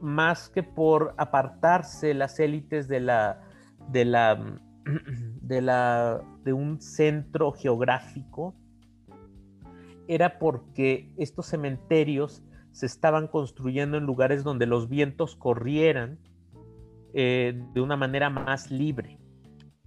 más 0.00 0.48
que 0.48 0.62
por 0.62 1.14
apartarse 1.16 2.14
las 2.14 2.38
élites 2.38 2.84
de 2.88 3.00
un 6.52 6.80
centro 6.80 7.52
geográfico, 7.52 8.54
era 10.08 10.38
porque 10.38 11.12
estos 11.16 11.46
cementerios 11.46 12.42
se 12.70 12.86
estaban 12.86 13.26
construyendo 13.26 13.96
en 13.96 14.04
lugares 14.04 14.44
donde 14.44 14.66
los 14.66 14.88
vientos 14.88 15.34
corrieran 15.34 16.18
eh, 17.14 17.60
de 17.72 17.80
una 17.80 17.96
manera 17.96 18.28
más 18.28 18.70
libre, 18.70 19.18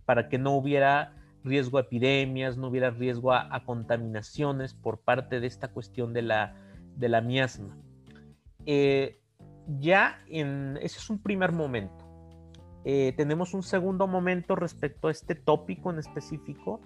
para 0.05 0.27
que 0.27 0.39
no 0.39 0.55
hubiera 0.55 1.18
riesgo 1.43 1.77
a 1.77 1.81
epidemias, 1.81 2.57
no 2.57 2.67
hubiera 2.67 2.89
riesgo 2.91 3.33
a, 3.33 3.63
contaminaciones 3.65 4.73
por 4.73 4.99
parte 4.99 5.39
de 5.39 5.47
esta 5.47 5.69
cuestión 5.69 6.13
de 6.13 6.21
la, 6.21 6.55
de 6.95 7.09
la 7.09 7.21
miasma. 7.21 7.77
Eh, 8.65 9.21
ya 9.79 10.19
en, 10.27 10.77
ese 10.81 10.99
es 10.99 11.09
un 11.09 11.21
primer 11.21 11.51
momento. 11.51 12.05
Eh, 12.85 13.13
tenemos 13.17 13.53
un 13.53 13.63
segundo 13.63 14.07
momento 14.07 14.55
respecto 14.55 15.07
a 15.07 15.11
este 15.11 15.35
tópico 15.35 15.91
en 15.91 15.99
específico 15.99 16.81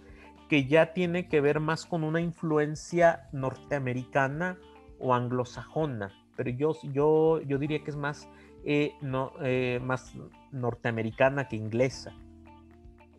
que 0.50 0.66
ya 0.66 0.94
tiene 0.94 1.28
que 1.28 1.40
ver 1.40 1.60
más 1.60 1.86
con 1.86 2.04
una 2.04 2.20
influencia 2.20 3.30
norteamericana 3.32 4.58
o 5.00 5.14
anglosajona, 5.14 6.12
pero 6.36 6.50
yo, 6.52 6.74
yo, 6.92 7.42
yo 7.42 7.58
diría 7.58 7.84
que 7.84 7.92
es 7.92 7.98
más, 7.98 8.28
eh, 8.66 8.94
no, 9.02 9.34
más 9.82 10.14
norteamericana 10.52 11.48
que 11.48 11.56
inglesa, 11.56 12.14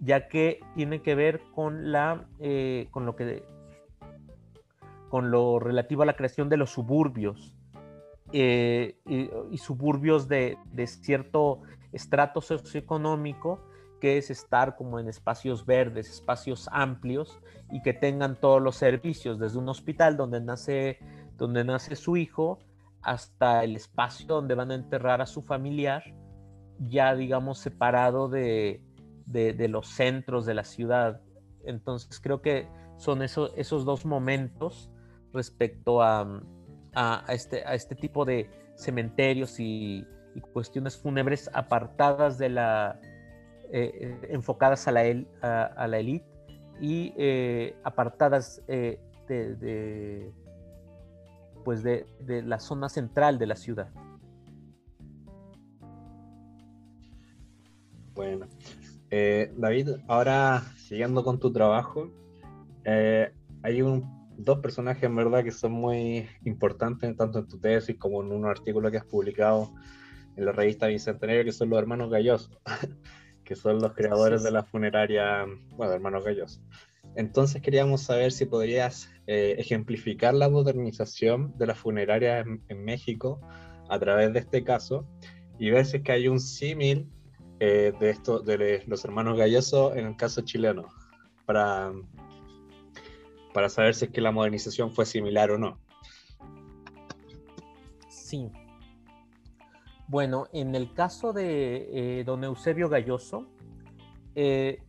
ya 0.01 0.29
que 0.29 0.61
tiene 0.75 1.03
que 1.03 1.15
ver 1.15 1.41
con 1.55 1.93
la 1.93 2.27
eh, 2.41 2.89
con 2.91 3.07
lo 3.07 3.17
que 3.17 3.45
con 5.09 5.31
lo 5.31 5.59
relativo 5.59 6.03
a 6.03 6.07
la 6.07 6.17
creación 6.17 6.49
de 6.49 6.57
los 6.57 6.71
suburbios 6.71 7.55
eh, 8.33 8.97
y, 9.07 9.59
suburbios 9.59 10.27
de, 10.27 10.59
de, 10.73 10.87
cierto 10.89 11.63
estrato 11.93 12.41
socioeconómico 12.41 13.61
que 14.01 14.19
es 14.19 14.29
estar 14.31 14.77
como 14.77 14.99
en 14.99 15.09
espacios 15.09 15.65
verdes, 15.65 16.11
espacios 16.11 16.69
amplios 16.73 17.41
y 17.71 17.81
que 17.81 17.95
tengan 17.95 18.39
todos 18.39 18.61
los 18.61 18.77
servicios, 18.77 19.39
desde 19.39 19.59
un 19.59 19.69
hospital 19.69 20.17
donde 20.17 20.41
nace, 20.41 20.99
donde 21.39 21.65
nace 21.65 21.97
su 21.97 22.17
hijo 22.17 22.59
hasta 23.01 23.65
el 23.65 23.77
espacio 23.77 24.27
donde 24.27 24.55
van 24.55 24.73
a 24.73 24.75
enterrar 24.75 25.23
a 25.23 25.27
su 25.27 25.43
familiar, 25.43 26.03
ya 26.79 27.15
digamos 27.15 27.59
separado 27.59 28.29
de, 28.29 28.83
de, 29.27 29.69
los 29.69 29.89
centros 29.89 30.47
de 30.47 30.55
la 30.55 30.65
ciudad. 30.65 31.21
Entonces 31.65 32.21
creo 32.21 32.43
que 32.43 32.69
son 32.97 33.23
eso, 33.23 33.55
esos 33.57 33.85
dos 33.85 34.05
momentos 34.05 34.91
respecto 35.33 36.03
a, 36.03 36.43
a, 36.95 37.25
este, 37.29 37.65
a 37.67 37.75
este 37.75 37.95
tipo 37.95 38.25
de 38.25 38.49
cementerios 38.77 39.59
y, 39.59 40.07
cuestiones 40.53 40.97
fúnebres 40.97 41.49
apartadas 41.55 42.39
de 42.39 42.49
la, 42.49 43.01
eh, 43.73 44.19
enfocadas 44.31 44.89
a 44.89 44.91
la, 44.91 45.03
a, 45.41 45.87
la 45.87 45.99
élite 45.99 46.27
y 46.81 47.15
eh, 47.17 47.77
apartadas 47.85 48.61
eh, 48.67 48.99
de, 49.29 50.33
pues 51.65 51.83
de, 51.83 52.07
la 52.43 52.59
zona 52.59 52.89
central 52.89 53.39
de 53.39 53.47
la 53.47 53.57
ciudad. 53.57 53.89
Bueno, 58.15 58.47
David, 59.57 59.91
ahora 60.09 60.63
siguiendo 60.77 61.23
con 61.25 61.39
tu 61.39 61.53
trabajo, 61.53 62.11
hay 62.85 63.83
un, 63.83 64.29
dos 64.37 64.59
personajes 64.61 65.05
en 65.05 65.17
verdad 65.17 65.45
que 65.45 65.51
son 65.51 65.73
muy 65.73 66.29
importantes 66.45 67.17
tanto 67.17 67.39
en 67.39 67.49
tu 67.49 67.59
tesis 67.59 67.97
como 67.97 68.23
en 68.23 68.33
un 68.33 68.47
artículo 68.47 68.91
que 68.91 68.99
has 68.99 69.05
publicado 69.05 69.73
en 70.37 70.45
la 70.45 70.53
revista 70.53 70.89
Bicentenario, 70.89 71.45
que 71.45 71.53
son 71.53 71.71
los 71.71 71.79
hermanos 71.79 72.11
Galloso. 72.11 72.61
que 73.45 73.55
son 73.55 73.79
los 73.81 73.93
creadores 73.93 74.43
de 74.43 74.51
la 74.51 74.65
funeraria, 74.65 75.45
bueno, 75.77 75.93
hermanos 75.93 76.25
Gallos. 76.25 76.61
Entonces 77.15 77.63
queríamos 77.63 78.03
saber 78.03 78.33
si 78.33 78.47
podrías 78.47 79.11
eh, 79.27 79.55
ejemplificar 79.59 80.35
la 80.35 80.49
modernización 80.49 81.57
de 81.57 81.67
la 81.67 81.75
funeraria 81.75 82.41
en, 82.41 82.85
México 82.85 83.41
a 83.89 83.99
través 83.99 84.33
de 84.33 84.41
este 84.41 84.65
caso 84.65 85.07
y 85.59 85.71
ver 85.71 85.87
si 85.87 85.99
es 85.99 86.03
que 86.03 86.13
hay 86.13 86.27
un 86.27 86.41
símil 86.41 87.09
eh, 87.61 87.93
de, 88.01 88.11
esto, 88.11 88.41
de 88.41 88.83
los 88.87 89.05
hermanos 89.05 89.39
Galloso 89.39 89.95
en 89.95 90.07
el 90.07 90.17
caso 90.17 90.43
chileno, 90.43 90.89
para, 91.47 91.93
para 93.53 93.69
saber 93.69 93.95
si 93.95 94.07
es 94.07 94.11
que 94.11 94.21
la 94.21 94.33
modernización 94.33 94.91
fue 94.91 95.07
similar 95.07 95.53
o 95.53 95.59
no. 95.59 95.79
Sí, 98.09 98.51
bueno, 100.09 100.49
en 100.53 100.75
el 100.75 100.93
caso 100.95 101.33
de 101.33 102.21
eh, 102.21 102.25
don 102.25 102.43
Eusebio 102.43 102.89
Galloso, 102.89 103.47
eh, 104.35 104.83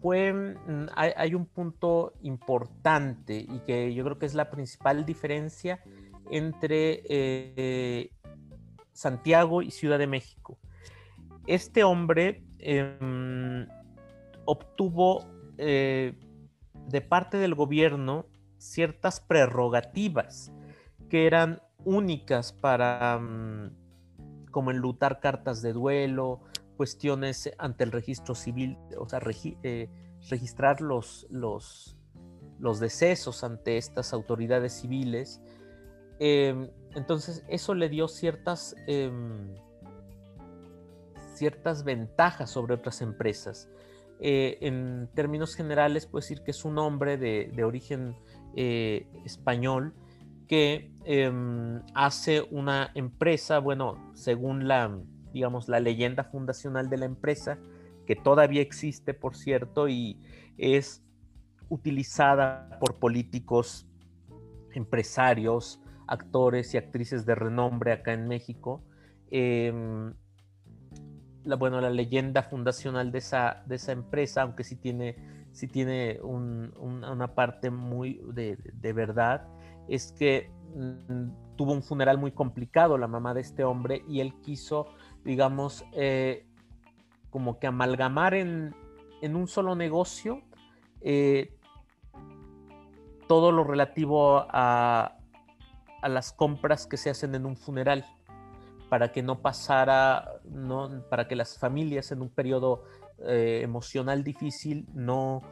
fue, 0.00 0.32
mm, 0.32 0.86
hay, 0.94 1.34
un 1.34 1.46
punto 1.46 2.12
importante 2.22 3.36
y 3.36 3.58
que 3.66 3.92
yo 3.92 4.04
creo 4.04 4.18
que 4.18 4.26
es 4.26 4.34
la 4.34 4.50
principal 4.50 5.04
diferencia 5.04 5.82
entre 6.30 8.10
Santiago 8.92 9.62
y 9.62 9.72
Ciudad 9.72 9.98
de 9.98 10.06
México. 10.06 10.58
Este 11.46 11.84
hombre 11.84 12.44
em, 12.58 13.66
obtuvo 14.44 15.26
de 15.56 17.00
parte 17.08 17.36
del 17.36 17.54
gobierno 17.54 18.26
ciertas 18.58 19.20
prerrogativas 19.20 20.52
que 21.08 21.26
eran 21.26 21.60
únicas 21.84 22.52
para 22.52 23.18
mm, 23.18 23.70
como 24.50 24.70
enlutar 24.70 25.20
cartas 25.20 25.62
de 25.62 25.72
duelo, 25.72 26.40
cuestiones 26.76 27.52
ante 27.58 27.84
el 27.84 27.92
registro 27.92 28.34
civil, 28.34 28.78
o 28.98 29.08
sea, 29.08 29.20
eh, 29.62 29.88
registrar 30.30 30.80
los, 30.80 31.26
los, 31.30 31.96
los, 32.58 32.80
decesos 32.80 33.44
ante 33.44 33.76
estas 33.76 34.12
autoridades 34.12 34.72
civiles. 34.72 35.40
Em, 36.18 36.70
entonces, 36.94 37.44
eso 37.48 37.74
le 37.74 37.88
dio 37.88 38.08
ciertas, 38.08 38.74
em, 38.86 39.54
ciertas 41.34 41.84
ventajas 41.84 42.50
sobre 42.50 42.74
otras 42.74 43.02
empresas. 43.02 43.68
Eh, 44.20 44.58
en 44.60 45.08
términos 45.14 45.54
generales, 45.54 46.06
puedo 46.06 46.22
decir 46.22 46.42
que 46.42 46.52
es 46.52 46.64
un 46.64 46.78
hombre 46.78 47.16
de, 47.18 47.64
origen 47.64 48.16
eh, 48.56 49.06
español 49.24 49.92
que 50.48 50.92
em, 51.04 51.82
hace 51.94 52.42
una 52.50 52.90
empresa, 52.94 53.58
bueno, 53.58 54.12
según 54.14 54.68
la, 54.68 54.98
digamos, 55.32 55.68
la 55.68 55.80
leyenda 55.80 56.24
fundacional 56.24 56.88
de 56.90 56.98
la 56.98 57.06
empresa, 57.06 57.58
que 58.06 58.14
todavía 58.14 58.60
existe, 58.60 59.14
por 59.14 59.36
cierto, 59.36 59.88
y 59.88 60.18
es 60.58 61.02
utilizada 61.68 62.78
por 62.78 62.96
políticos, 62.96 63.86
empresarios, 64.74 65.80
actores 66.06 66.74
y 66.74 66.76
actrices 66.76 67.24
de 67.26 67.34
renombre 67.34 67.92
acá 67.92 68.12
en 68.12 68.28
México. 68.28 68.82
Em, 69.30 70.14
la, 71.44 71.56
bueno, 71.56 71.80
la 71.80 71.90
leyenda 71.90 72.42
fundacional 72.42 73.12
de 73.12 73.18
esa, 73.18 73.62
de 73.66 73.76
esa 73.76 73.92
empresa, 73.92 74.42
aunque 74.42 74.64
sí 74.64 74.76
tiene, 74.76 75.16
sí 75.52 75.68
tiene 75.68 76.20
una 76.22 77.34
parte 77.34 77.70
muy 77.70 78.20
de, 78.32 78.56
de 78.56 78.92
verdad, 78.92 79.46
es 79.88 80.12
que 80.12 80.50
mm, 80.74 81.56
tuvo 81.56 81.72
un 81.72 81.82
funeral 81.82 82.18
muy 82.18 82.32
complicado 82.32 82.98
la 82.98 83.06
mamá 83.06 83.34
de 83.34 83.42
este 83.42 83.64
hombre 83.64 84.02
y 84.08 84.20
él 84.20 84.34
quiso, 84.42 84.86
digamos, 85.24 85.84
eh, 85.92 86.46
como 87.30 87.58
que 87.58 87.66
amalgamar 87.66 88.34
en, 88.34 88.74
un 89.22 89.48
solo 89.48 89.74
negocio 89.74 90.42
eh, 91.00 91.56
todo 93.26 93.52
lo 93.52 93.64
relativo 93.64 94.46
a, 94.50 95.16
a, 96.02 96.08
las 96.10 96.32
compras 96.32 96.86
que 96.86 96.98
se 96.98 97.08
hacen 97.08 97.34
en 97.34 97.46
un 97.46 97.56
funeral 97.56 98.04
para 98.94 99.10
que 99.10 99.24
no 99.24 99.42
pasara, 99.42 100.40
no, 100.44 101.02
para 101.10 101.26
que 101.26 101.34
las 101.34 101.58
familias 101.58 102.12
en 102.12 102.22
un 102.22 102.28
periodo 102.28 102.84
eh, 103.26 103.58
emocional 103.64 104.22
difícil 104.22 104.86
no, 104.94 105.42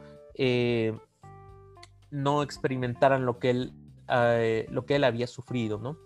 no 2.09 2.41
experimentaran 2.41 3.25
lo 3.25 3.39
que 3.39 3.49
él 3.49 3.73
eh, 4.09 4.67
lo 4.69 4.85
que 4.85 4.95
él 4.95 5.03
había 5.03 5.27
sufrido, 5.27 5.77
¿no? 5.79 5.97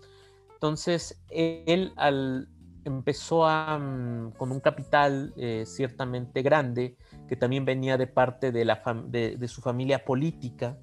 Entonces, 0.54 1.22
él 1.30 1.92
al, 1.96 2.48
empezó 2.84 3.46
mm, 3.46 4.30
con 4.36 4.50
un 4.50 4.60
capital 4.60 5.32
eh, 5.36 5.64
ciertamente 5.66 6.42
grande, 6.42 6.96
que 7.28 7.36
también 7.36 7.64
venía 7.64 7.96
de 7.96 8.06
parte 8.06 8.50
de, 8.50 8.64
la 8.64 8.82
de, 9.06 9.48
su 9.48 9.60
familia 9.60 10.04
política, 10.04 10.78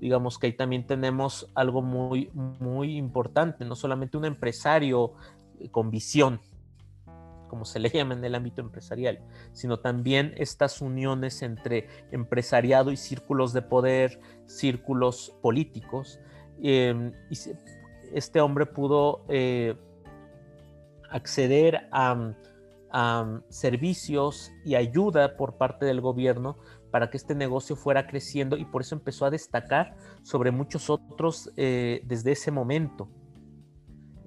digamos 0.00 0.38
que 0.38 0.48
ahí 0.48 0.52
también 0.52 0.86
tenemos 0.86 1.50
algo 1.54 1.82
muy, 1.82 2.30
muy 2.34 2.96
importante, 2.96 3.64
no 3.64 3.74
solamente 3.74 4.16
un 4.16 4.24
empresario 4.24 5.14
con 5.70 5.90
visión, 5.90 6.40
como 7.48 7.64
se 7.64 7.78
le 7.80 7.88
llama 7.94 8.14
en 8.14 8.24
el 8.24 8.34
ámbito 8.34 8.60
empresarial, 8.60 9.20
sino 9.52 9.78
también 9.78 10.34
estas 10.36 10.80
uniones 10.80 11.42
entre 11.42 11.88
empresariado 12.10 12.90
y 12.90 12.96
círculos 12.96 13.52
de 13.52 13.62
poder, 13.62 14.20
círculos 14.46 15.36
políticos, 15.42 16.20
Em, 16.62 17.12
y 17.30 17.38
este 18.12 18.40
hombre 18.40 18.66
pudo 18.66 19.24
eh, 19.28 19.76
acceder 21.10 21.88
a, 21.90 22.34
servicios 23.50 24.50
y 24.64 24.74
ayuda 24.74 25.36
por 25.36 25.56
parte 25.58 25.86
del 25.86 26.00
gobierno 26.00 26.58
para 26.90 27.08
que 27.08 27.18
este 27.18 27.36
negocio 27.36 27.76
fuera 27.76 28.08
creciendo 28.08 28.56
y 28.56 28.64
por 28.64 28.82
eso 28.82 28.96
empezó 28.96 29.26
a 29.26 29.30
destacar 29.30 29.94
sobre 30.24 30.50
muchos 30.50 30.90
otros 30.90 31.52
eh, 31.56 32.02
desde 32.04 32.32
ese 32.32 32.50
momento. 32.50 33.08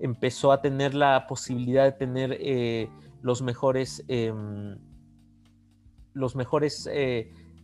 Empezó 0.04 0.52
a 0.52 0.62
tener 0.62 0.94
la 0.94 1.26
posibilidad 1.28 1.86
de 1.86 1.94
tener 1.94 2.38
eh, 2.40 2.90
los 3.22 3.42
mejores, 3.42 4.04
em, 4.08 4.78
los 6.14 6.36
mejores 6.36 6.88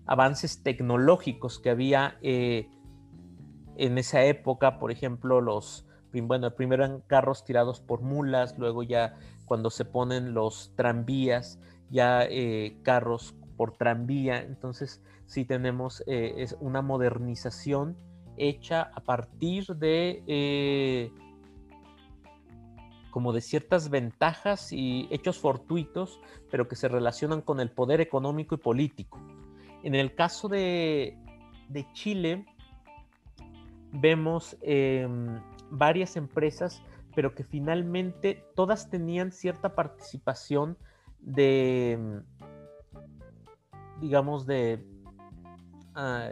avances 0.07 0.63
tecnológicos 0.63 1.59
que 1.59 1.69
había 1.69 2.17
en 3.79 3.97
esa 3.97 4.23
época, 4.25 4.77
por 4.77 4.91
ejemplo, 4.91 5.39
los, 5.39 5.85
bueno, 6.11 6.53
primero 6.53 6.83
eran 6.83 7.01
carros 7.07 7.45
tirados 7.45 7.79
por 7.79 8.01
mulas, 8.01 8.57
luego 8.57 8.83
ya 8.83 9.17
cuando 9.45 9.69
se 9.69 9.85
ponen 9.85 10.33
los 10.33 10.73
tranvías, 10.75 11.59
ya 11.89 12.25
eh, 12.25 12.77
carros 12.83 13.35
por 13.55 13.77
tranvía, 13.77 14.41
entonces 14.41 15.01
sí 15.25 15.45
tenemos 15.45 16.03
eh, 16.07 16.35
es 16.37 16.57
una 16.59 16.81
modernización 16.81 17.97
hecha 18.37 18.91
a 18.93 19.01
partir 19.01 19.65
de, 19.77 20.23
eh, 20.27 21.11
como 23.11 23.33
de 23.33 23.41
ciertas 23.41 23.89
ventajas 23.89 24.71
y 24.71 25.07
hechos 25.11 25.39
fortuitos, 25.39 26.19
pero 26.51 26.67
que 26.67 26.75
se 26.75 26.87
relacionan 26.87 27.41
con 27.41 27.59
el 27.59 27.71
poder 27.71 28.01
económico 28.01 28.55
y 28.55 28.59
político. 28.59 29.19
En 29.83 29.95
el 29.95 30.13
caso 30.15 30.47
de, 30.47 31.17
Chile, 31.93 32.45
vemos 33.91 34.57
em, 34.61 35.39
varias 35.69 36.17
empresas, 36.17 36.83
pero 37.15 37.33
que 37.33 37.43
finalmente 37.43 38.43
todas 38.55 38.89
tenían 38.89 39.31
cierta 39.31 39.75
participación 39.75 40.77
de, 41.19 42.21
digamos, 43.99 44.45
de, 44.45 44.85
ah, 45.95 46.29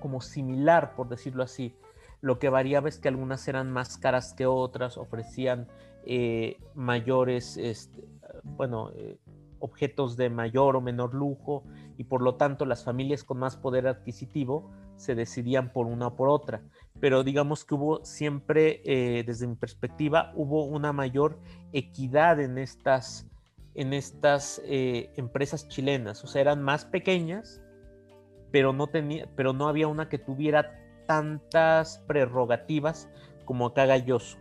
como 0.00 0.20
similar, 0.20 0.94
por 0.94 1.08
decirlo 1.08 1.42
así. 1.42 1.74
Lo 2.20 2.38
que 2.38 2.48
variaba 2.48 2.88
es 2.88 2.98
que 2.98 3.08
algunas 3.08 3.46
eran 3.46 3.70
más 3.70 3.96
caras 3.96 4.34
que 4.34 4.46
otras, 4.46 4.98
ofrecían 4.98 5.68
eh, 6.04 6.56
mayores, 6.74 7.56
este, 7.56 8.02
bueno, 8.42 8.90
eh, 8.96 9.18
objetos 9.60 10.16
de 10.16 10.30
mayor 10.30 10.76
o 10.76 10.80
menor 10.80 11.14
lujo 11.14 11.64
y 11.96 12.04
por 12.04 12.22
lo 12.22 12.36
tanto 12.36 12.64
las 12.64 12.84
familias 12.84 13.24
con 13.24 13.38
más 13.38 13.56
poder 13.56 13.86
adquisitivo 13.86 14.70
se 14.96 15.14
decidían 15.14 15.72
por 15.72 15.86
una 15.86 16.08
o 16.08 16.16
por 16.16 16.28
otra. 16.28 16.62
Pero 17.00 17.22
digamos 17.22 17.64
que 17.64 17.74
hubo 17.74 18.04
siempre, 18.04 18.82
eh, 18.84 19.22
desde 19.24 19.46
mi 19.46 19.54
perspectiva, 19.54 20.32
hubo 20.34 20.64
una 20.64 20.92
mayor 20.92 21.38
equidad 21.72 22.40
en 22.40 22.58
estas, 22.58 23.28
en 23.74 23.92
estas 23.92 24.60
empresas 24.64 25.68
chilenas. 25.68 26.24
O 26.24 26.26
sea, 26.26 26.40
eran 26.40 26.62
más 26.62 26.84
pequeñas, 26.84 27.62
pero 28.50 28.72
no, 28.72 28.88
tenía, 28.88 29.28
pero 29.36 29.52
no 29.52 29.68
había 29.68 29.86
una 29.86 30.08
que 30.08 30.18
tuviera 30.18 30.87
tantas 31.08 31.98
prerrogativas 32.06 33.08
como 33.46 33.66
acá 33.66 33.86
Galloso. 33.86 34.36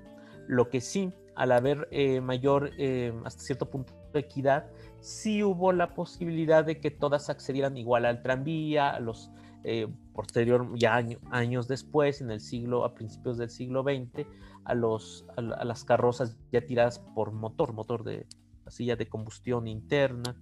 Lo 0.48 0.70
que 0.70 0.82
sí, 0.82 1.14
al 1.36 1.54
haber 1.54 1.88
eh, 1.92 2.20
mayor, 2.20 2.72
eh, 2.78 3.14
hasta 3.24 3.42
cierto 3.42 3.70
punto, 3.70 3.94
de 4.14 4.20
equidad, 4.20 4.70
sí 5.00 5.44
hubo 5.44 5.72
la 5.72 5.94
posibilidad 5.94 6.66
de 6.66 6.80
que 6.80 6.92
todas 6.92 7.30
accedieran 7.30 7.78
igual 7.78 8.06
al 8.06 8.22
tranvía, 8.22 8.90
a 8.90 9.00
los 9.00 9.32
eh, 9.64 9.88
posterior, 10.14 10.68
ya 10.76 11.02
años 11.32 11.68
después, 11.68 12.22
en 12.22 12.32
el 12.32 12.42
siglo, 12.42 12.84
a 12.84 12.94
principios 12.94 13.38
del 13.38 13.50
siglo 13.50 13.84
XX, 13.84 14.28
a, 14.66 14.74
los, 14.74 15.26
a, 15.38 15.42
las 15.42 15.86
carrozas 15.86 16.38
ya 16.52 16.66
tiradas 16.66 17.00
por 17.00 17.32
motor, 17.32 17.74
motor 17.74 18.04
de 18.04 18.28
silla 18.68 18.98
de 18.98 19.08
combustión 19.08 19.68
interna, 19.68 20.36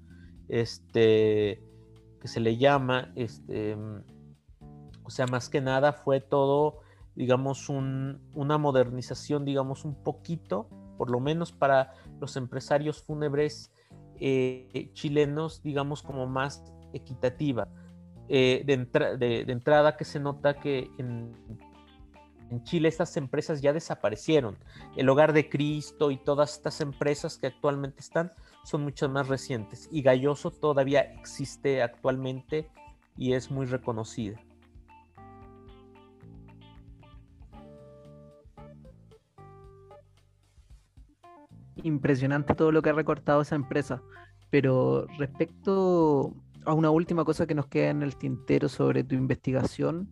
este, 0.48 1.62
que 2.20 2.28
se 2.28 2.40
le 2.40 2.58
llama, 2.58 3.12
este, 3.16 3.78
o 5.06 5.10
sea, 5.10 5.28
más 5.28 5.50
que 5.50 5.62
nada 5.62 5.94
fue 5.94 6.20
todo, 6.20 6.82
digamos, 7.16 7.70
una 7.70 8.58
modernización, 8.58 9.46
digamos, 9.46 9.86
un 9.86 9.96
poquito, 9.96 10.68
por 10.98 11.10
lo 11.10 11.20
menos 11.20 11.52
para 11.52 11.94
los 12.20 12.36
empresarios 12.36 13.04
fúnebres 13.04 13.72
eh, 14.20 14.90
chilenos, 14.94 15.62
digamos, 15.62 16.02
como 16.02 16.26
más 16.28 16.64
equitativa. 16.94 17.68
Eh, 18.28 18.64
de, 18.66 19.52
entrada 19.52 19.98
que 19.98 20.06
se 20.06 20.20
nota 20.20 20.56
que 20.56 20.90
en, 20.98 21.32
en, 22.50 22.64
Chile 22.64 22.88
estas 22.90 23.16
empresas 23.18 23.62
ya 23.62 23.72
desaparecieron. 23.72 24.58
El 24.96 25.08
Hogar 25.10 25.32
de 25.34 25.48
Cristo 25.48 26.10
y 26.10 26.18
todas 26.18 26.54
estas 26.54 26.82
empresas 26.82 27.38
que 27.38 27.48
actualmente 27.48 28.00
están 28.00 28.34
son 28.64 28.84
muchas 28.84 29.12
más 29.12 29.28
recientes. 29.28 29.88
Y 29.92 30.02
Galloso 30.02 30.50
todavía 30.50 31.02
existe 31.02 31.84
actualmente 31.84 32.68
y 33.18 33.34
es 33.34 33.52
muy 33.52 33.68
reconocida. 33.68 34.40
Impresionante 41.86 42.56
todo 42.56 42.72
lo 42.72 42.82
que 42.82 42.90
ha 42.90 42.94
recortado 42.94 43.42
esa 43.42 43.56
empresa. 43.56 44.02
Pero 44.50 45.08
respecto 45.18 46.34
a 46.66 46.74
una 46.74 46.90
última 46.90 47.24
cosa 47.24 47.46
que 47.46 47.56
nos 47.56 47.68
queda 47.68 47.90
en 47.90 48.02
el 48.02 48.16
tintero 48.16 48.68
sobre 48.70 49.04
tu 49.04 49.16
investigación, 49.16 50.10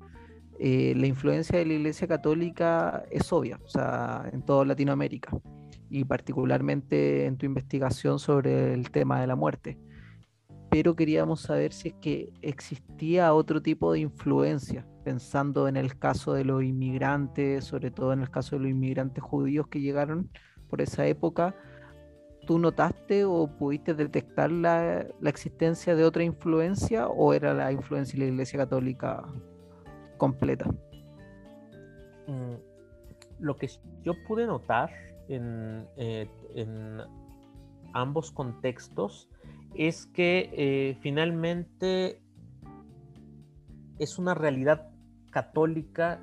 eh, 0.59 0.93
la 0.95 1.07
influencia 1.07 1.57
de 1.57 1.65
la 1.65 1.73
Iglesia 1.73 2.07
Católica 2.07 3.03
es 3.11 3.31
obvia, 3.33 3.59
o 3.63 3.67
sea, 3.67 4.29
en 4.31 4.43
toda 4.43 4.65
Latinoamérica, 4.65 5.31
y 5.89 6.05
particularmente 6.05 7.25
en 7.25 7.37
tu 7.37 7.45
investigación 7.45 8.19
sobre 8.19 8.73
el 8.73 8.91
tema 8.91 9.19
de 9.19 9.27
la 9.27 9.35
muerte. 9.35 9.79
Pero 10.69 10.95
queríamos 10.95 11.41
saber 11.41 11.73
si 11.73 11.89
es 11.89 11.95
que 11.95 12.33
existía 12.41 13.33
otro 13.33 13.61
tipo 13.61 13.91
de 13.91 13.99
influencia, 13.99 14.87
pensando 15.03 15.67
en 15.67 15.75
el 15.75 15.97
caso 15.97 16.33
de 16.33 16.45
los 16.45 16.63
inmigrantes, 16.63 17.65
sobre 17.65 17.91
todo 17.91 18.13
en 18.13 18.21
el 18.21 18.29
caso 18.29 18.55
de 18.55 18.63
los 18.63 18.71
inmigrantes 18.71 19.23
judíos 19.23 19.67
que 19.67 19.81
llegaron 19.81 20.29
por 20.73 20.81
esa 20.81 21.05
época, 21.05 21.53
¿tú 22.47 22.57
notaste 22.57 23.25
o 23.25 23.45
pudiste 23.45 23.93
detectar 23.93 24.51
la, 24.51 25.05
existencia 25.23 25.95
de 25.95 26.03
otra 26.03 26.23
influencia 26.23 27.09
o 27.09 27.31
era 27.35 27.53
la 27.53 27.71
influencia 27.71 28.17
de 28.17 28.25
la 28.25 28.31
Iglesia 28.31 28.57
Católica 28.57 29.23
completa? 30.17 30.65
Mm, 32.25 32.55
lo 33.39 33.55
que 33.55 33.69
yo 34.01 34.13
pude 34.27 34.47
notar 34.47 34.89
en, 35.27 35.85
eh, 35.95 36.27
ambos 37.93 38.31
contextos 38.31 39.29
es 39.75 40.07
que 40.07 40.49
eh, 40.53 40.97
finalmente 41.01 42.19
es 43.99 44.17
una 44.17 44.33
realidad 44.33 44.89
católica 45.29 46.19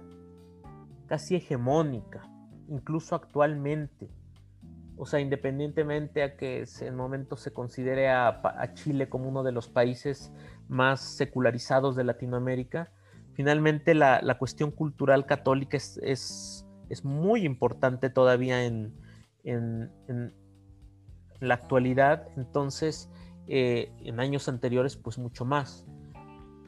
casi 1.07 1.37
hegemónica, 1.37 2.29
incluso 2.69 3.15
actualmente 3.15 4.11
o 5.01 5.07
sea, 5.07 5.19
independientemente 5.19 6.23
a 6.23 6.37
que 6.37 6.67
en 6.83 6.95
momento 6.95 7.35
se 7.39 7.55
considere 7.55 8.11
a, 8.11 8.43
Chile 8.75 9.09
como 9.09 9.31
uno 9.31 9.43
de 9.43 9.51
los 9.51 9.67
países 9.67 10.31
más 10.69 11.01
secularizados 11.01 11.97
de 11.97 12.05
Latinoamérica, 12.05 12.93
finalmente 13.33 13.95
la, 13.95 14.37
cuestión 14.39 14.71
cultural 14.71 15.25
católica 15.25 15.79
es, 15.79 15.97
es, 16.03 17.03
muy 17.03 17.47
importante 17.47 18.11
todavía 18.11 18.67
en, 18.67 18.93
en, 19.43 20.35
la 21.41 21.55
actualidad, 21.55 22.29
entonces 22.37 23.09
eh, 23.47 23.91
en 24.01 24.21
años 24.21 24.51
anteriores 24.51 24.99
pues 24.99 25.17
mucho 25.17 25.47
más. 25.47 25.87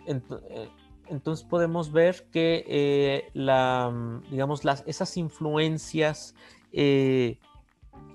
Eh, 0.07 0.71
entonces 1.09 1.45
podemos 1.45 1.93
ver 1.93 2.31
que 2.33 2.65
eh, 2.67 3.31
la, 3.35 3.93
digamos, 4.31 4.65
las, 4.65 4.85
esas 4.87 5.19
influencias 5.19 6.35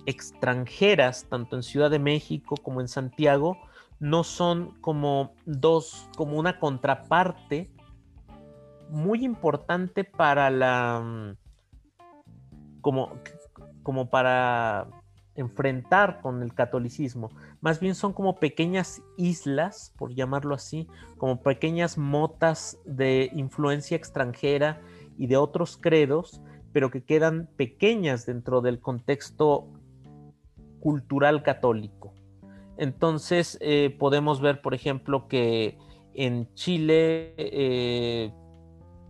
extranjeras, 0.07 1.25
tanto 1.29 1.57
en 1.57 1.63
Ciudad 1.63 1.91
de 1.91 1.99
México 1.99 2.55
como 2.63 2.81
en 2.81 2.87
Santiago, 2.87 3.57
no 3.99 4.23
son 4.23 4.71
como 4.81 5.33
dos, 5.45 6.09
como 6.15 6.39
una 6.39 6.59
contraparte 6.59 7.69
muy 8.89 9.25
importante 9.25 10.05
para 10.05 10.49
la, 10.49 11.01
mm, 11.03 11.37
como, 12.81 13.11
como 13.83 14.09
para 14.09 14.87
enfrentar 15.35 16.21
con 16.21 16.41
el 16.41 16.53
catolicismo. 16.53 17.29
Más 17.59 17.79
bien 17.79 17.93
son 17.93 18.13
como 18.13 18.39
pequeñas 18.39 19.01
islas, 19.17 19.93
por 19.97 20.13
llamarlo 20.13 20.55
así, 20.55 20.87
como 21.17 21.41
pequeñas 21.41 21.97
motas 21.97 22.79
de 22.85 23.29
influencia 23.35 23.97
extranjera 23.97 24.81
y 25.17 25.27
de 25.27 25.37
otros 25.37 25.77
credos, 25.77 26.41
pero 26.71 26.91
que 26.91 27.03
quedan 27.03 27.49
pequeñas 27.57 28.25
dentro 28.25 28.61
del 28.61 28.79
contexto 28.79 29.67
cultural 30.79 31.43
católico. 31.43 32.13
Entonces 32.77 33.57
eh, 33.61 33.95
podemos 33.97 34.41
ver, 34.41 34.61
por 34.61 34.73
ejemplo, 34.73 35.27
que 35.27 35.77
en 36.13 36.53
Chile 36.53 37.33
eh, 37.37 38.31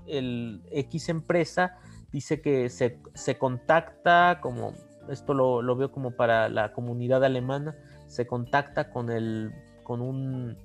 el 0.05 0.61
X 0.71 1.09
empresa 1.09 1.77
dice 2.11 2.41
que 2.41 2.69
se, 2.69 3.37
contacta, 3.37 4.39
como 4.41 4.73
esto 5.09 5.33
lo, 5.33 5.75
veo 5.75 5.91
como 5.91 6.11
para 6.11 6.49
la 6.49 6.73
comunidad 6.73 7.23
alemana, 7.23 7.75
se 8.07 8.25
contacta 8.25 8.89
con, 8.91 9.11
el, 9.11 9.53
con 9.83 10.01
un 10.01 10.57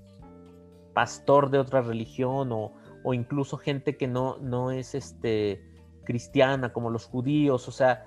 pastor 0.95 1.51
de 1.51 1.59
otra 1.59 1.81
religión 1.81 2.51
o, 2.53 2.73
incluso 3.13 3.57
gente 3.57 3.97
que 3.97 4.07
no, 4.07 4.39
no 4.39 4.71
es 4.71 4.95
este, 4.95 5.61
cristiana, 6.05 6.73
como 6.73 6.91
los 6.91 7.07
judíos, 7.07 7.67
o 7.67 7.73
sea, 7.73 8.07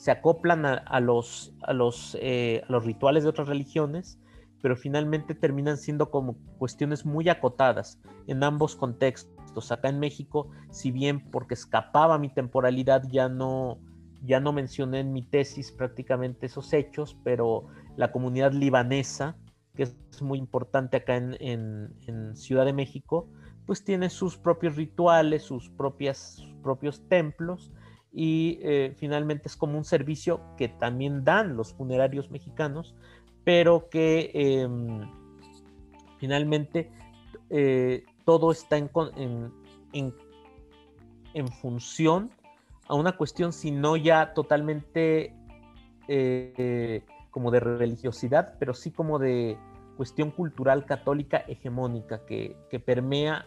se 0.00 0.10
acoplan 0.10 0.64
a, 0.64 1.00
los, 1.00 1.52
a, 1.60 1.74
los, 1.74 2.16
eh, 2.22 2.62
a 2.66 2.72
los 2.72 2.86
rituales 2.86 3.22
de 3.22 3.28
otras 3.28 3.48
religiones, 3.48 4.18
pero 4.62 4.74
finalmente 4.74 5.34
terminan 5.34 5.76
siendo 5.76 6.10
como 6.10 6.38
cuestiones 6.56 7.04
muy 7.04 7.28
acotadas 7.28 8.00
en 8.26 8.42
ambos 8.42 8.76
contextos. 8.76 9.70
Acá 9.70 9.90
en 9.90 10.00
México, 10.00 10.48
si 10.70 10.90
bien 10.90 11.30
porque 11.30 11.52
escapaba 11.52 12.16
mi 12.16 12.30
temporalidad, 12.30 13.02
ya 13.10 13.28
no, 13.28 13.78
ya 14.24 14.40
no 14.40 14.54
mencioné 14.54 15.00
en 15.00 15.12
mi 15.12 15.20
tesis 15.20 15.70
prácticamente 15.70 16.46
esos 16.46 16.72
hechos, 16.72 17.18
pero 17.22 17.66
la 17.96 18.10
comunidad 18.10 18.52
libanesa, 18.54 19.36
que 19.74 19.82
es 19.82 20.22
muy 20.22 20.38
importante 20.38 20.96
acá 20.96 21.16
en, 21.16 21.36
en, 21.40 22.36
Ciudad 22.36 22.64
de 22.64 22.72
México, 22.72 23.28
pues 23.66 23.84
tiene 23.84 24.08
sus 24.08 24.38
propios 24.38 24.76
rituales, 24.76 25.42
sus, 25.42 25.68
propias, 25.68 26.36
sus 26.36 26.54
propios 26.62 27.06
templos, 27.06 27.70
y 28.12 28.58
eh, 28.62 28.94
finalmente 28.96 29.48
es 29.48 29.56
como 29.56 29.78
un 29.78 29.84
servicio 29.84 30.40
que 30.56 30.68
también 30.68 31.24
dan 31.24 31.56
los 31.56 31.72
funerarios 31.74 32.30
mexicanos, 32.30 32.94
pero 33.44 33.88
que 33.88 34.30
em, 34.34 35.08
finalmente 36.18 36.90
eh, 37.50 38.04
todo 38.24 38.50
está 38.50 38.76
en, 38.76 38.90
en, 39.92 40.14
en, 41.34 41.48
función 41.48 42.30
a 42.88 42.94
una 42.94 43.16
cuestión, 43.16 43.52
sino 43.52 43.96
ya 43.96 44.34
totalmente 44.34 45.34
eh, 46.08 47.04
como 47.30 47.52
de 47.52 47.60
religiosidad, 47.60 48.56
pero 48.58 48.74
sí 48.74 48.90
como 48.90 49.20
de 49.20 49.56
cuestión 49.96 50.32
cultural 50.32 50.84
católica 50.84 51.38
hegemónica 51.46 52.24
que, 52.26 52.56
que 52.70 52.80
permea 52.80 53.46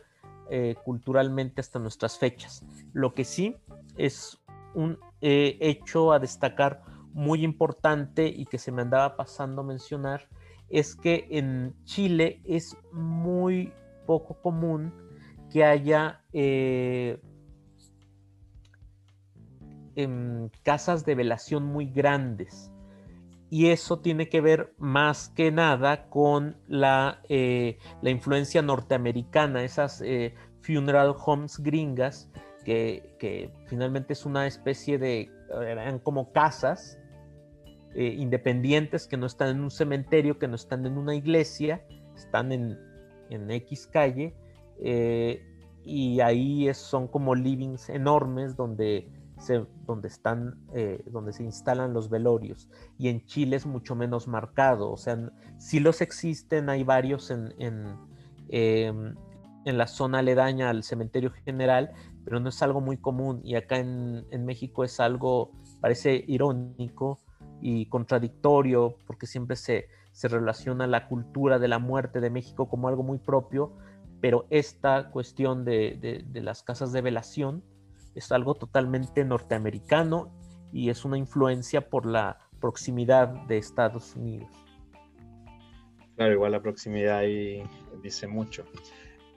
culturalmente 0.83 1.61
hasta 1.61 1.79
nuestras 1.79 2.19
fechas. 2.19 2.63
Lo 2.93 3.15
que 3.15 3.23
sí 3.23 3.55
es 3.97 4.42
un 4.73 4.97
eh, 5.21 5.57
hecho 5.61 6.11
a 6.11 6.19
destacar 6.19 6.81
muy 7.13 7.43
importante 7.43 8.27
y 8.27 8.45
que 8.45 8.57
se 8.57 8.71
me 8.71 8.81
andaba 8.81 9.15
pasando 9.15 9.61
a 9.61 9.65
mencionar 9.65 10.27
es 10.69 10.95
que 10.95 11.27
en 11.29 11.75
Chile 11.83 12.41
es 12.45 12.75
muy 12.91 13.71
poco 14.05 14.41
común 14.41 14.93
que 15.51 15.63
haya 15.63 16.21
eh, 16.33 17.21
em, 19.95 20.49
casas 20.63 21.05
de 21.05 21.15
velación 21.15 21.63
muy 21.65 21.85
grandes. 21.85 22.71
Y 23.49 23.67
eso 23.67 23.99
tiene 23.99 24.29
que 24.29 24.41
ver 24.41 24.73
más 24.79 25.29
que 25.29 25.51
nada 25.51 26.09
con 26.09 26.57
la, 26.67 27.21
eh, 27.29 27.77
la 28.01 28.09
influencia 28.09 28.63
norteamericana, 28.63 29.63
esas 29.63 30.03
funeral 30.61 31.15
homes 31.23 31.59
gringas 31.59 32.31
que, 32.63 33.51
finalmente 33.67 34.13
es 34.13 34.25
una 34.25 34.47
especie 34.47 34.97
de, 34.97 35.31
eran 35.61 35.99
como 35.99 36.31
casas 36.31 36.97
eh, 37.95 38.15
independientes 38.17 39.07
que 39.07 39.17
no 39.17 39.25
están 39.25 39.49
en 39.49 39.61
un 39.61 39.71
cementerio, 39.71 40.39
que 40.39 40.47
no 40.47 40.55
están 40.55 40.85
en 40.85 40.97
una 40.97 41.15
iglesia, 41.15 41.85
están 42.15 42.51
en, 42.51 42.77
en 43.29 43.51
X 43.51 43.87
calle, 43.87 44.35
eh, 44.81 45.45
y 45.85 46.19
ahí 46.21 46.73
son 46.73 47.07
como 47.07 47.35
livings 47.35 47.89
enormes 47.89 48.55
donde 48.55 49.07
se, 49.37 49.65
donde 49.85 50.07
están, 50.07 50.55
eh, 50.73 51.03
donde 51.07 51.33
se 51.33 51.43
instalan 51.43 51.93
los 51.93 52.09
velorios. 52.09 52.69
Y 52.97 53.09
en 53.09 53.25
Chile 53.25 53.57
es 53.57 53.65
mucho 53.65 53.95
menos 53.95 54.27
marcado, 54.27 54.91
o 54.91 54.97
sea, 54.97 55.17
si 55.57 55.79
los 55.79 56.01
existen, 56.01 56.69
hay 56.69 56.83
varios 56.83 57.29
en, 57.31 57.53
en, 57.59 57.97
em, 58.49 59.15
en 59.65 59.77
la 59.77 59.87
zona 59.87 60.19
aledaña 60.19 60.69
al 60.69 60.83
cementerio 60.83 61.31
general, 61.45 61.91
pero 62.25 62.39
no 62.39 62.49
es 62.49 62.61
algo 62.61 62.81
muy 62.81 62.97
común 62.97 63.41
y 63.43 63.55
acá 63.55 63.77
en, 63.77 64.45
México 64.45 64.83
es 64.83 64.99
algo, 64.99 65.51
parece 65.81 66.23
irónico 66.27 67.19
y 67.61 67.85
contradictorio 67.87 68.97
porque 69.05 69.27
siempre 69.27 69.55
se, 69.55 69.87
se 70.11 70.27
relaciona 70.27 70.87
la 70.87 71.07
cultura 71.07 71.59
de 71.59 71.67
la 71.67 71.79
muerte 71.79 72.19
de 72.21 72.29
México 72.29 72.69
como 72.69 72.87
algo 72.87 73.03
muy 73.03 73.17
propio, 73.17 73.73
pero 74.21 74.45
esta 74.49 75.09
cuestión 75.11 75.65
de, 75.65 76.23
de, 76.25 76.41
las 76.41 76.63
casas 76.63 76.93
de 76.93 77.01
velación 77.01 77.63
es 78.15 78.31
algo 78.31 78.55
totalmente 78.55 79.25
norteamericano 79.25 80.31
y 80.71 80.89
es 80.89 81.03
una 81.03 81.17
influencia 81.17 81.89
por 81.89 82.05
la 82.05 82.37
proximidad 82.61 83.27
de 83.47 83.57
Estados 83.57 84.15
Unidos. 84.15 84.49
Claro, 86.15 86.33
igual 86.33 86.51
la 86.51 86.61
proximidad 86.61 87.17
ahí 87.17 87.63
dice 88.01 88.27
mucho. 88.27 88.65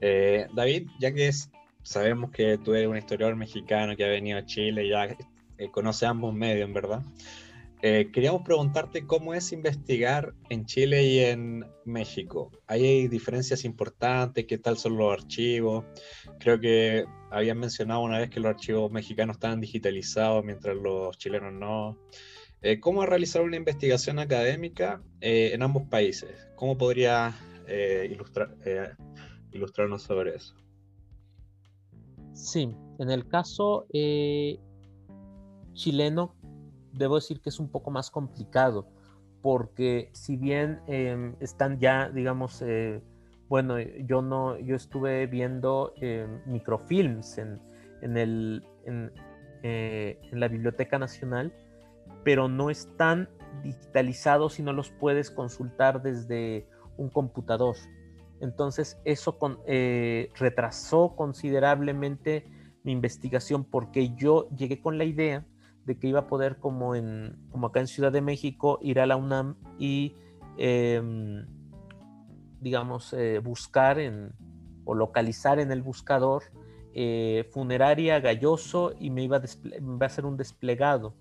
Eh, 0.00 0.46
David, 0.54 0.88
ya 1.00 1.12
que 1.12 1.28
es 1.28 1.50
sabemos 1.86 2.32
que 2.32 2.58
tú 2.58 2.74
eres 2.74 2.88
un 2.88 2.96
historiador 2.96 3.36
mexicano 3.36 3.96
que 3.96 4.04
ha 4.04 4.08
venido 4.08 4.38
a 4.38 4.44
Chile 4.44 4.84
y 4.84 4.90
ya 4.90 5.04
eh, 5.04 5.70
conoce 5.70 6.04
ambos 6.04 6.34
medios, 6.34 6.72
verdad. 6.72 7.02
Eh, 7.80 8.10
queríamos 8.12 8.42
preguntarte 8.42 9.06
cómo 9.06 9.34
es 9.34 9.52
investigar 9.52 10.34
en 10.48 10.66
Chile 10.66 11.04
y 11.04 11.20
en 11.20 11.64
México. 11.84 12.50
¿Hay 12.66 13.06
diferencias 13.06 13.64
importantes? 13.64 14.46
¿Qué 14.46 14.58
tal 14.58 14.78
son 14.78 14.96
los 14.96 15.12
archivos? 15.12 15.84
Creo 16.40 16.58
que 16.58 17.04
habían 17.30 17.60
mencionado 17.60 18.00
una 18.00 18.18
vez 18.18 18.30
que 18.30 18.40
los 18.40 18.50
archivos 18.50 18.90
mexicanos 18.90 19.36
estaban 19.36 19.60
digitalizados 19.60 20.44
mientras 20.44 20.76
los 20.76 21.16
chilenos 21.18 21.52
no. 21.52 21.98
Eh, 22.62 22.80
¿Cómo 22.80 23.06
realizar 23.06 23.42
una 23.42 23.56
investigación 23.56 24.18
académica 24.18 25.00
en 25.20 25.62
ambos 25.62 25.84
países? 25.84 26.48
¿Cómo 26.56 26.76
podría 26.76 27.32
ilustrar, 28.10 28.56
ilustrarnos 29.52 30.02
sobre 30.02 30.34
eso? 30.34 30.65
Sí, 32.36 32.76
en 32.98 33.10
el 33.10 33.26
caso 33.26 33.86
eh, 33.94 34.60
chileno, 35.72 36.34
debo 36.92 37.14
decir 37.14 37.40
que 37.40 37.48
es 37.48 37.58
un 37.58 37.70
poco 37.70 37.90
más 37.90 38.10
complicado, 38.10 38.86
porque 39.40 40.10
si 40.12 40.36
bien 40.36 40.80
em, 40.86 41.34
están 41.40 41.78
ya, 41.78 42.10
digamos, 42.10 42.60
eh, 42.60 43.02
bueno, 43.48 43.80
yo 43.80 44.20
no, 44.20 44.58
yo 44.58 44.76
estuve 44.76 45.26
viendo 45.26 45.94
em, 45.96 46.42
microfilms 46.44 47.38
en, 47.38 47.58
en, 48.02 48.18
el, 48.18 48.64
eh, 49.62 50.20
en, 50.30 50.38
la 50.38 50.48
Biblioteca 50.48 50.98
Nacional, 50.98 51.54
pero 52.22 52.48
no 52.48 52.68
están 52.68 53.30
digitalizados 53.62 54.58
y 54.58 54.62
no 54.62 54.74
los 54.74 54.90
puedes 54.90 55.30
consultar 55.30 56.02
desde 56.02 56.68
un 56.98 57.08
computador. 57.08 57.76
Entonces 58.40 58.98
eso 59.04 59.38
eh, 59.66 60.30
retrasó 60.34 61.14
considerablemente 61.16 62.46
mi 62.82 62.92
investigación 62.92 63.64
porque 63.64 64.14
yo 64.14 64.48
llegué 64.50 64.80
con 64.80 64.98
la 64.98 65.04
idea 65.04 65.44
de 65.84 65.98
que 65.98 66.08
iba 66.08 66.20
a 66.20 66.26
poder 66.26 66.58
como, 66.58 66.94
en, 66.94 67.36
como 67.50 67.68
acá 67.68 67.80
en 67.80 67.86
Ciudad 67.86 68.12
de 68.12 68.20
México 68.20 68.78
ir 68.82 69.00
a 69.00 69.06
la 69.06 69.16
UNAM 69.16 69.56
y 69.78 70.14
em, 70.58 71.46
digamos 72.60 73.12
eh, 73.12 73.38
buscar 73.38 73.98
en, 73.98 74.32
o 74.84 74.94
localizar 74.94 75.58
en 75.58 75.70
el 75.72 75.82
buscador 75.82 76.44
eh, 76.94 77.48
funeraria 77.52 78.20
Galloso 78.20 78.94
y 78.98 79.10
me 79.10 79.22
iba, 79.22 79.36
a 79.36 79.42
me 79.80 80.04
a 80.04 80.06
hacer 80.06 80.24
un 80.24 80.36
desplegado. 80.36 81.14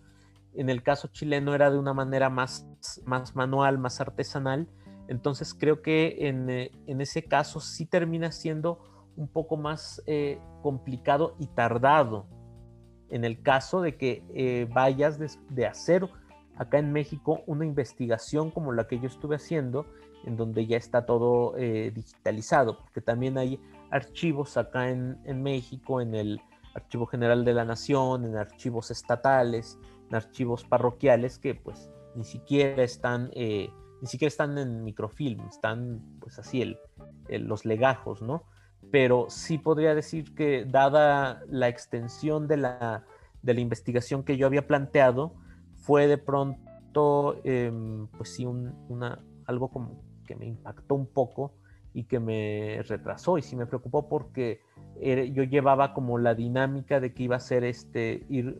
En 0.53 0.70
el 0.70 0.84
caso 0.84 1.09
chileno 1.09 1.53
era 1.53 1.70
de 1.70 1.78
una 1.78 1.93
manera 1.93 2.30
más, 2.30 2.66
más 3.05 3.36
manual, 3.36 3.78
más 3.78 3.99
artesanal 3.99 4.68
entonces 5.08 5.53
creo 5.53 5.82
que 5.82 6.18
eh, 6.20 6.72
en, 6.88 7.01
ese 7.01 7.24
caso 7.24 7.60
sí 7.60 7.86
termina 7.86 8.32
siendo 8.32 8.80
un 9.16 9.28
poco 9.28 9.56
más 9.58 10.01
eh, 10.08 10.39
complicado 10.62 11.36
y 11.39 11.47
tardado 11.47 12.26
en 13.10 13.24
el 13.24 13.41
caso 13.41 13.82
de 13.82 13.97
que 13.97 14.24
eh, 14.34 14.68
vayas 14.74 15.20
de, 15.20 15.66
hacer 15.66 16.10
acá 16.58 16.80
en 16.80 16.91
México 16.91 17.41
una 17.45 17.66
investigación 17.66 18.49
como 18.49 18.72
la 18.72 18.88
que 18.88 18.99
yo 18.99 19.08
estuve 19.08 19.36
haciendo, 19.36 19.86
en 20.26 20.38
donde 20.38 20.66
ya 20.66 20.78
está 20.78 21.06
todo 21.06 21.53
digitalizado, 21.53 22.80
porque 22.80 22.99
también 22.99 23.38
hay 23.38 23.60
archivos 23.91 24.58
acá 24.58 24.89
en, 24.89 25.20
en, 25.26 25.43
México, 25.43 26.01
en 26.01 26.16
el 26.16 26.41
Archivo 26.74 27.06
General 27.06 27.45
de 27.45 27.53
la 27.53 27.64
Nación, 27.64 28.26
en 28.26 28.36
archivos 28.36 28.89
estatales, 28.89 29.78
en 30.10 30.16
archivos 30.16 30.64
parroquiales, 30.64 31.38
que 31.38 31.53
pues 31.53 31.91
ni 32.16 32.24
siquiera 32.24 32.82
están 32.82 33.30
ni 34.02 34.08
siquiera 34.08 34.30
están 34.30 34.58
en 34.58 34.84
microfilm, 34.84 35.48
están 35.48 36.02
pues 36.20 36.39
así 36.39 36.62
el, 36.62 36.78
los 37.48 37.66
legajos, 37.66 38.22
¿no? 38.22 38.43
Pero 38.91 39.28
sí 39.30 39.58
podría 39.58 39.96
decir 39.96 40.36
que 40.36 40.66
dada 40.66 41.41
la 41.48 41.68
extensión 41.68 42.48
de 42.48 42.58
la, 42.58 43.06
de 43.41 43.54
la 43.54 43.60
investigación 43.62 44.24
que 44.24 44.38
yo 44.38 44.46
había 44.46 44.68
planteado, 44.68 45.34
fue 45.76 46.08
de 46.08 46.18
pronto, 46.18 47.39
em, 47.43 48.08
pues 48.08 48.34
sí, 48.34 48.46
una, 48.46 49.20
algo 49.46 49.70
como 49.70 50.04
que 50.26 50.36
me 50.36 50.46
impactó 50.46 50.96
un 50.96 51.06
poco 51.06 51.54
y 51.93 52.06
que 52.06 52.20
me 52.20 52.82
retrasó 52.88 53.38
y 53.38 53.41
sí 53.41 53.56
me 53.56 53.68
preocupó 53.68 54.10
porque 54.10 54.62
yo 55.34 55.43
llevaba 55.43 55.93
como 55.93 56.18
la 56.18 56.34
dinámica 56.34 57.00
de 57.00 57.14
que 57.14 57.24
iba 57.24 57.36
a 57.36 57.39
ser 57.39 57.64
este, 57.64 58.26
ir 58.30 58.58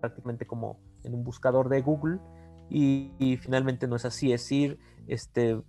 prácticamente 0.00 0.46
como 0.46 0.80
en 1.04 1.14
un 1.14 1.22
buscador 1.22 1.68
de 1.68 1.82
Google 1.82 2.18
y, 2.70 3.36
finalmente 3.42 3.88
no 3.88 3.96
es 3.96 4.04
así, 4.04 4.32
es 4.32 4.50
ir, 4.52 4.78
este, 5.08 5.60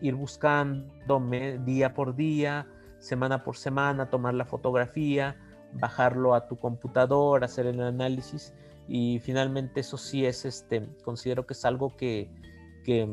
ir 0.00 0.14
buscando 0.14 0.92
día 1.64 1.94
por 1.94 2.16
día, 2.16 2.66
semana 2.98 3.44
por 3.44 3.56
semana, 3.56 4.10
tomar 4.10 4.34
la 4.34 4.44
fotografía, 4.44 5.36
bajarlo 5.74 6.34
a 6.34 6.48
tu 6.48 6.56
computador, 6.56 7.44
hacer 7.44 7.66
el 7.66 7.80
análisis 7.80 8.52
y 8.88 9.20
finalmente 9.20 9.80
eso 9.80 9.96
sí 9.96 10.26
es, 10.26 10.44
este, 10.44 10.88
considero 11.04 11.46
que 11.46 11.54
es 11.54 11.64
algo 11.64 11.96
que, 11.96 12.28
que, 12.84 13.06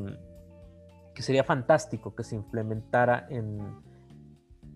sería 1.20 1.44
fantástico 1.44 2.16
que 2.16 2.24
se 2.24 2.36
implementara 2.36 3.28
en, 3.30 3.60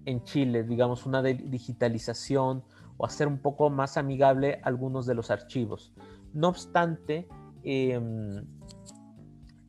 en 0.05 0.24
Chile, 0.24 0.63
digamos, 0.63 1.05
una 1.05 1.24
digitalización 1.24 2.63
o 2.97 3.05
hacer 3.05 3.28
un 3.28 3.39
poco 3.39 3.69
más 3.72 3.97
amigable 3.97 4.59
algunos 4.63 5.07
de 5.07 5.15
los 5.15 5.32
archivos. 5.32 5.93
No 6.34 6.49
obstante, 6.49 7.28
Em, 7.64 8.43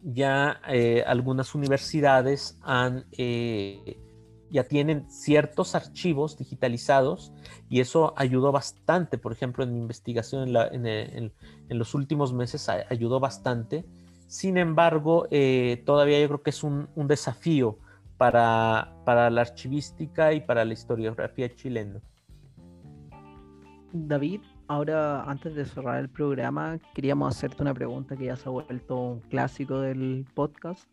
ya 0.03 0.61
eh, 0.69 1.05
algunas 1.07 1.55
universidades 1.55 2.59
han, 2.63 3.07
eh, 3.13 3.99
ya 4.51 4.65
tienen 4.65 5.09
ciertos 5.11 5.75
archivos 5.75 6.37
digitalizados 6.37 7.33
y 7.69 7.81
eso 7.81 8.13
ayudó 8.17 8.53
bastante, 8.53 9.17
por 9.17 9.33
ejemplo, 9.33 9.65
en 9.65 9.73
mi 9.73 9.81
investigación 9.81 10.55
en, 10.73 11.33
los 11.69 11.95
últimos 11.95 12.33
meses 12.33 12.69
ayudó 12.69 13.21
bastante. 13.21 13.87
Sin 14.27 14.59
embargo, 14.59 15.27
eh, 15.31 15.83
todavía 15.87 16.21
yo 16.21 16.29
creo 16.29 16.43
que 16.43 16.51
es 16.51 16.63
un, 16.63 16.89
desafío 16.97 17.79
para, 18.19 18.95
para, 19.05 19.31
la 19.31 19.43
archivística 19.43 20.33
y 20.33 20.41
para 20.41 20.65
la 20.65 20.73
historiografía 20.73 21.55
chilena. 21.55 22.01
David, 23.93 24.41
ahora 24.73 25.23
antes 25.25 25.55
de 25.55 25.65
cerrar 25.65 26.01
el 26.01 26.09
programa, 26.09 26.79
queríamos 26.95 27.37
hacerte 27.37 27.63
una 27.63 27.75
pregunta 27.75 28.17
que 28.17 28.25
ya 28.27 28.37
se 28.37 28.49
ha 28.49 28.53
vuelto 28.53 28.97
un 28.97 29.21
clásico 29.21 29.81
del 29.81 30.27
podcast. 30.35 30.89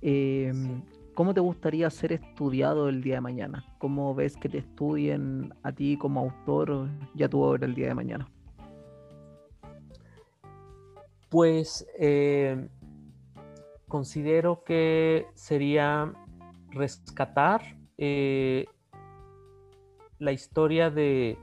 Em, 0.00 0.82
¿Cómo 1.14 1.32
te 1.32 1.40
gustaría 1.40 1.88
ser 1.90 2.12
estudiado 2.12 2.88
el 2.88 3.02
día 3.02 3.16
de 3.16 3.20
mañana? 3.20 3.64
¿Cómo 3.78 4.14
ves 4.14 4.36
que 4.36 4.48
te 4.48 4.58
estudien 4.58 5.54
a 5.62 5.70
ti 5.72 5.96
como 5.96 6.20
autor 6.20 6.88
ya 7.14 7.28
tu 7.28 7.40
obra 7.42 7.66
el 7.66 7.74
día 7.74 7.88
de 7.88 7.94
mañana? 7.94 8.28
Pues 11.28 11.86
eh, 11.98 12.68
considero 13.88 14.64
que 14.64 15.26
sería 15.34 16.12
rescatar 16.70 17.62
eh, 17.98 18.66
la 20.18 20.32
historia 20.32 20.90
de, 20.90 21.36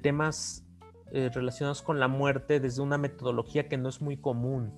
temas 0.00 0.64
eh, 1.12 1.30
relacionados 1.32 1.82
con 1.82 2.00
la 2.00 2.08
muerte 2.08 2.60
desde 2.60 2.82
una 2.82 2.98
metodología 2.98 3.68
que 3.68 3.76
no 3.76 3.88
es 3.88 4.00
muy 4.00 4.16
común, 4.16 4.72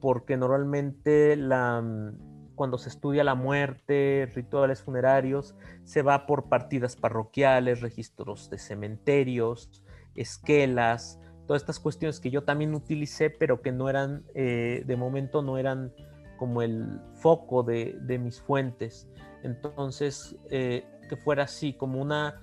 porque 0.00 0.36
normalmente 0.36 1.36
la 1.36 1.82
cuando 2.60 2.76
se 2.76 2.90
estudia 2.90 3.24
la 3.24 3.34
muerte, 3.34 4.30
rituales 4.34 4.82
funerarios, 4.82 5.54
se 5.84 6.02
va 6.02 6.26
por 6.26 6.50
partidas 6.50 6.94
parroquiales, 6.94 7.80
registros 7.80 8.50
de 8.50 8.58
cementerios, 8.58 9.82
esquelas, 10.14 11.18
todas 11.46 11.62
estas 11.62 11.80
cuestiones 11.80 12.20
que 12.20 12.30
yo 12.30 12.44
también 12.44 12.74
utilicé, 12.74 13.30
pero 13.30 13.62
que 13.62 13.72
no 13.72 13.88
eran, 13.88 14.24
eh, 14.34 14.84
de 14.86 14.96
momento 14.98 15.40
no 15.40 15.56
eran 15.56 15.94
como 16.36 16.60
el 16.60 17.00
foco 17.14 17.62
de, 17.62 17.98
mis 18.22 18.42
fuentes. 18.42 19.08
Entonces, 19.42 20.36
eh, 20.50 20.84
que 21.08 21.16
fuera 21.16 21.44
así, 21.44 21.72
como 21.72 21.98
una 21.98 22.42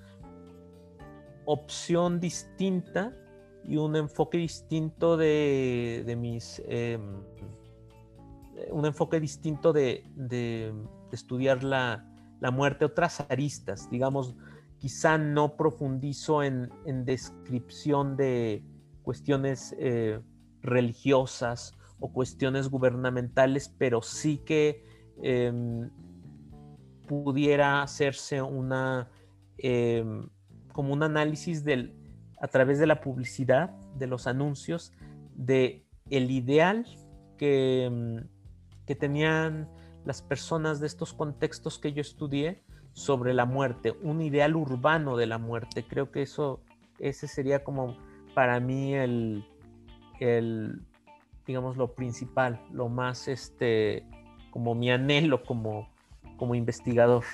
opción 1.50 2.20
distinta 2.20 3.16
y 3.64 3.78
un 3.78 3.96
enfoque 3.96 4.36
distinto 4.36 5.16
de, 5.16 6.14
mis... 6.18 6.62
Em, 6.66 7.22
un 8.70 8.84
enfoque 8.84 9.18
distinto 9.18 9.72
de, 9.72 10.04
estudiar 11.10 11.64
la, 11.64 12.04
muerte, 12.52 12.84
otras 12.84 13.24
aristas, 13.30 13.88
digamos, 13.90 14.36
quizá 14.76 15.16
no 15.16 15.56
profundizo 15.56 16.42
en, 16.42 16.70
descripción 17.06 18.16
de 18.16 18.62
cuestiones 19.02 19.74
eh, 19.78 20.20
religiosas 20.60 21.72
o 21.98 22.12
cuestiones 22.12 22.68
gubernamentales, 22.68 23.74
pero 23.78 24.02
sí 24.02 24.36
que 24.44 24.84
em, 25.22 25.88
pudiera 27.06 27.82
hacerse 27.82 28.42
una 28.42 29.08
em, 29.56 30.28
como 30.78 30.92
un 30.92 31.02
análisis 31.02 31.64
del, 31.64 31.92
a 32.40 32.46
través 32.46 32.78
de 32.78 32.86
la 32.86 33.00
publicidad, 33.00 33.70
de 33.96 34.06
los 34.06 34.28
anuncios, 34.28 34.92
de 35.34 35.84
el 36.08 36.30
ideal 36.30 36.86
que 37.36 37.86
em, 37.86 38.28
que 38.88 38.94
tenían 38.94 39.68
las 40.06 40.22
personas 40.22 40.80
de 40.80 40.86
estos 40.86 41.12
contextos 41.12 41.78
que 41.78 41.92
yo 41.92 42.00
estudié 42.00 42.62
sobre 42.94 43.34
la 43.34 43.44
muerte, 43.44 43.92
un 44.02 44.22
ideal 44.22 44.56
urbano 44.56 45.18
de 45.18 45.26
la 45.26 45.36
muerte. 45.36 45.84
Creo 45.86 46.10
que 46.10 46.22
eso, 46.22 46.62
ese 46.98 47.28
sería 47.28 47.62
como 47.62 47.98
para 48.34 48.60
mí 48.60 48.94
el, 48.94 49.44
el 50.20 50.80
digamos, 51.46 51.76
lo 51.76 51.94
principal, 51.94 52.62
lo 52.72 52.88
más, 52.88 53.28
este, 53.28 54.06
como 54.50 54.74
mi 54.74 54.90
anhelo 54.90 55.42
como, 55.42 55.90
como 56.38 56.54
investigador. 56.54 57.24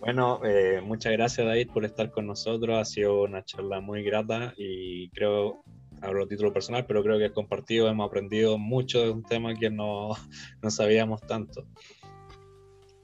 Bueno, 0.00 0.40
eh, 0.44 0.80
muchas 0.80 1.12
gracias 1.12 1.46
David 1.46 1.70
por 1.72 1.84
estar 1.84 2.10
con 2.10 2.26
nosotros. 2.26 2.78
Ha 2.78 2.84
sido 2.84 3.22
una 3.24 3.44
charla 3.44 3.80
muy 3.80 4.02
grata 4.02 4.54
y 4.56 5.10
creo 5.10 5.62
hablo 6.00 6.24
a 6.24 6.28
título 6.28 6.52
personal, 6.52 6.86
pero 6.86 7.02
creo 7.02 7.18
que 7.18 7.32
compartido 7.32 7.88
hemos 7.88 8.06
aprendido 8.06 8.58
mucho 8.58 9.00
de 9.00 9.10
un 9.10 9.22
tema 9.22 9.54
que 9.54 9.70
no, 9.70 10.10
no 10.62 10.70
sabíamos 10.70 11.20
tanto. 11.22 11.66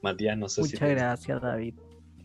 Matías, 0.01 0.37
no 0.37 0.47
sé 0.47 0.61
Muchas 0.61 0.79
si... 0.79 0.83
Muchas 0.83 0.97
gracias, 0.97 1.41
David. 1.41 1.75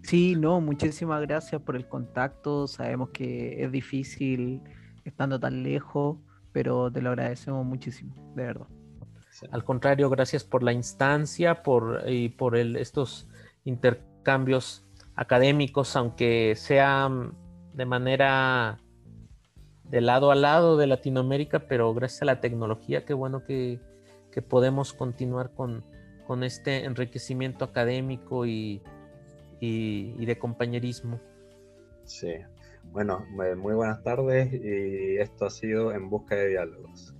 Sí, 0.02 0.34
no, 0.36 0.60
muchísimas 0.60 1.20
gracias 1.22 1.60
por 1.62 1.76
el 1.76 1.88
contacto. 1.88 2.66
Sabemos 2.66 3.10
que 3.10 3.62
es 3.62 3.72
difícil 3.72 4.62
estando 5.04 5.38
tan 5.38 5.62
lejos, 5.62 6.18
pero 6.52 6.90
te 6.90 7.02
lo 7.02 7.10
agradecemos 7.10 7.66
muchísimo, 7.66 8.14
de 8.34 8.44
verdad. 8.44 8.66
Al 9.50 9.64
contrario, 9.64 10.10
gracias 10.10 10.44
por 10.44 10.62
la 10.62 10.72
instancia 10.72 11.62
por, 11.62 12.04
y 12.06 12.28
por 12.28 12.56
el, 12.56 12.76
estos 12.76 13.28
intercambios 13.64 14.09
académicos, 15.16 15.96
aunque 15.96 16.54
sean 16.56 17.34
de 17.74 17.84
manera 17.86 18.78
de 19.84 20.00
lado 20.00 20.30
a 20.30 20.34
lado 20.34 20.76
de 20.76 20.86
Latinoamérica, 20.86 21.60
pero 21.60 21.92
gracias 21.94 22.22
a 22.22 22.26
la 22.26 22.40
tecnología, 22.40 23.04
qué 23.04 23.12
bueno 23.12 23.44
que, 23.44 23.80
podemos 24.48 24.92
continuar 24.92 25.52
con, 25.52 25.84
con, 26.26 26.44
este 26.44 26.84
enriquecimiento 26.84 27.64
académico 27.64 28.46
y, 28.46 28.80
y, 29.60 30.24
de 30.24 30.38
compañerismo. 30.38 31.20
Sí, 32.04 32.34
bueno, 32.92 33.26
muy 33.56 33.74
buenas 33.74 34.02
tardes 34.02 34.52
y 34.52 35.18
esto 35.18 35.46
ha 35.46 35.50
sido 35.50 35.92
En 35.92 36.08
Busca 36.08 36.36
de 36.36 36.48
Diálogos. 36.48 37.14